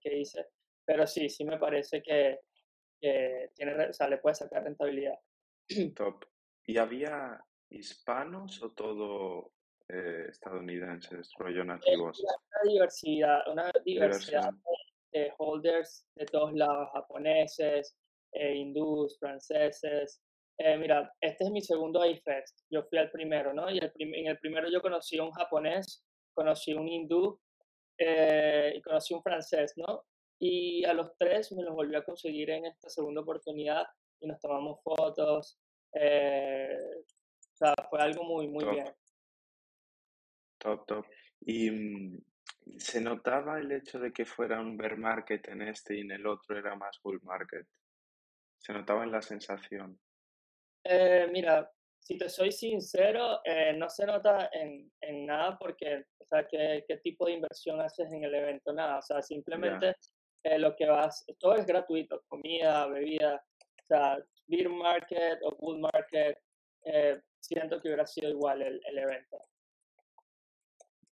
que 0.00 0.18
hice, 0.18 0.46
pero 0.84 1.06
sí, 1.06 1.28
sí 1.28 1.44
me 1.44 1.58
parece 1.58 2.02
que, 2.02 2.40
tiene, 3.00 3.88
o 3.88 3.92
sea, 3.92 4.08
le 4.08 4.18
puede 4.18 4.34
sacar 4.34 4.64
rentabilidad. 4.64 5.18
Top. 5.96 6.24
¿Y 6.66 6.78
había 6.78 7.44
hispanos 7.68 8.62
o 8.62 8.72
todo 8.72 9.52
eh, 9.88 10.26
estadounidenses, 10.30 11.30
rollo 11.38 11.64
nativos? 11.64 12.20
Una 12.20 12.72
diversidad, 12.72 13.48
una 13.50 13.70
diversidad, 13.84 14.50
De, 15.12 15.32
holders 15.38 16.06
de 16.14 16.26
todos 16.26 16.54
lados, 16.54 16.88
japoneses, 16.92 17.96
eh, 18.32 18.54
hindús, 18.54 19.18
franceses. 19.18 20.22
Eh, 20.58 20.76
mira, 20.78 21.12
este 21.20 21.44
es 21.44 21.50
mi 21.50 21.60
segundo 21.60 22.04
iFest. 22.04 22.60
Yo 22.70 22.82
fui 22.84 22.98
al 22.98 23.10
primero, 23.10 23.52
¿no? 23.52 23.70
Y 23.70 23.78
el 23.78 23.92
en 23.98 24.26
el 24.26 24.38
primero 24.38 24.70
yo 24.70 24.80
conocí 24.80 25.18
a 25.18 25.24
un 25.24 25.32
japonés, 25.32 26.02
conocí 26.34 26.74
un 26.74 26.88
hindú 26.88 27.40
eh, 27.98 28.74
y 28.76 28.82
conocí 28.82 29.14
un 29.14 29.22
francés, 29.22 29.74
¿no? 29.76 30.04
Y 30.38 30.84
a 30.84 30.92
los 30.92 31.16
tres 31.16 31.52
me 31.52 31.62
los 31.62 31.74
volví 31.74 31.94
a 31.94 32.04
conseguir 32.04 32.50
en 32.50 32.66
esta 32.66 32.88
segunda 32.90 33.20
oportunidad 33.20 33.86
y 34.20 34.26
nos 34.26 34.40
tomamos 34.40 34.82
fotos. 34.82 35.58
Eh, 35.92 36.76
o 37.06 37.56
sea, 37.56 37.74
fue 37.88 38.00
algo 38.00 38.24
muy, 38.24 38.48
muy 38.48 38.64
bien. 38.64 38.92
Top, 40.58 40.84
top. 40.86 41.06
Y 41.40 41.70
mm, 41.70 42.18
se 42.78 43.00
notaba 43.00 43.58
el 43.58 43.70
hecho 43.72 43.98
de 43.98 44.12
que 44.12 44.24
fuera 44.24 44.60
un 44.60 44.76
bear 44.76 44.96
market 44.96 45.48
en 45.48 45.62
este 45.62 45.96
y 45.96 46.00
en 46.00 46.12
el 46.12 46.26
otro 46.26 46.58
era 46.58 46.74
más 46.74 46.98
bull 47.02 47.20
market. 47.22 47.66
Se 48.58 48.72
notaba 48.72 49.04
en 49.04 49.12
la 49.12 49.22
sensación. 49.22 49.98
Eh, 50.84 51.28
mira, 51.30 51.70
si 52.04 52.18
te 52.18 52.28
soy 52.28 52.52
sincero, 52.52 53.40
eh, 53.44 53.72
no 53.72 53.88
se 53.88 54.04
nota 54.04 54.50
en, 54.52 54.92
en, 55.00 55.24
nada 55.24 55.58
porque, 55.58 56.04
o 56.18 56.24
sea, 56.26 56.46
¿qué, 56.46 56.84
¿qué, 56.86 56.98
tipo 56.98 57.24
de 57.24 57.32
inversión 57.32 57.80
haces 57.80 58.12
en 58.12 58.22
el 58.22 58.34
evento? 58.34 58.74
Nada, 58.74 58.98
o 58.98 59.02
sea, 59.02 59.22
simplemente 59.22 59.96
eh, 60.42 60.58
lo 60.58 60.76
que 60.76 60.86
vas, 60.86 61.24
todo 61.38 61.54
es 61.54 61.64
gratuito, 61.64 62.22
comida, 62.28 62.86
bebida, 62.88 63.36
o 63.36 63.86
sea, 63.86 64.18
beer 64.46 64.68
market 64.68 65.38
o 65.44 65.56
bull 65.56 65.80
market, 65.80 66.38
eh, 66.84 67.22
siento 67.40 67.80
que 67.80 67.88
hubiera 67.88 68.06
sido 68.06 68.28
igual 68.28 68.60
el, 68.60 68.82
el, 68.84 68.98
evento. 68.98 69.38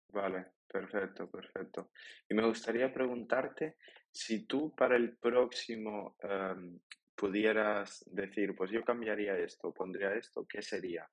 Vale, 0.09 0.47
perfecto, 0.67 1.31
perfecto. 1.31 1.93
Y 2.29 2.35
me 2.35 2.45
gustaría 2.45 2.93
preguntarte 2.93 3.77
si 4.11 4.45
tú 4.45 4.75
para 4.75 4.97
el 4.97 5.17
próximo 5.19 6.17
em, 6.21 6.81
pudieras 7.21 8.03
decir, 8.07 8.57
pues 8.57 8.71
yo 8.71 8.83
cambiaría 8.83 9.37
esto, 9.37 9.75
pondría 9.75 10.15
esto, 10.15 10.47
¿qué 10.49 10.63
sería? 10.63 11.07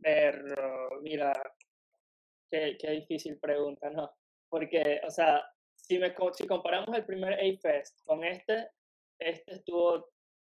Pero, 0.00 1.02
mira, 1.02 1.30
qué, 2.50 2.78
qué 2.80 2.90
difícil 2.92 3.38
pregunta, 3.38 3.90
¿no? 3.90 4.16
Porque, 4.48 5.02
o 5.06 5.10
sea, 5.10 5.44
si, 5.76 5.98
me, 5.98 6.14
si 6.32 6.46
comparamos 6.46 6.96
el 6.96 7.04
primer 7.04 7.34
A-Fest 7.34 8.02
con 8.06 8.24
este, 8.24 8.70
este 9.18 9.56
estuvo 9.56 10.08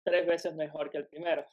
tres 0.03 0.25
veces 0.25 0.55
mejor 0.55 0.89
que 0.89 0.97
el 0.97 1.07
primero. 1.07 1.45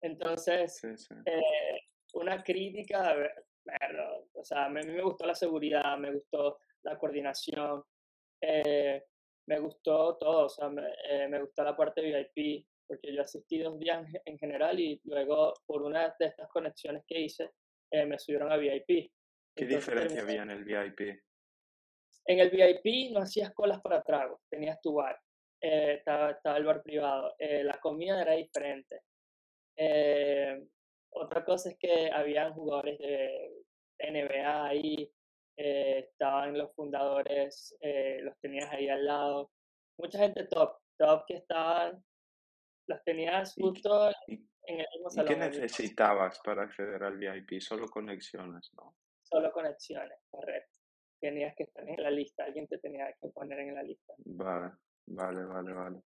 Entonces, 0.00 0.84
eh, 0.84 1.80
una 2.14 2.44
crítica, 2.44 3.16
pero, 3.64 4.28
o 4.34 4.44
sea, 4.44 4.66
a 4.66 4.68
mí 4.68 4.80
me 4.86 5.02
gustó 5.02 5.26
la 5.26 5.34
seguridad, 5.34 5.98
me 5.98 6.12
gustó 6.12 6.60
la 6.82 6.96
coordinación, 6.96 7.82
eh, 8.40 9.04
me 9.50 9.58
gustó 9.58 10.16
todo, 10.16 10.46
o 10.46 10.48
sea, 10.48 10.68
me, 10.68 10.82
eh, 11.08 11.26
me, 11.28 11.40
gustó 11.40 11.64
la 11.64 11.76
parte 11.76 12.00
VIP, 12.00 12.64
porque 12.86 13.12
yo 13.12 13.22
asistí 13.22 13.58
dos 13.58 13.80
días 13.80 14.06
en 14.24 14.38
general 14.38 14.78
y 14.78 15.00
luego 15.02 15.54
por 15.66 15.82
una 15.82 16.14
de 16.20 16.26
estas 16.26 16.48
conexiones 16.48 17.02
que 17.04 17.22
hice, 17.22 17.50
eh, 17.90 18.06
me 18.06 18.16
subieron 18.16 18.52
a 18.52 18.56
VIP. 18.56 19.10
¿Qué 19.56 19.66
diferencia 19.66 20.22
había 20.22 20.42
en 20.42 20.50
el 20.52 20.64
VIP? 20.64 21.00
En 22.26 22.38
el 22.38 22.50
VIP 22.50 23.12
no 23.12 23.22
hacías 23.22 23.52
colas 23.52 23.80
para 23.80 24.04
tragos, 24.04 24.40
tenías 24.48 24.80
tu 24.80 24.94
bar, 24.94 25.18
eh, 25.60 25.94
estaba, 25.98 26.30
estaba, 26.30 26.56
el 26.56 26.64
bar 26.64 26.80
privado, 26.84 27.34
la 27.40 27.80
comida 27.80 28.22
era 28.22 28.34
diferente. 28.34 29.00
otra 31.12 31.44
cosa 31.44 31.70
es 31.70 31.76
que 31.76 32.08
habían 32.12 32.52
jugadores 32.52 33.00
de 33.00 33.66
NBA 33.98 34.66
ahí, 34.68 35.12
eh, 35.62 35.98
estaban 36.10 36.56
los 36.56 36.74
fundadores, 36.74 37.76
eh, 37.82 38.18
los 38.22 38.38
tenías 38.40 38.72
ahí 38.72 38.88
al 38.88 39.04
lado. 39.04 39.50
Mucha 39.98 40.18
gente 40.18 40.46
top, 40.46 40.78
top 40.96 41.24
que 41.26 41.34
estaban, 41.34 42.02
los 42.86 43.04
tenías 43.04 43.54
justo 43.54 44.08
en 44.26 44.80
el 44.80 44.86
mismo 44.94 45.10
salón. 45.10 45.30
¿Y 45.30 45.34
qué 45.34 45.38
necesitabas 45.38 46.40
para 46.42 46.62
acceder 46.62 47.02
al 47.02 47.18
VIP? 47.18 47.60
Solo 47.60 47.88
conexiones, 47.88 48.70
¿no? 48.74 48.96
Solo 49.22 49.52
conexiones, 49.52 50.18
correcto. 50.30 50.78
Tenías 51.20 51.54
que 51.54 51.64
estar 51.64 51.86
en 51.86 52.02
la 52.02 52.10
lista, 52.10 52.44
alguien 52.44 52.66
te 52.66 52.78
tenía 52.78 53.12
que 53.20 53.28
poner 53.28 53.58
en 53.58 53.74
la 53.74 53.82
lista. 53.82 54.14
Vale, 54.16 54.72
vale, 55.08 55.44
vale, 55.44 55.72
vale. 55.74 56.00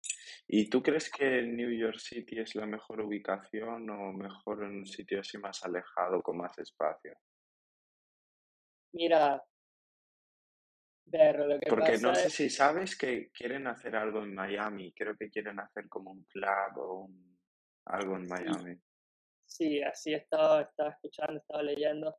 ¿Y 0.49 0.69
tú 0.69 0.83
crees 0.83 1.09
que 1.13 1.43
New 1.43 1.71
York 1.71 1.99
City 2.01 2.41
es 2.41 2.57
la 2.57 2.67
mejor 2.67 3.03
ubicación 3.03 3.89
o 3.89 4.13
mejor 4.13 4.65
en 4.65 4.79
un 4.79 4.87
sitio 4.87 5.21
así 5.21 5.39
más 5.39 5.65
alejado, 5.65 6.21
con 6.23 6.39
más 6.39 6.59
espacio? 6.59 7.17
Mira, 8.95 9.45
lo 11.13 11.61
que 11.61 11.67
Porque 11.69 11.99
no 11.99 12.15
sé 12.15 12.31
si 12.31 12.51
sabes 12.51 12.97
que 12.97 13.31
quieren 13.31 13.67
hacer 13.67 13.95
algo 13.97 14.23
en 14.23 14.35
Miami, 14.35 14.93
creo 14.93 15.17
que 15.17 15.31
quieren 15.31 15.61
hacer 15.61 15.89
como 15.89 16.11
un 16.11 16.25
club 16.25 16.77
o 16.77 17.11
algo 17.87 18.17
en 18.17 18.27
Miami. 18.27 18.77
Sí, 19.47 19.83
así 19.83 20.15
estaba, 20.15 20.63
estaba 20.63 20.91
escuchando, 20.91 21.39
estaba 21.39 21.63
leyendo, 21.63 22.17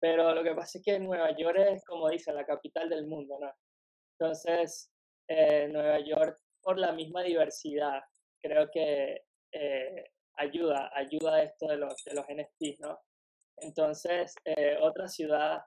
pero 0.00 0.34
lo 0.34 0.42
que 0.42 0.54
pasa 0.54 0.78
es 0.78 0.84
que 0.84 0.98
Nueva 0.98 1.34
York 1.36 1.58
es, 1.58 1.84
como 1.84 2.08
dicen, 2.10 2.34
la 2.34 2.44
capital 2.44 2.88
del 2.88 3.06
mundo, 3.06 3.38
¿no? 3.40 3.52
Entonces, 4.18 4.90
eh, 5.28 5.68
Nueva 5.68 6.00
York, 6.00 6.38
por 6.60 6.78
la 6.78 6.92
misma 6.92 7.22
diversidad, 7.22 8.02
creo 8.42 8.68
que 8.70 9.24
eh, 9.52 10.04
ayuda, 10.36 10.90
ayuda 10.94 11.36
a 11.36 11.42
esto 11.42 11.68
de 11.68 11.76
los, 11.76 11.94
de 12.04 12.14
los 12.14 12.26
NFTs, 12.26 12.80
¿no? 12.80 12.98
Entonces, 13.56 14.34
eh, 14.44 14.76
otra 14.80 15.08
ciudad, 15.08 15.62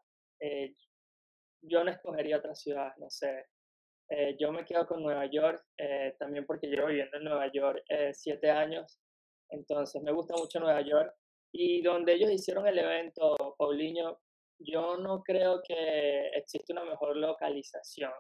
yo 1.61 1.83
no 1.83 1.91
escogería 1.91 2.37
otra 2.37 2.55
ciudad, 2.55 2.93
no 2.97 3.09
sé. 3.09 3.45
Eh, 4.09 4.37
yo 4.39 4.51
me 4.53 4.63
quedo 4.63 4.87
con 4.87 5.03
Nueva 5.03 5.25
York, 5.25 5.61
eh, 5.77 6.15
también 6.17 6.45
porque 6.45 6.67
llevo 6.67 6.87
viviendo 6.87 7.17
en 7.17 7.25
Nueva 7.25 7.51
York 7.51 7.83
eh, 7.89 8.13
siete 8.13 8.49
años, 8.49 8.99
entonces 9.49 10.01
me 10.01 10.13
gusta 10.13 10.35
mucho 10.37 10.59
Nueva 10.59 10.81
York. 10.81 11.13
Y 11.51 11.81
donde 11.81 12.13
ellos 12.13 12.31
hicieron 12.31 12.67
el 12.67 12.77
evento, 12.77 13.55
Paulinho, 13.57 14.19
yo 14.59 14.97
no 14.97 15.23
creo 15.23 15.61
que 15.65 16.27
existe 16.29 16.73
una 16.73 16.83
mejor 16.83 17.15
localización, 17.17 18.11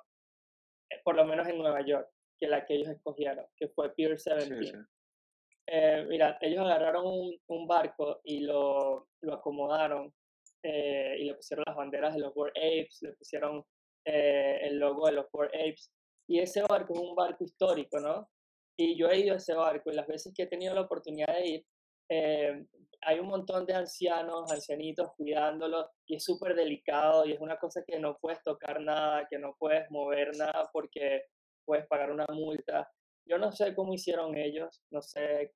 por 1.03 1.15
lo 1.15 1.25
menos 1.25 1.47
en 1.47 1.57
Nueva 1.57 1.85
York, 1.85 2.09
que 2.39 2.47
la 2.47 2.65
que 2.65 2.75
ellos 2.75 2.89
escogieron, 2.89 3.45
que 3.55 3.67
fue 3.69 3.93
Pier 3.93 4.11
17. 4.11 4.77
mira, 6.07 6.37
ellos 6.41 6.61
agarraron 6.61 7.05
un, 7.05 7.37
un 7.47 7.67
barco 7.67 8.21
y 8.23 8.41
lo, 8.41 9.09
lo 9.21 9.33
acomodaron 9.33 10.13
eh, 10.63 11.17
y 11.19 11.25
le 11.25 11.35
pusieron 11.35 11.63
las 11.67 11.75
banderas 11.75 12.13
de 12.13 12.21
los 12.21 12.35
World 12.35 12.57
Apes, 12.57 13.01
le 13.01 13.13
pusieron 13.13 13.63
eh, 14.05 14.59
el 14.63 14.79
logo 14.79 15.07
de 15.07 15.13
los 15.13 15.25
World 15.31 15.53
Apes. 15.55 15.91
Y 16.27 16.39
ese 16.39 16.61
barco 16.63 16.93
es 16.93 16.99
un 16.99 17.15
barco 17.15 17.43
histórico, 17.43 17.99
¿no? 17.99 18.29
Y 18.77 18.97
yo 18.97 19.09
he 19.09 19.19
ido 19.19 19.33
a 19.33 19.37
ese 19.37 19.53
barco 19.53 19.91
y 19.91 19.95
las 19.95 20.07
veces 20.07 20.33
que 20.35 20.43
he 20.43 20.47
tenido 20.47 20.73
la 20.73 20.81
oportunidad 20.81 21.33
de 21.33 21.47
ir, 21.47 21.65
eh, 22.09 22.65
hay 23.01 23.19
un 23.19 23.27
montón 23.27 23.65
de 23.65 23.73
ancianos, 23.73 24.51
ancianitos 24.51 25.11
cuidándolo 25.15 25.89
y 26.05 26.15
es 26.15 26.23
súper 26.23 26.55
delicado 26.55 27.25
y 27.25 27.33
es 27.33 27.39
una 27.39 27.57
cosa 27.57 27.83
que 27.85 27.99
no 27.99 28.17
puedes 28.17 28.41
tocar 28.43 28.81
nada, 28.81 29.27
que 29.29 29.39
no 29.39 29.55
puedes 29.57 29.89
mover 29.91 30.35
nada 30.37 30.69
porque 30.71 31.23
puedes 31.65 31.85
pagar 31.87 32.11
una 32.11 32.25
multa. 32.29 32.89
Yo 33.25 33.37
no 33.37 33.51
sé 33.51 33.75
cómo 33.75 33.93
hicieron 33.93 34.37
ellos, 34.37 34.81
no 34.89 35.01
sé 35.01 35.53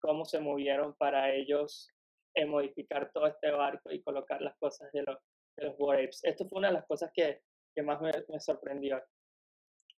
cómo 0.00 0.24
se 0.24 0.40
movieron 0.40 0.94
para 0.96 1.32
ellos 1.32 1.88
en 2.34 2.48
modificar 2.48 3.10
todo 3.12 3.26
este 3.26 3.50
barco 3.50 3.90
y 3.92 4.02
colocar 4.02 4.40
las 4.40 4.56
cosas 4.58 4.90
de 4.92 5.02
los, 5.02 5.18
de 5.56 5.66
los 5.66 5.76
Bored 5.76 6.04
Apes. 6.04 6.20
Esto 6.24 6.48
fue 6.48 6.58
una 6.58 6.68
de 6.68 6.74
las 6.74 6.86
cosas 6.86 7.10
que, 7.12 7.42
que 7.74 7.82
más 7.82 8.00
me, 8.00 8.12
me, 8.28 8.40
sorprendió. 8.40 9.02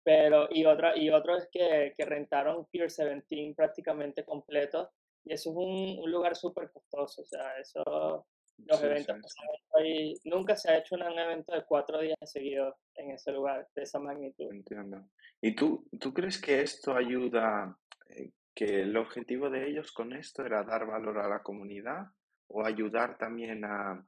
Pero, 0.03 0.49
y 0.51 0.64
otra, 0.66 0.97
y 0.97 1.11
otro 1.11 1.37
es 1.37 1.49
que, 1.51 1.95
que 1.97 2.05
rentaron 2.05 2.66
Pier 2.66 2.89
17 2.89 3.55
prácticamente 3.57 4.24
completo, 4.24 4.91
y 5.24 5.32
eso 5.32 5.51
es 5.51 5.57
un, 5.57 5.99
un 6.05 6.11
lugar 6.11 6.37
súper 6.37 6.70
costoso, 6.70 7.22
o 7.22 7.24
sea, 7.24 7.59
eso, 7.59 8.26
los 8.59 8.78
Sí, 8.78 8.87
eventos 8.87 9.16
sí, 9.16 9.22
que 9.22 9.28
sí. 9.28 9.37
se 9.37 9.80
ahí, 9.80 10.14
nunca 10.24 10.57
se 10.57 10.70
ha 10.70 10.78
hecho 10.78 10.95
un 10.97 11.03
evento 11.03 11.53
de 11.53 11.64
cuatro 11.64 12.01
días 12.01 12.16
seguidos 12.24 12.74
en 12.95 13.11
ese 13.11 13.32
lugar, 13.32 13.66
de 13.74 13.82
esa 13.82 13.99
magnitud. 13.99 14.53
Entiendo. 14.53 15.05
¿Y 15.41 15.55
tú, 15.55 15.87
tú 15.99 16.12
crees 16.12 16.41
que 16.41 16.61
esto 16.61 16.95
ayuda, 16.95 17.76
eh, 18.11 18.30
que 18.55 18.82
el 18.82 18.97
objetivo 18.97 19.51
de 19.51 19.68
ellos 19.68 19.93
con 19.93 20.12
esto 20.12 20.45
era 20.45 20.62
dar 20.62 20.87
valor 20.87 21.18
a 21.18 21.28
la 21.28 21.43
comunidad 21.43 22.07
o 22.55 22.65
ayudar 22.65 23.19
también 23.19 23.65
a, 23.65 24.01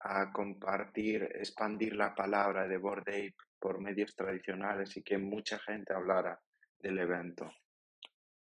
a 0.00 0.32
compartir, 0.32 1.24
expandir 1.34 1.96
la 1.96 2.14
palabra 2.14 2.68
de 2.68 2.78
Bored 2.78 3.08
Ape 3.08 3.34
por 3.58 3.80
medios 3.80 4.14
tradicionales 4.14 4.96
y 4.96 5.02
que 5.02 5.18
mucha 5.18 5.58
gente 5.58 5.92
hablara 5.92 6.40
del 6.78 6.98
evento? 7.00 7.50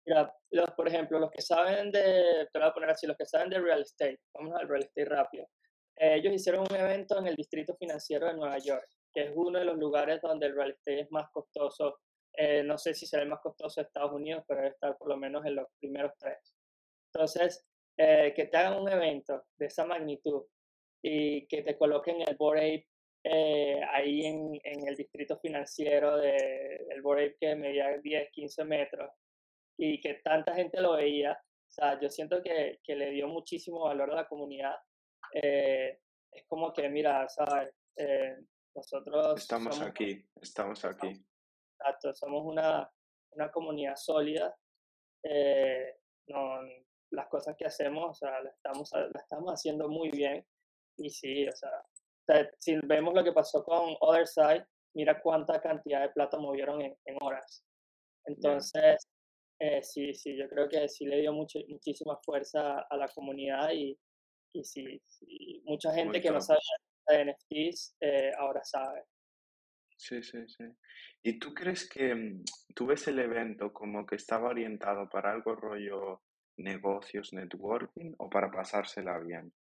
Mira, 0.07 0.33
los, 0.51 0.71
por 0.73 0.87
ejemplo, 0.87 1.19
los 1.19 1.33
que 1.33 1.43
saben 1.43 1.91
de, 1.91 2.49
te 2.53 2.59
voy 2.59 2.69
a 2.69 2.73
poner 2.73 2.91
así, 2.91 3.07
los 3.07 3.17
que 3.17 3.27
saben 3.27 3.51
de 3.51 3.59
real 3.59 3.83
estate, 3.83 4.21
vamos 4.35 4.55
al 4.55 4.69
real 4.69 4.83
estate 4.83 5.05
rápido. 5.05 5.47
Eh, 5.97 6.17
ellos 6.17 6.33
hicieron 6.33 6.65
un 6.71 6.77
evento 6.77 7.19
en 7.19 7.27
el 7.27 7.35
distrito 7.35 7.75
financiero 7.77 8.27
de 8.27 8.35
Nueva 8.35 8.59
York, 8.59 8.89
que 9.13 9.25
es 9.25 9.33
uno 9.35 9.59
de 9.59 9.65
los 9.65 9.77
lugares 9.79 10.21
donde 10.23 10.47
el 10.47 10.55
real 10.55 10.71
estate 10.71 11.01
es 11.01 11.11
más 11.11 11.29
costoso. 11.33 11.99
Eh, 12.37 12.63
no 12.63 12.79
sé 12.79 12.95
si 12.95 13.07
será 13.07 13.25
el 13.25 13.29
más 13.29 13.41
costoso 13.41 13.81
de 13.81 13.87
Estados 13.87 14.13
Unidos, 14.13 14.45
pero 14.47 14.61
debe 14.61 14.75
estar 14.75 14.97
por 14.97 15.09
lo 15.09 15.17
menos 15.17 15.45
en 15.45 15.57
los 15.57 15.67
primeros 15.81 16.13
tres. 16.19 16.55
Entonces, 17.13 17.65
eh, 17.97 18.33
que 18.35 18.47
te 18.47 18.57
hagan 18.57 18.81
un 18.81 18.89
evento 18.89 19.45
de 19.57 19.67
esa 19.67 19.85
magnitud 19.85 20.45
y 21.03 21.47
que 21.47 21.63
te 21.63 21.77
coloquen 21.77 22.23
el 22.23 22.37
Bored 22.37 22.63
Ape 22.63 22.89
eh, 23.25 23.81
ahí 23.91 24.27
en, 24.27 24.61
en, 24.63 24.89
el 24.89 24.97
distrito 24.97 25.39
financiero 25.39 26.17
de, 26.17 26.85
del 26.89 27.03
Bored 27.03 27.29
Ape 27.29 27.37
que 27.41 27.55
medía 27.55 27.99
10, 27.99 28.31
15 28.31 28.65
metros 28.65 29.11
y 29.77 30.01
que 30.01 30.15
tanta 30.15 30.55
gente 30.55 30.81
lo 30.81 30.95
veía, 30.95 31.33
o 31.33 31.73
sea, 31.73 32.01
yo 32.01 32.09
siento 32.09 32.43
que, 32.43 32.81
que 32.83 32.95
le 32.95 33.11
dio 33.11 33.27
muchísimo 33.27 33.85
valor 33.85 34.13
a 34.13 34.17
la 34.17 34.29
comunidad. 34.29 34.77
Eh, 35.33 35.99
es 36.31 36.45
como 36.47 36.73
que, 36.73 36.89
mira, 36.89 37.29
¿sabes? 37.29 37.75
Eh, 37.97 38.37
nosotros... 38.75 39.41
Estamos 39.41 39.75
somos, 39.75 39.91
aquí, 39.91 40.25
estamos 40.41 40.85
aquí. 40.85 41.25
Exacto, 41.73 42.15
somos 42.15 42.45
una, 42.45 42.89
una 43.33 43.51
comunidad 43.51 43.97
sólida. 43.97 44.55
Eh, 45.25 45.97
no, 46.29 46.61
las 47.15 47.29
cosas 47.29 47.57
que 47.57 47.67
hacemos, 47.67 48.11
o 48.11 48.15
sea, 48.15 48.41
las 48.43 48.55
estamos, 48.55 48.91
las 48.93 49.23
estamos 49.23 49.53
haciendo 49.53 49.89
muy 49.89 50.11
bien. 50.11 50.45
Y 50.97 51.11
sí, 51.11 51.47
o 51.49 51.53
sea, 51.53 51.71
o 51.71 52.25
sea, 52.27 52.51
si 52.59 52.77
vemos 52.85 53.15
lo 53.15 53.25
que 53.25 53.33
pasó 53.33 53.65
con 53.65 53.97
Other 54.01 54.27
Side, 54.27 54.67
mira 54.95 55.21
cuánta 55.21 55.61
cantidad 55.61 56.03
de 56.03 56.11
plata 56.11 56.39
movieron 56.39 56.81
en, 56.83 56.97
en 57.05 57.17
horas. 57.21 57.65
Entonces, 58.27 59.09
eh, 59.59 59.83
sí, 59.83 60.15
sí, 60.15 60.37
yo 60.37 60.49
creo 60.49 60.69
que 60.69 60.89
sí 60.89 61.07
le 61.07 61.21
dio 61.21 61.33
mucho, 61.33 61.59
muchísima 61.69 62.17
fuerza 62.25 62.81
a 62.81 62.97
la 62.97 63.09
comunidad 63.09 63.71
y, 63.73 63.99
y 64.53 64.65
sí, 64.65 65.01
sí, 65.07 65.63
mucha 65.65 65.93
gente 65.93 66.21
que 66.21 66.31
no 66.31 66.41
sabía 66.41 66.61
de 67.09 67.25
NFTs 67.27 67.97
eh, 68.01 68.33
ahora 68.39 68.65
sabe. 68.65 69.05
Sí, 69.97 70.23
sí, 70.23 70.47
sí. 70.49 70.65
¿Y 71.23 71.39
tú 71.39 71.55
crees 71.55 71.89
que 71.89 72.15
mm, 72.15 72.45
tú 72.75 72.87
ves 72.87 73.07
el 73.09 73.19
evento 73.19 73.73
como 73.73 74.05
que 74.07 74.17
estaba 74.17 74.49
orientado 74.49 75.09
para 75.09 75.33
algo 75.33 75.55
rollo 75.55 76.23
negocios, 76.57 77.33
networking 77.33 78.15
o 78.19 78.29
para 78.31 78.51
pasársela 78.51 79.19
bien? 79.19 79.53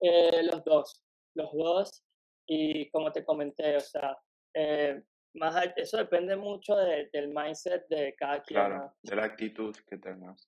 Eh, 0.00 0.42
los 0.44 0.64
dos, 0.64 1.02
los 1.34 1.52
dos. 1.52 2.04
Y 2.46 2.90
como 2.90 3.10
te 3.12 3.24
comenté, 3.24 3.76
o 3.76 3.80
sea, 3.80 4.16
eh, 4.54 5.02
más 5.34 5.56
eso 5.76 5.96
depende 5.96 6.36
mucho 6.36 6.76
de- 6.76 7.08
del 7.12 7.28
mindset 7.28 7.86
de 7.88 8.14
cada 8.14 8.42
quien, 8.42 8.60
Claro, 8.60 8.94
de 9.02 9.16
la 9.16 9.24
actitud 9.24 9.74
que 9.88 9.96
tengas. 9.98 10.46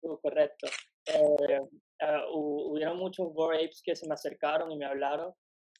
Tú, 0.00 0.20
correcto. 0.20 0.66
Eh, 1.06 1.60
ah, 2.00 2.24
hu- 2.30 2.70
hubieron 2.72 2.98
muchos 2.98 3.32
Bored 3.32 3.60
Apes 3.64 3.80
que 3.82 3.96
se 3.96 4.06
me 4.06 4.14
acercaron 4.14 4.70
y 4.70 4.76
me 4.76 4.84
hablaron 4.84 5.32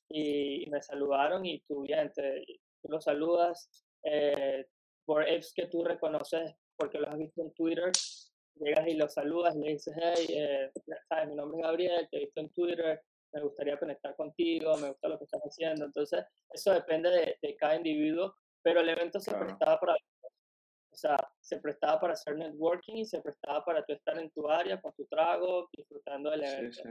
y, 0.08 0.64
y 0.66 0.70
me 0.70 0.80
saludaron 0.80 1.44
y 1.44 1.60
tú 1.60 1.82
bien, 1.82 2.10
te- 2.14 2.44
tú 2.82 2.88
los 2.88 3.04
saludas. 3.04 3.68
Eh, 4.02 4.66
Bored 5.06 5.28
Apes 5.28 5.52
que 5.54 5.66
tú 5.66 5.84
reconoces 5.84 6.54
porque 6.76 6.98
los 6.98 7.10
has 7.10 7.18
visto 7.18 7.42
en 7.42 7.52
Twitter, 7.52 7.92
llegas 8.60 8.86
y 8.88 8.94
los 8.94 9.12
saludas 9.14 9.54
y 9.56 9.60
le 9.60 9.70
dices, 9.72 9.94
hey, 10.00 10.26
eh, 10.30 10.72
sabes, 11.08 11.28
mi 11.28 11.34
nombre 11.34 11.60
es 11.60 11.66
Gabriel, 11.66 12.08
te 12.10 12.16
he 12.16 12.20
visto 12.20 12.40
en 12.40 12.50
Twitter, 12.50 13.02
me 13.32 13.42
gustaría 13.42 13.78
conectar 13.78 14.16
contigo, 14.16 14.76
me 14.78 14.88
gusta 14.88 15.08
lo 15.08 15.18
que 15.18 15.24
estás 15.24 15.42
haciendo. 15.42 15.84
Entonces, 15.84 16.24
eso 16.50 16.72
depende 16.72 17.10
de, 17.10 17.36
de 17.42 17.56
cada 17.56 17.76
individuo, 17.76 18.34
pero 18.62 18.80
el 18.80 18.88
evento 18.88 19.20
se 19.20 19.30
Claro. 19.30 19.46
prestaba 19.46 19.78
para 19.80 19.96
o 20.90 20.96
sea, 20.96 21.16
se 21.40 21.60
prestaba 21.60 22.00
para 22.00 22.14
hacer 22.14 22.36
networking 22.36 22.96
y 22.96 23.04
se 23.04 23.20
prestaba 23.22 23.64
para 23.64 23.84
tú 23.84 23.92
estar 23.92 24.18
en 24.18 24.30
tu 24.30 24.50
área 24.50 24.80
con 24.80 24.92
tu 24.94 25.06
trago, 25.06 25.68
disfrutando 25.76 26.30
del 26.30 26.44
Sí, 26.44 26.56
evento. 26.56 26.82
sí. 26.82 26.88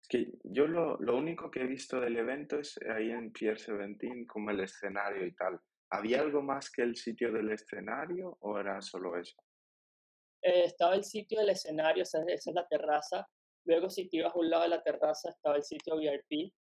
Es 0.00 0.08
que 0.08 0.32
yo 0.44 0.66
lo, 0.66 0.96
lo 0.98 1.16
único 1.16 1.50
que 1.50 1.60
he 1.62 1.66
visto 1.66 2.00
del 2.00 2.16
evento 2.16 2.58
es 2.58 2.78
ahí 2.88 3.10
en 3.10 3.32
Pier 3.32 3.56
17 3.56 4.26
como 4.26 4.50
el 4.50 4.60
escenario 4.60 5.26
y 5.26 5.34
tal. 5.34 5.60
¿Había 5.90 6.20
algo 6.20 6.42
más 6.42 6.70
que 6.70 6.82
el 6.82 6.96
sitio 6.96 7.32
del 7.32 7.50
escenario 7.50 8.36
o 8.40 8.58
era 8.58 8.80
solo 8.80 9.18
eso? 9.18 9.36
Eh, 10.44 10.64
estaba 10.64 10.94
el 10.94 11.04
sitio 11.04 11.40
del 11.40 11.48
escenario, 11.48 12.02
esa, 12.02 12.22
es 12.28 12.46
la 12.48 12.66
terraza. 12.68 13.26
Luego, 13.64 13.88
si 13.88 14.08
te 14.10 14.18
ibas 14.18 14.34
a 14.34 14.38
un 14.38 14.50
lado 14.50 14.64
de 14.64 14.68
la 14.68 14.82
terraza, 14.82 15.30
estaba 15.30 15.56
el 15.56 15.64
sitio 15.64 15.96
VIP, 15.96 16.52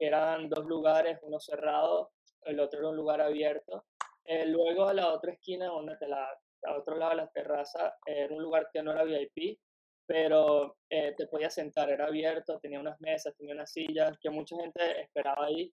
eran 0.00 0.48
dos 0.48 0.64
lugares, 0.64 1.18
uno 1.22 1.38
cerrado, 1.38 2.12
el 2.42 2.58
otro 2.58 2.80
era 2.80 2.88
un 2.88 2.96
lugar 2.96 3.20
abierto. 3.20 3.84
Eh, 4.24 4.46
luego, 4.46 4.86
a 4.86 4.94
la 4.94 5.12
otra 5.12 5.32
esquina, 5.32 5.66
donde 5.66 5.96
te 5.98 6.08
la, 6.08 6.26
al 6.62 6.76
otro 6.78 6.96
lado 6.96 7.10
de 7.10 7.16
la 7.18 7.28
terraza, 7.28 7.94
era 8.06 8.34
un 8.34 8.42
lugar 8.42 8.70
que 8.72 8.82
no 8.82 8.92
era 8.92 9.04
VIP, 9.04 9.58
pero 10.06 10.78
eh, 10.88 11.14
te 11.14 11.26
podías 11.26 11.52
sentar, 11.52 11.90
era 11.90 12.06
abierto, 12.06 12.58
tenía 12.60 12.80
unas 12.80 12.98
mesas, 12.98 13.36
tenía 13.36 13.52
unas 13.52 13.70
sillas, 13.70 14.16
que 14.18 14.30
mucha 14.30 14.56
gente 14.56 15.02
esperaba 15.02 15.44
ahí. 15.44 15.70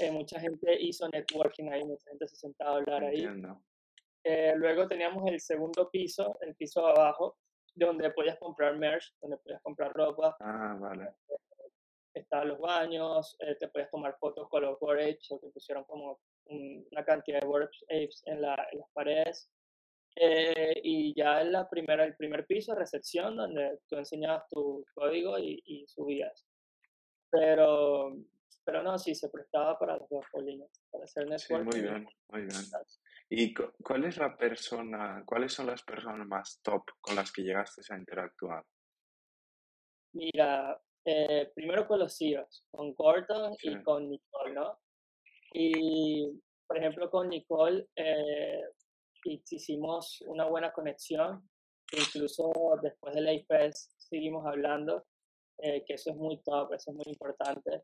Eh, 0.00 0.10
mucha 0.10 0.40
gente 0.40 0.80
hizo 0.80 1.06
networking 1.10 1.68
ahí, 1.68 1.84
mucha 1.84 2.08
gente 2.08 2.26
se 2.26 2.36
sentaba 2.36 2.70
a 2.70 2.76
hablar 2.76 3.04
ahí. 3.04 3.26
Eh, 4.28 4.54
luego 4.56 4.88
teníamos 4.88 5.24
el 5.30 5.40
segundo 5.40 5.88
piso, 5.88 6.36
el 6.40 6.56
piso 6.56 6.84
de 6.84 6.90
abajo, 6.90 7.36
donde 7.74 8.10
podías 8.10 8.36
comprar 8.40 8.76
merch, 8.76 9.14
donde 9.20 9.36
podías 9.36 9.62
comprar 9.62 9.92
ropa, 9.92 10.36
Ah, 10.40 10.76
vale. 10.80 11.10
estaban 12.12 12.48
los 12.48 12.58
baños, 12.58 13.36
eh, 13.38 13.54
te 13.54 13.68
podías 13.68 13.88
tomar 13.90 14.16
fotos 14.18 14.48
con 14.48 14.62
los 14.62 14.80
board 14.80 14.98
apes, 15.00 15.30
o 15.30 15.38
te 15.38 15.48
pusieron 15.50 15.84
como 15.84 16.18
un- 16.46 16.84
una 16.90 17.04
cantidad 17.04 17.40
de 17.40 17.46
board 17.46 17.70
apes 17.84 18.22
en, 18.26 18.40
la, 18.42 18.66
en 18.72 18.80
las 18.80 18.90
paredes. 18.92 19.48
Eh, 20.16 20.80
y 20.82 21.14
ya 21.14 21.42
en 21.42 21.52
la 21.52 21.68
primera, 21.68 22.02
el 22.04 22.16
primer 22.16 22.46
piso, 22.46 22.74
recepción, 22.74 23.36
donde 23.36 23.78
tú 23.86 23.94
enseñabas 23.96 24.48
tu 24.48 24.84
código 24.94 25.38
y, 25.38 25.62
y 25.66 25.86
subías. 25.86 26.48
Pero, 27.30 28.16
pero 28.64 28.82
no, 28.82 28.98
sí, 28.98 29.14
se 29.14 29.28
prestaba 29.28 29.78
para 29.78 29.98
los 29.98 30.08
dos 30.08 30.24
polines, 30.32 30.68
para 30.90 31.04
hacer 31.04 31.24
Sí, 31.38 31.52
muy 31.52 31.62
networking. 31.62 31.82
bien, 31.82 32.08
muy 32.30 32.40
bien. 32.42 32.60
¿Y 33.28 33.52
cu- 33.54 33.72
cuál 33.82 34.04
es 34.04 34.16
la 34.18 34.36
persona, 34.36 35.22
cuáles 35.26 35.52
son 35.52 35.66
las 35.66 35.82
personas 35.82 36.26
más 36.26 36.60
top 36.62 36.82
con 37.00 37.16
las 37.16 37.32
que 37.32 37.42
llegaste 37.42 37.82
a 37.92 37.98
interactuar? 37.98 38.64
Mira, 40.12 40.80
eh, 41.04 41.50
primero 41.54 41.86
con 41.86 41.98
los 41.98 42.16
CEOs, 42.16 42.64
con 42.70 42.94
Gordon 42.94 43.54
Sí. 43.56 43.68
y 43.70 43.82
con 43.82 44.08
Nicole, 44.08 44.54
¿no? 44.54 44.78
Y, 45.52 46.40
por 46.66 46.78
ejemplo, 46.78 47.10
con 47.10 47.28
Nicole 47.28 47.86
eh, 47.96 48.62
hi- 49.24 49.42
hicimos 49.50 50.22
una 50.26 50.46
buena 50.46 50.72
conexión, 50.72 51.48
incluso 51.92 52.52
después 52.82 53.14
del 53.14 53.28
AFES 53.28 53.94
seguimos 53.98 54.46
hablando, 54.46 55.04
eh, 55.58 55.84
que 55.84 55.94
eso 55.94 56.10
es 56.10 56.16
muy 56.16 56.42
top, 56.42 56.72
eso 56.74 56.90
es 56.90 56.96
muy 56.96 57.06
importante. 57.12 57.82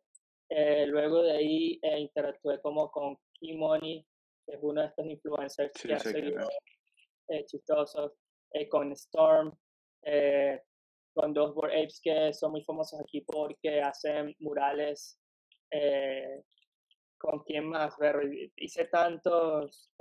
Eh, 0.49 0.87
luego 0.87 1.23
de 1.23 1.33
ahí 1.33 1.79
eh, 1.83 1.99
interactué 1.99 2.61
como 2.61 2.91
con 2.91 3.17
Key 3.35 3.57
Money, 3.57 4.07
que 4.45 4.55
es 4.55 4.59
uno 4.61 4.81
de 4.81 4.89
estos 4.89 5.07
influencers 5.07 5.73
Sí, 5.75 5.89
que 5.89 5.95
hace 5.95 6.21
videos 6.21 6.49
eh, 7.29 7.45
chistosos, 7.47 8.13
eh, 8.53 8.69
con 8.69 8.93
Storm, 8.93 9.53
eh, 10.03 10.63
con 11.15 11.33
dos 11.33 11.55
Bored 11.55 11.73
Apes 11.79 12.01
que 12.03 12.33
son 12.33 12.53
muy 12.53 12.65
famosos 12.65 13.01
aquí 13.01 13.23
porque 13.23 13.81
hacen 13.81 14.35
murales. 14.41 15.19
Eh, 15.71 16.43
¿Con 17.19 17.45
quién 17.45 17.69
más? 17.69 17.97
Ver, 17.99 18.51
hice 18.57 18.87
tantos 18.87 19.93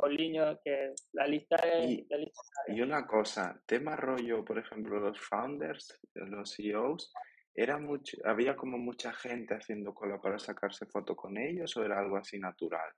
Oliño 0.00 0.58
que 0.64 0.92
la 1.12 1.26
lista 1.26 1.56
es... 1.56 1.90
Y, 1.90 2.06
La 2.08 2.16
lista 2.18 2.42
es 2.66 2.76
y 2.76 2.80
una 2.80 3.06
cosa, 3.06 3.62
tema 3.66 3.94
rollo, 3.94 4.44
por 4.44 4.58
ejemplo, 4.58 4.98
los 4.98 5.20
founders, 5.20 5.98
los 6.14 6.54
CEOs, 6.54 7.12
era 7.54 7.78
mucho, 7.78 8.16
había 8.24 8.56
como 8.56 8.78
mucha 8.78 9.12
gente 9.12 9.54
haciendo 9.54 9.94
cola 9.94 10.20
para 10.20 10.38
sacarse 10.38 10.86
foto 10.86 11.16
con 11.16 11.36
ellos 11.38 11.76
o 11.76 11.84
era 11.84 11.98
algo 11.98 12.16
así 12.16 12.38
natural. 12.38 12.90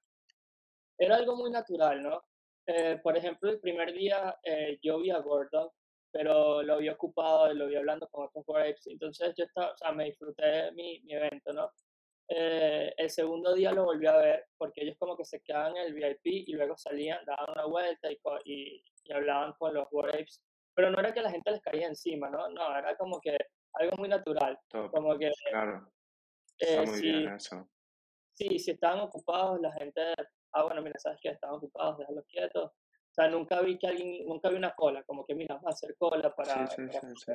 Era 1.01 1.17
algo 1.17 1.35
muy 1.35 1.51
natural, 1.51 2.03
¿no? 2.03 2.23
Eh, 2.67 3.01
por 3.03 3.17
ejemplo, 3.17 3.51
el 3.51 3.59
primer 3.59 3.93
día 3.93 4.39
eh, 4.43 4.79
yo 4.83 5.01
vi 5.01 5.11
a 5.11 5.19
Gordon 5.19 5.71
pero 6.13 6.63
lo 6.63 6.79
vi 6.79 6.89
ocupado 6.89 7.53
y 7.53 7.57
lo 7.57 7.67
vi 7.67 7.77
hablando 7.77 8.09
con 8.09 8.27
otros 8.27 8.45
Apes. 8.49 8.87
Entonces 8.89 9.35
yo 9.37 9.45
estaba, 9.45 9.73
o 9.73 9.77
sea, 9.77 9.93
me 9.93 10.07
disfruté 10.07 10.73
mi, 10.73 11.01
mi 11.03 11.15
evento, 11.15 11.53
¿no? 11.53 11.71
Eh, 12.29 12.95
el 12.97 13.11
segundo 13.11 13.55
día 13.55 13.73
lo 13.73 13.85
volví 13.85 14.07
a 14.07 14.17
ver 14.17 14.47
porque 14.57 14.83
ellos 14.83 14.97
como 14.99 15.17
que 15.17 15.25
se 15.25 15.41
quedaban 15.41 15.77
en 15.77 15.87
el 15.87 15.95
VIP 15.95 16.49
y 16.49 16.53
luego 16.53 16.77
salían, 16.77 17.25
daban 17.25 17.51
una 17.51 17.65
vuelta 17.67 18.11
y, 18.11 18.21
y, 18.45 18.85
y 19.05 19.13
hablaban 19.13 19.53
con 19.55 19.75
los 19.75 19.87
Apes. 19.87 20.43
Pero 20.75 20.91
no 20.91 21.01
era 21.01 21.13
que 21.13 21.23
la 21.23 21.31
gente 21.31 21.51
les 21.51 21.61
caía 21.61 21.89
encima, 21.89 22.31
¿no? 22.31 22.49
No, 22.51 22.77
era 22.77 22.97
como 22.97 23.21
que 23.21 23.37
algo 23.75 23.97
muy 23.97 24.09
natural. 24.09 24.59
Como 24.71 25.19
que, 25.19 25.31
claro. 25.51 25.91
Está 26.59 26.83
muy 26.83 27.01
bien 27.01 27.35
eso. 27.35 27.69
Sí, 28.35 28.59
si 28.59 28.71
estaban 28.71 29.01
ocupados, 29.01 29.61
la 29.61 29.73
gente, 29.73 30.15
ah, 30.53 30.65
bueno, 30.65 30.83
mira, 30.83 30.99
sabes 30.99 31.19
que 31.21 31.31
estaban 31.31 31.57
ocupados, 31.57 31.99
déjalos 31.99 32.25
quietos. 32.27 32.71
O 32.73 33.13
sea, 33.13 33.29
nunca 33.29 33.61
vi 33.61 33.79
que 33.79 33.89
alguien, 33.89 34.27
nunca 34.27 34.49
vi 34.49 34.57
una 34.57 34.75
cola, 34.75 35.03
como 35.05 35.25
que, 35.27 35.35
mira, 35.35 35.57
vamos 35.57 35.67
a 35.67 35.75
hacer 35.75 35.97
cola 35.97 36.35
para... 36.35 36.67
Sí, 36.69 36.83
sí, 36.89 36.99
sí, 37.17 37.33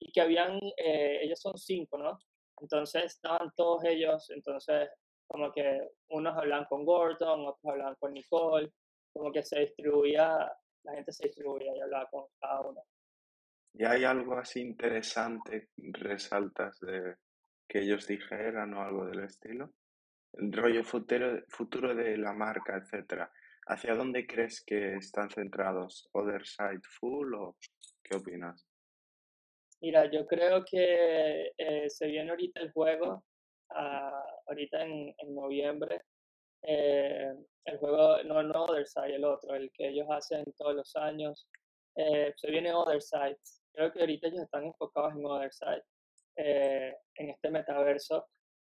y 0.00 0.12
que 0.12 0.20
habían, 0.20 0.58
eh, 0.76 1.20
ellos 1.22 1.40
son 1.40 1.56
cinco, 1.56 1.98
¿no? 1.98 2.18
Entonces 2.60 3.04
estaban 3.04 3.52
todos 3.56 3.84
ellos, 3.84 4.30
entonces 4.30 4.90
como 5.26 5.50
que 5.50 5.88
unos 6.10 6.36
hablaban 6.36 6.66
con 6.66 6.84
Gordon, 6.84 7.46
otros 7.46 7.64
hablaban 7.64 7.96
con 7.98 8.12
Nicole, 8.12 8.72
como 9.12 9.32
que 9.32 9.42
se 9.42 9.60
distribuía, 9.60 10.52
la 10.84 10.94
gente 10.94 11.12
se 11.12 11.26
distribuía 11.26 11.74
y 11.74 11.80
hablaba 11.80 12.08
con 12.10 12.26
cada 12.38 12.60
uno. 12.60 12.82
¿Y 13.72 13.84
hay 13.84 14.04
algo 14.04 14.34
así 14.34 14.60
interesante, 14.60 15.70
resaltas 15.76 16.78
de 16.80 17.16
que 17.66 17.80
ellos 17.80 18.06
dijeran 18.06 18.74
o 18.74 18.82
algo 18.82 19.06
del 19.06 19.24
estilo? 19.24 19.72
El 20.36 20.52
rollo 20.52 20.84
futuro, 20.84 21.42
futuro 21.48 21.94
de 21.94 22.16
la 22.16 22.32
marca, 22.32 22.76
etcétera. 22.76 23.30
¿Hacia 23.66 23.94
dónde 23.94 24.26
crees 24.26 24.62
que 24.64 24.96
están 24.96 25.30
centrados? 25.30 26.08
¿Other 26.12 26.44
Side 26.44 26.82
Full 26.98 27.34
o 27.34 27.56
qué 28.02 28.16
opinas? 28.16 28.66
Mira, 29.80 30.10
yo 30.10 30.26
creo 30.26 30.64
que 30.64 31.52
eh, 31.56 31.88
se 31.88 32.06
viene 32.06 32.30
ahorita 32.30 32.60
el 32.60 32.72
juego, 32.72 33.24
ah, 33.70 34.22
ahorita 34.46 34.82
en, 34.82 35.14
en 35.16 35.34
noviembre. 35.34 36.02
Eh, 36.62 37.32
el 37.64 37.78
juego, 37.78 38.22
no, 38.24 38.42
no 38.42 38.64
Other 38.64 38.86
Side, 38.86 39.16
el 39.16 39.24
otro, 39.24 39.54
el 39.54 39.70
que 39.72 39.88
ellos 39.88 40.06
hacen 40.10 40.44
todos 40.56 40.74
los 40.74 40.96
años. 40.96 41.46
Eh, 41.96 42.32
se 42.36 42.50
viene 42.50 42.74
Other 42.74 43.00
Side. 43.00 43.38
Creo 43.72 43.92
que 43.92 44.00
ahorita 44.00 44.28
ellos 44.28 44.42
están 44.42 44.64
enfocados 44.64 45.14
en 45.14 45.24
Other 45.24 45.52
Side, 45.52 45.84
en 46.36 47.30
este 47.30 47.50
metaverso. 47.50 48.26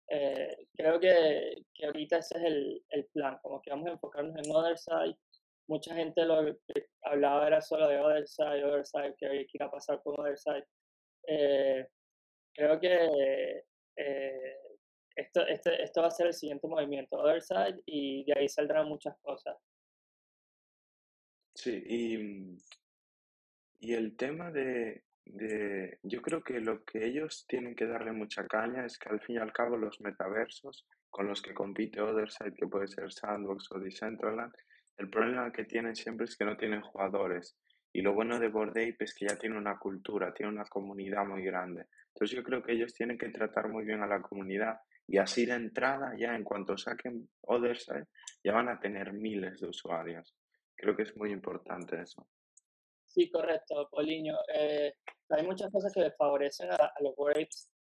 Creo 0.09 1.01
que, 1.01 1.65
que, 1.75 1.87
ahorita 1.87 2.19
ese 2.19 2.39
es 2.39 2.45
el, 2.45 2.85
el, 2.91 3.05
plan, 3.07 3.39
como 3.43 3.61
que 3.63 3.71
vamos 3.71 3.89
a 3.89 3.93
enfocarnos 3.93 4.37
en 4.37 4.55
Other 4.55 4.79
Side. 4.79 5.17
Mucha 5.67 5.95
gente 5.95 6.25
lo 6.25 6.45
que 6.67 6.89
hablaba 7.03 7.47
era 7.47 7.61
solo 7.61 7.89
de 7.89 7.99
Other 7.99 8.29
Side, 8.29 8.65
Other 8.65 8.87
Side, 8.87 9.15
que 9.19 9.47
iba 9.53 9.67
a 9.67 9.71
pasar 9.71 10.03
por 10.03 10.21
Other 10.21 10.39
Side 10.39 10.67
eh, 11.27 11.87
creo 12.53 12.79
que 12.81 13.65
eh, 13.97 14.57
esto, 15.17 15.47
este, 15.47 15.83
esto 15.83 16.03
va 16.03 16.09
a 16.09 16.11
ser 16.11 16.29
el 16.29 16.35
siguiente 16.35 16.67
movimiento, 16.67 17.17
Otherside, 17.19 17.83
y 17.87 18.25
de 18.25 18.35
ahí 18.39 18.49
saldrán 18.49 18.89
muchas 18.89 19.17
cosas. 19.21 19.57
Sí, 21.55 21.83
y, 21.87 22.59
y 23.79 23.95
el 23.95 24.17
tema 24.17 24.51
de, 24.51 25.04
de, 25.27 25.99
yo 26.03 26.21
creo 26.23 26.43
que 26.43 26.61
lo 26.61 26.85
que 26.85 27.05
ellos 27.07 27.47
tienen 27.49 27.75
que 27.75 27.87
darle 27.87 28.13
mucha 28.13 28.47
caña 28.47 28.85
es 28.85 28.99
que 28.99 29.09
al 29.09 29.21
fin 29.21 29.37
y 29.37 29.39
al 29.39 29.53
cabo 29.53 29.77
los 29.77 30.01
metaversos 30.01 30.87
con 31.11 31.27
los 31.27 31.41
que 31.41 31.55
compite 31.55 32.01
Otherside, 32.01 32.55
que 32.55 32.67
puede 32.67 32.89
ser 32.89 33.13
Sandbox 33.13 33.71
o 33.73 33.79
Decentraland, 33.79 34.53
el 34.97 35.09
problema 35.11 35.53
que 35.53 35.65
tienen 35.65 35.97
siempre 35.97 36.25
es 36.25 36.37
que 36.37 36.45
no 36.45 36.57
tienen 36.57 36.83
jugadores. 36.83 37.57
Y 37.93 38.03
lo 38.03 38.13
bueno 38.13 38.39
de 38.41 38.49
Bored 38.49 38.97
es 38.99 39.15
que 39.15 39.27
ya 39.29 39.37
tiene 39.37 39.57
una 39.57 39.79
cultura, 39.79 40.35
tiene 40.35 40.53
una 40.53 40.65
comunidad 40.65 41.25
muy 41.25 41.45
grande. 41.45 41.87
Entonces 42.09 42.37
yo 42.37 42.43
creo 42.43 42.63
que 42.63 42.73
ellos 42.73 42.93
tienen 42.93 43.17
que 43.17 43.29
tratar 43.29 43.69
muy 43.69 43.85
bien 43.85 44.03
a 44.03 44.07
la 44.07 44.21
comunidad 44.21 44.79
y 45.07 45.19
así 45.19 45.47
de 45.47 45.55
entrada, 45.55 46.15
ya 46.19 46.35
en 46.35 46.45
cuanto 46.45 46.77
saquen 46.77 47.29
Otherside, 47.43 48.07
ya 48.43 48.53
van 48.53 48.69
a 48.69 48.81
tener 48.81 49.13
miles 49.13 49.61
de 49.61 49.69
usuarios. 49.69 50.35
Creo 50.75 50.97
que 50.97 51.03
es 51.03 51.17
muy 51.17 51.31
importante 51.31 52.01
eso. 52.01 52.27
Sí, 53.15 53.31
correcto, 53.31 53.89
Poliño. 53.93 54.37
Eh, 54.53 54.93
hay 55.29 55.47
muchas 55.47 55.71
cosas 55.71 55.93
que 55.93 56.11
favorecen 56.11 56.69
a, 56.73 56.93
los 56.99 57.15
Bored 57.15 57.47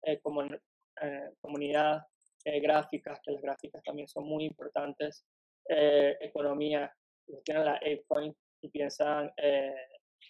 eh, 0.03 0.19
como 0.19 0.43
eh, 0.43 1.31
comunidad, 1.41 2.03
eh, 2.45 2.59
gráficas, 2.59 3.19
que 3.23 3.31
las 3.31 3.41
gráficas 3.41 3.81
también 3.83 4.07
son 4.07 4.25
muy 4.25 4.45
importantes, 4.45 5.25
economía, 5.69 6.95
tienen 7.43 7.65
la 7.65 7.79
8 7.83 8.35
y 8.61 8.69
piensan 8.69 9.33
eh, 9.37 9.73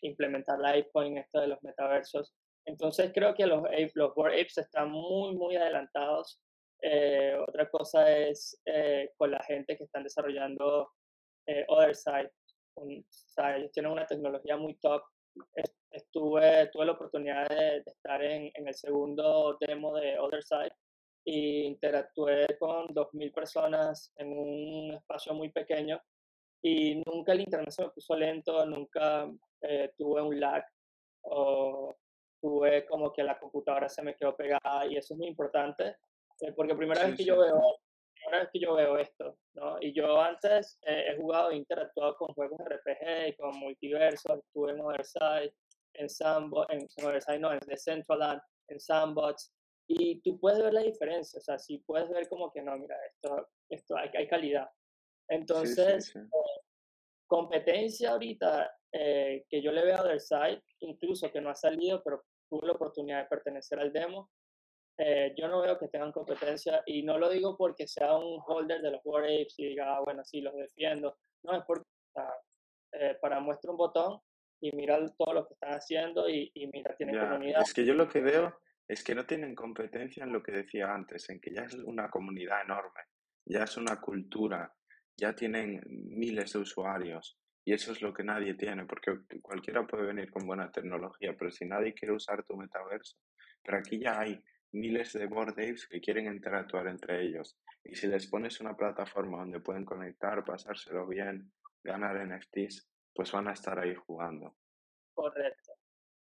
implementar 0.03 0.57
la 0.57 0.77
en 0.77 1.17
esto 1.17 1.41
de 1.41 1.47
los 1.47 1.61
metaversos. 1.63 2.33
Entonces 2.65 3.11
creo 3.13 3.35
que 3.35 3.45
los, 3.45 3.63
los 3.93 4.15
Board 4.15 4.33
Apes 4.33 4.57
están 4.57 4.89
muy, 4.89 5.35
muy 5.35 5.57
adelantados. 5.57 6.39
Eh, 6.81 7.35
otra 7.45 7.69
cosa 7.69 8.09
es 8.17 8.59
eh, 8.65 9.11
con 9.17 9.31
la 9.31 9.43
gente 9.43 9.77
que 9.77 9.83
están 9.83 10.03
desarrollando 10.03 10.91
Side. 13.09 13.57
ellos 13.57 13.71
tienen 13.71 13.91
una 13.91 14.05
tecnología 14.05 14.57
muy 14.57 14.75
top. 14.75 15.03
Estuve, 15.91 16.69
tuve 16.71 16.85
la 16.85 16.91
oportunidad 16.93 17.47
de, 17.47 17.83
estar 17.85 18.23
en, 18.23 18.51
en, 18.53 18.67
el 18.67 18.73
segundo 18.73 19.57
demo 19.59 19.95
de 19.95 20.17
Other 20.19 20.43
Side 20.43 20.71
e 21.25 21.65
interactué 21.65 22.47
con 22.59 22.87
2.000 22.87 23.33
personas 23.33 24.11
en 24.15 24.37
un 24.37 24.93
espacio 24.93 25.33
muy 25.33 25.49
pequeño 25.51 26.01
y 26.61 27.01
nunca 27.05 27.33
el 27.33 27.41
internet 27.41 27.71
se 27.71 27.83
me 27.83 27.89
puso 27.89 28.15
lento, 28.15 28.65
nunca 28.65 29.29
eh, 29.61 29.91
tuve 29.97 30.21
un 30.21 30.39
lag 30.39 30.63
o 31.23 31.95
tuve 32.39 32.85
como 32.85 33.11
que 33.11 33.23
la 33.23 33.37
computadora 33.37 33.89
se 33.89 34.01
me 34.03 34.15
quedó 34.15 34.35
pegada 34.35 34.85
y 34.87 34.97
eso 34.97 35.13
es 35.13 35.17
muy 35.17 35.27
importante 35.27 35.97
eh, 36.41 36.53
porque 36.55 36.75
primera 36.75 37.05
vez 37.05 37.15
que 37.15 37.25
yo 37.25 37.39
veo 37.39 37.61
primera 38.27 38.43
vez 38.43 38.49
que 38.51 38.59
yo 38.59 38.75
veo 38.75 38.97
esto 38.97 39.37
¿no? 39.55 39.77
y 39.81 39.93
yo 39.93 40.21
antes 40.21 40.79
he 40.83 41.15
jugado 41.17 41.51
e 41.51 41.57
interactuado 41.57 42.15
con 42.17 42.33
juegos 42.33 42.59
RPG 42.59 43.37
con 43.37 43.57
multiversos 43.59 44.39
estuve 44.39 44.71
en 44.71 44.81
Otherside 44.81 45.53
en 45.93 46.09
Sandbox 46.09 46.73
en, 46.73 46.87
en 46.97 47.41
no 47.41 47.53
en 47.53 47.59
Decentraland 47.59 48.41
en 48.69 48.79
Sandbox 48.79 49.53
y 49.89 50.21
tú 50.21 50.39
puedes 50.39 50.59
ver 50.61 50.73
la 50.73 50.81
diferencia 50.81 51.39
o 51.39 51.41
sea 51.41 51.57
si 51.57 51.79
puedes 51.79 52.09
ver 52.09 52.27
como 52.27 52.51
que 52.51 52.61
no 52.61 52.77
mira 52.77 52.95
esto 53.05 53.49
esto 53.69 53.97
hay, 53.97 54.09
hay 54.13 54.27
calidad 54.27 54.67
entonces, 55.29 56.13
competencia 57.27 58.11
ahorita 58.11 58.71
eh, 58.93 59.45
que 59.49 59.61
yo 59.61 59.71
le 59.71 59.83
veo 59.83 59.97
a 59.97 60.01
Otherside, 60.01 60.63
incluso 60.79 61.31
que 61.31 61.41
no 61.41 61.49
ha 61.49 61.55
salido, 61.55 62.01
pero 62.03 62.23
tuve 62.49 62.67
la 62.67 62.73
oportunidad 62.73 63.23
de 63.23 63.29
pertenecer 63.29 63.79
al 63.79 63.91
demo, 63.91 64.29
eh, 64.97 65.33
yo 65.37 65.47
no 65.47 65.61
veo 65.61 65.77
que 65.77 65.89
tengan 65.89 66.11
competencia 66.11 66.81
y 66.85 67.03
no 67.03 67.17
lo 67.17 67.29
digo 67.29 67.55
porque 67.55 67.87
sea 67.87 68.15
un 68.17 68.41
holder 68.45 68.81
de 68.81 68.91
los 68.91 69.01
War 69.05 69.23
Apes 69.23 69.55
y 69.57 69.67
diga, 69.67 69.95
ah, 69.95 70.01
bueno, 70.01 70.23
sí, 70.23 70.41
los 70.41 70.55
defiendo. 70.55 71.17
No, 71.43 71.55
es 71.55 71.63
porque 71.65 71.85
eh, 72.93 73.17
para 73.21 73.39
muestra 73.39 73.71
un 73.71 73.77
botón 73.77 74.19
y 74.59 74.75
mirar 74.75 75.07
todo 75.15 75.33
lo 75.33 75.47
que 75.47 75.53
están 75.53 75.73
haciendo 75.73 76.27
y, 76.27 76.51
y 76.53 76.67
mira, 76.67 76.95
tienen 76.95 77.19
comunidad. 77.19 77.61
Es 77.61 77.73
que 77.73 77.85
yo 77.85 77.93
lo 77.93 78.09
que 78.09 78.21
veo 78.21 78.59
es 78.87 79.03
que 79.03 79.13
no 79.13 79.25
tienen 79.25 79.53
competencia 79.53 80.23
en 80.23 80.33
lo 80.33 80.41
que 80.41 80.51
decía 80.51 80.93
antes, 80.93 81.29
en 81.29 81.39
que 81.39 81.53
ya 81.53 81.63
es 81.63 81.75
una 81.75 82.09
comunidad 82.09 82.63
enorme, 82.63 83.01
ya 83.45 83.63
es 83.63 83.77
una 83.77 83.99
cultura, 83.99 84.73
ya 85.15 85.35
tienen 85.35 85.81
miles 85.87 86.53
de 86.53 86.59
usuarios 86.59 87.37
y 87.65 87.73
eso 87.73 87.91
es 87.91 88.01
lo 88.01 88.13
que 88.13 88.23
nadie 88.23 88.53
tiene, 88.53 88.85
porque 88.85 89.11
cualquiera 89.41 89.85
puede 89.85 90.05
venir 90.05 90.31
con 90.31 90.47
buena 90.47 90.71
tecnología, 90.71 91.35
pero 91.37 91.51
si 91.51 91.65
nadie 91.65 91.93
quiere 91.93 92.15
usar 92.15 92.43
tu 92.45 92.55
metaverso, 92.55 93.17
pero 93.61 93.79
aquí 93.79 93.99
ya 93.99 94.19
hay 94.19 94.41
miles 94.71 95.13
de 95.13 95.27
board 95.27 95.55
que 95.55 96.01
quieren 96.01 96.27
interactuar 96.27 96.87
entre 96.87 97.23
ellos 97.23 97.57
y 97.83 97.95
si 97.95 98.07
les 98.07 98.27
pones 98.27 98.59
una 98.59 98.75
plataforma 98.75 99.39
donde 99.39 99.59
pueden 99.59 99.85
conectar, 99.85 100.43
pasárselo 100.43 101.07
bien, 101.07 101.51
ganar 101.83 102.17
NFTs, 102.27 102.89
pues 103.13 103.31
van 103.31 103.47
a 103.47 103.53
estar 103.53 103.79
ahí 103.79 103.95
jugando. 103.95 104.55
Correcto, 105.13 105.71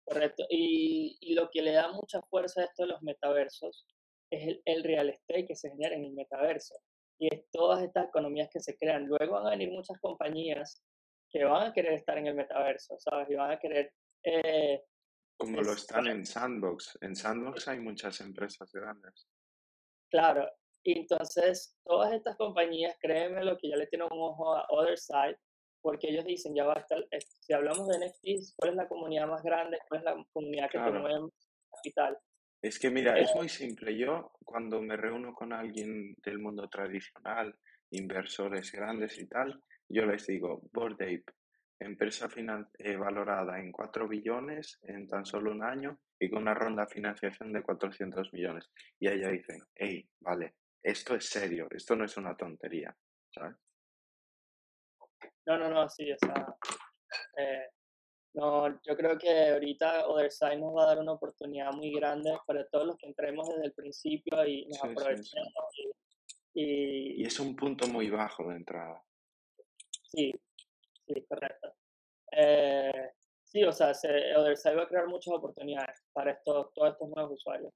correcto. 0.05 0.45
Y, 0.49 1.19
y 1.21 1.35
lo 1.35 1.51
que 1.51 1.63
le 1.63 1.73
da 1.73 1.93
mucha 1.93 2.23
fuerza 2.23 2.63
a 2.63 2.65
esto 2.65 2.85
de 2.85 2.89
los 2.89 3.03
metaversos 3.03 3.87
es 4.31 4.49
el, 4.49 4.63
el 4.65 4.85
real 4.85 5.11
estate 5.11 5.47
que 5.47 5.55
se 5.55 5.71
genera 5.71 5.95
en 5.95 6.05
el 6.05 6.13
metaverso 6.13 6.75
y 7.19 7.33
es 7.33 7.45
todas 7.51 7.83
estas 7.83 8.09
economías 8.09 8.49
que 8.51 8.61
se 8.61 8.77
crean. 8.79 9.07
Luego 9.07 9.35
van 9.35 9.47
a 9.47 9.51
venir 9.51 9.71
muchas 9.71 9.99
compañías 10.01 10.83
que 11.29 11.45
van 11.45 11.69
a 11.69 11.73
querer 11.73 11.93
estar 11.93 12.17
en 12.17 12.27
el 12.27 12.35
metaverso, 12.35 12.99
¿sabes? 12.99 13.29
Y 13.31 13.35
van 13.35 13.51
a 13.51 13.59
querer... 13.59 13.93
Eh, 14.25 14.83
Como 15.41 15.63
lo 15.63 15.73
están 15.73 16.07
en 16.07 16.27
Sandbox. 16.27 16.99
En 17.01 17.17
Sandbox 17.17 17.67
hay 17.69 17.81
muchas 17.81 18.21
empresas 18.21 18.71
grandes. 18.73 19.27
Claro. 20.11 20.47
Y 20.85 20.99
entonces, 20.99 21.77
todas 21.83 22.13
estas 22.13 22.37
compañías, 22.37 22.95
créeme 23.01 23.43
lo 23.45 23.57
que 23.57 23.71
ya 23.71 23.77
le 23.77 23.87
tienen 23.87 24.09
un 24.11 24.21
ojo 24.21 24.55
a 24.55 24.67
Other 24.69 24.99
Side, 24.99 25.39
porque 25.83 26.11
ellos 26.11 26.27
dicen, 26.27 26.55
ya 26.55 26.65
va 26.65 26.75
a 26.75 26.81
estar, 26.81 26.99
si 27.39 27.53
hablamos 27.55 27.89
de 27.89 27.99
NFTs, 27.99 28.55
¿cuál 28.57 28.73
es 28.73 28.77
la 28.77 28.89
comunidad 28.89 29.29
más 29.29 29.43
grande? 29.43 29.79
¿Cuál 29.89 30.01
es 30.01 30.05
la 30.05 30.25
comunidad 30.33 30.71
que 30.71 30.79
claro. 30.79 30.93
te 30.93 30.99
mueve 30.99 31.31
capital? 31.71 32.19
Es 32.63 32.79
que 32.79 32.91
mira, 32.91 33.19
es 33.19 33.35
muy 33.35 33.49
simple. 33.49 33.97
Yo 33.97 34.33
cuando 34.45 34.83
me 34.83 34.97
reúno 34.97 35.33
con 35.35 35.55
alguien 35.55 36.15
del 36.23 36.39
mundo 36.39 36.69
tradicional, 36.69 37.59
inversores 37.91 38.71
grandes 38.73 39.19
y 39.19 39.27
tal, 39.27 39.59
yo 39.89 40.05
les 40.05 40.27
digo, 40.27 40.61
Bored 40.73 41.01
Ape, 41.01 41.25
empresa 41.81 42.29
eh, 42.79 42.97
valorada 42.97 43.59
en 43.59 43.73
4 43.73 44.07
billones 44.07 44.79
en 44.83 45.09
tan 45.09 45.25
solo 45.25 45.51
un 45.51 45.65
año 45.65 45.99
y 46.19 46.29
con 46.29 46.43
una 46.43 46.55
ronda 46.55 46.85
de 46.85 46.93
financiación 46.93 47.53
de 47.53 47.63
400 47.63 48.33
millones. 48.33 48.71
Y 48.99 49.09
ella 49.09 49.31
dice, 49.31 49.59
hey, 49.75 50.07
vale, 50.21 50.55
esto 50.83 51.15
es 51.15 51.27
serio, 51.27 51.67
esto 51.71 51.97
no 51.97 52.05
es 52.05 52.17
una 52.17 52.37
tontería, 52.37 52.95
¿sabes? 53.35 53.57
No, 55.47 55.59
no, 55.59 55.71
no, 55.71 55.89
sí, 55.89 56.13
o 56.13 56.17
sea, 56.19 56.47
eh, 57.39 57.67
no, 58.35 58.69
yo 58.83 58.97
creo 58.97 59.19
que 59.19 59.51
ahorita 59.51 60.07
Otherside 60.07 60.59
nos 60.59 60.77
va 60.77 60.85
a 60.85 60.87
dar 60.87 60.99
una 60.99 61.13
oportunidad 61.13 61.73
muy 61.73 61.93
grande 61.93 62.39
para 62.47 62.67
todos 62.69 62.87
los 62.87 62.97
que 62.97 63.07
entremos 63.07 63.49
desde 63.49 63.67
el 63.67 63.73
principio 63.73 64.47
y 64.47 64.67
nos 64.67 64.85
aprovechemos. 64.85 65.53
Y, 66.53 67.23
y, 67.23 67.25
es 67.25 67.41
un 67.41 67.57
punto 67.57 67.89
muy 67.89 68.11
bajo 68.11 68.49
de 68.49 68.57
entrada. 68.57 69.03
Sí, 70.03 70.33
sí, 71.13 71.25
correcto. 71.27 71.75
Eh, 72.33 73.13
sí, 73.45 73.65
o 73.65 73.73
sea, 73.73 73.93
Otherside 74.37 74.77
va 74.77 74.83
a 74.83 74.89
crear 74.89 75.07
muchas 75.09 75.35
oportunidades 75.35 76.03
para 76.13 76.33
estos, 76.33 76.73
todos 76.73 76.93
estos 76.93 77.09
nuevos 77.09 77.33
usuarios. 77.33 77.73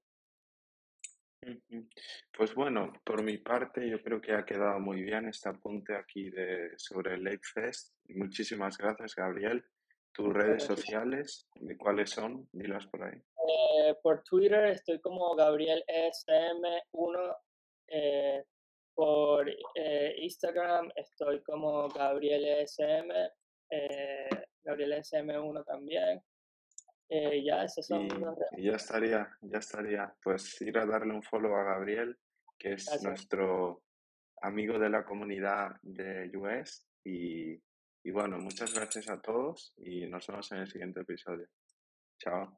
Pues 2.35 2.55
bueno, 2.55 2.91
por 3.03 3.21
mi 3.21 3.37
parte 3.37 3.87
yo 3.87 4.01
creo 4.01 4.19
que 4.19 4.33
ha 4.33 4.45
quedado 4.45 4.79
muy 4.79 5.03
bien 5.03 5.27
este 5.27 5.49
apunte 5.49 5.95
aquí 5.95 6.31
de, 6.31 6.71
sobre 6.77 7.15
el 7.15 7.23
Lake 7.23 7.43
Fest. 7.53 7.93
Muchísimas 8.09 8.77
gracias, 8.77 9.15
Gabriel. 9.15 9.63
¿Tus 10.11 10.33
redes 10.33 10.63
sociales, 10.63 11.47
de 11.55 11.77
cuáles 11.77 12.09
son? 12.09 12.47
Dilas 12.51 12.87
por 12.87 13.03
ahí. 13.03 13.17
Eh, 13.17 13.95
por 14.01 14.23
Twitter 14.23 14.65
estoy 14.67 14.99
como 15.01 15.35
Gabriel 15.35 15.83
SM1. 15.87 17.37
Eh, 17.89 18.43
por 18.95 19.47
eh, 19.75 20.15
Instagram 20.19 20.89
estoy 20.95 21.41
como 21.43 21.89
Gabriel 21.89 22.45
SM. 22.65 23.13
Gabriel 24.63 24.93
SM1 24.93 25.65
también. 25.65 26.21
Eh, 27.07 27.43
ya, 27.43 27.63
esos 27.63 27.85
son 27.85 28.07
y, 28.57 28.63
ya 28.63 28.75
estaría, 28.75 29.29
ya 29.41 29.59
estaría. 29.59 30.15
Pues 30.23 30.59
ir 30.61 30.77
a 30.77 30.85
darle 30.85 31.13
un 31.13 31.21
follow 31.21 31.55
a 31.55 31.63
Gabriel, 31.63 32.17
que 32.57 32.73
es 32.73 33.03
nuestro 33.03 33.83
amigo 34.41 34.79
de 34.79 34.89
la 34.89 35.05
comunidad 35.05 35.75
de 35.83 36.31
US. 36.35 36.87
Y, 37.03 37.61
y 38.03 38.11
bueno, 38.11 38.39
muchas 38.39 38.73
gracias 38.73 39.09
a 39.09 39.21
todos 39.21 39.73
y 39.77 40.07
nos 40.07 40.25
vemos 40.27 40.51
en 40.51 40.59
el 40.59 40.67
siguiente 40.67 41.01
episodio. 41.01 41.47
Chao. 42.17 42.57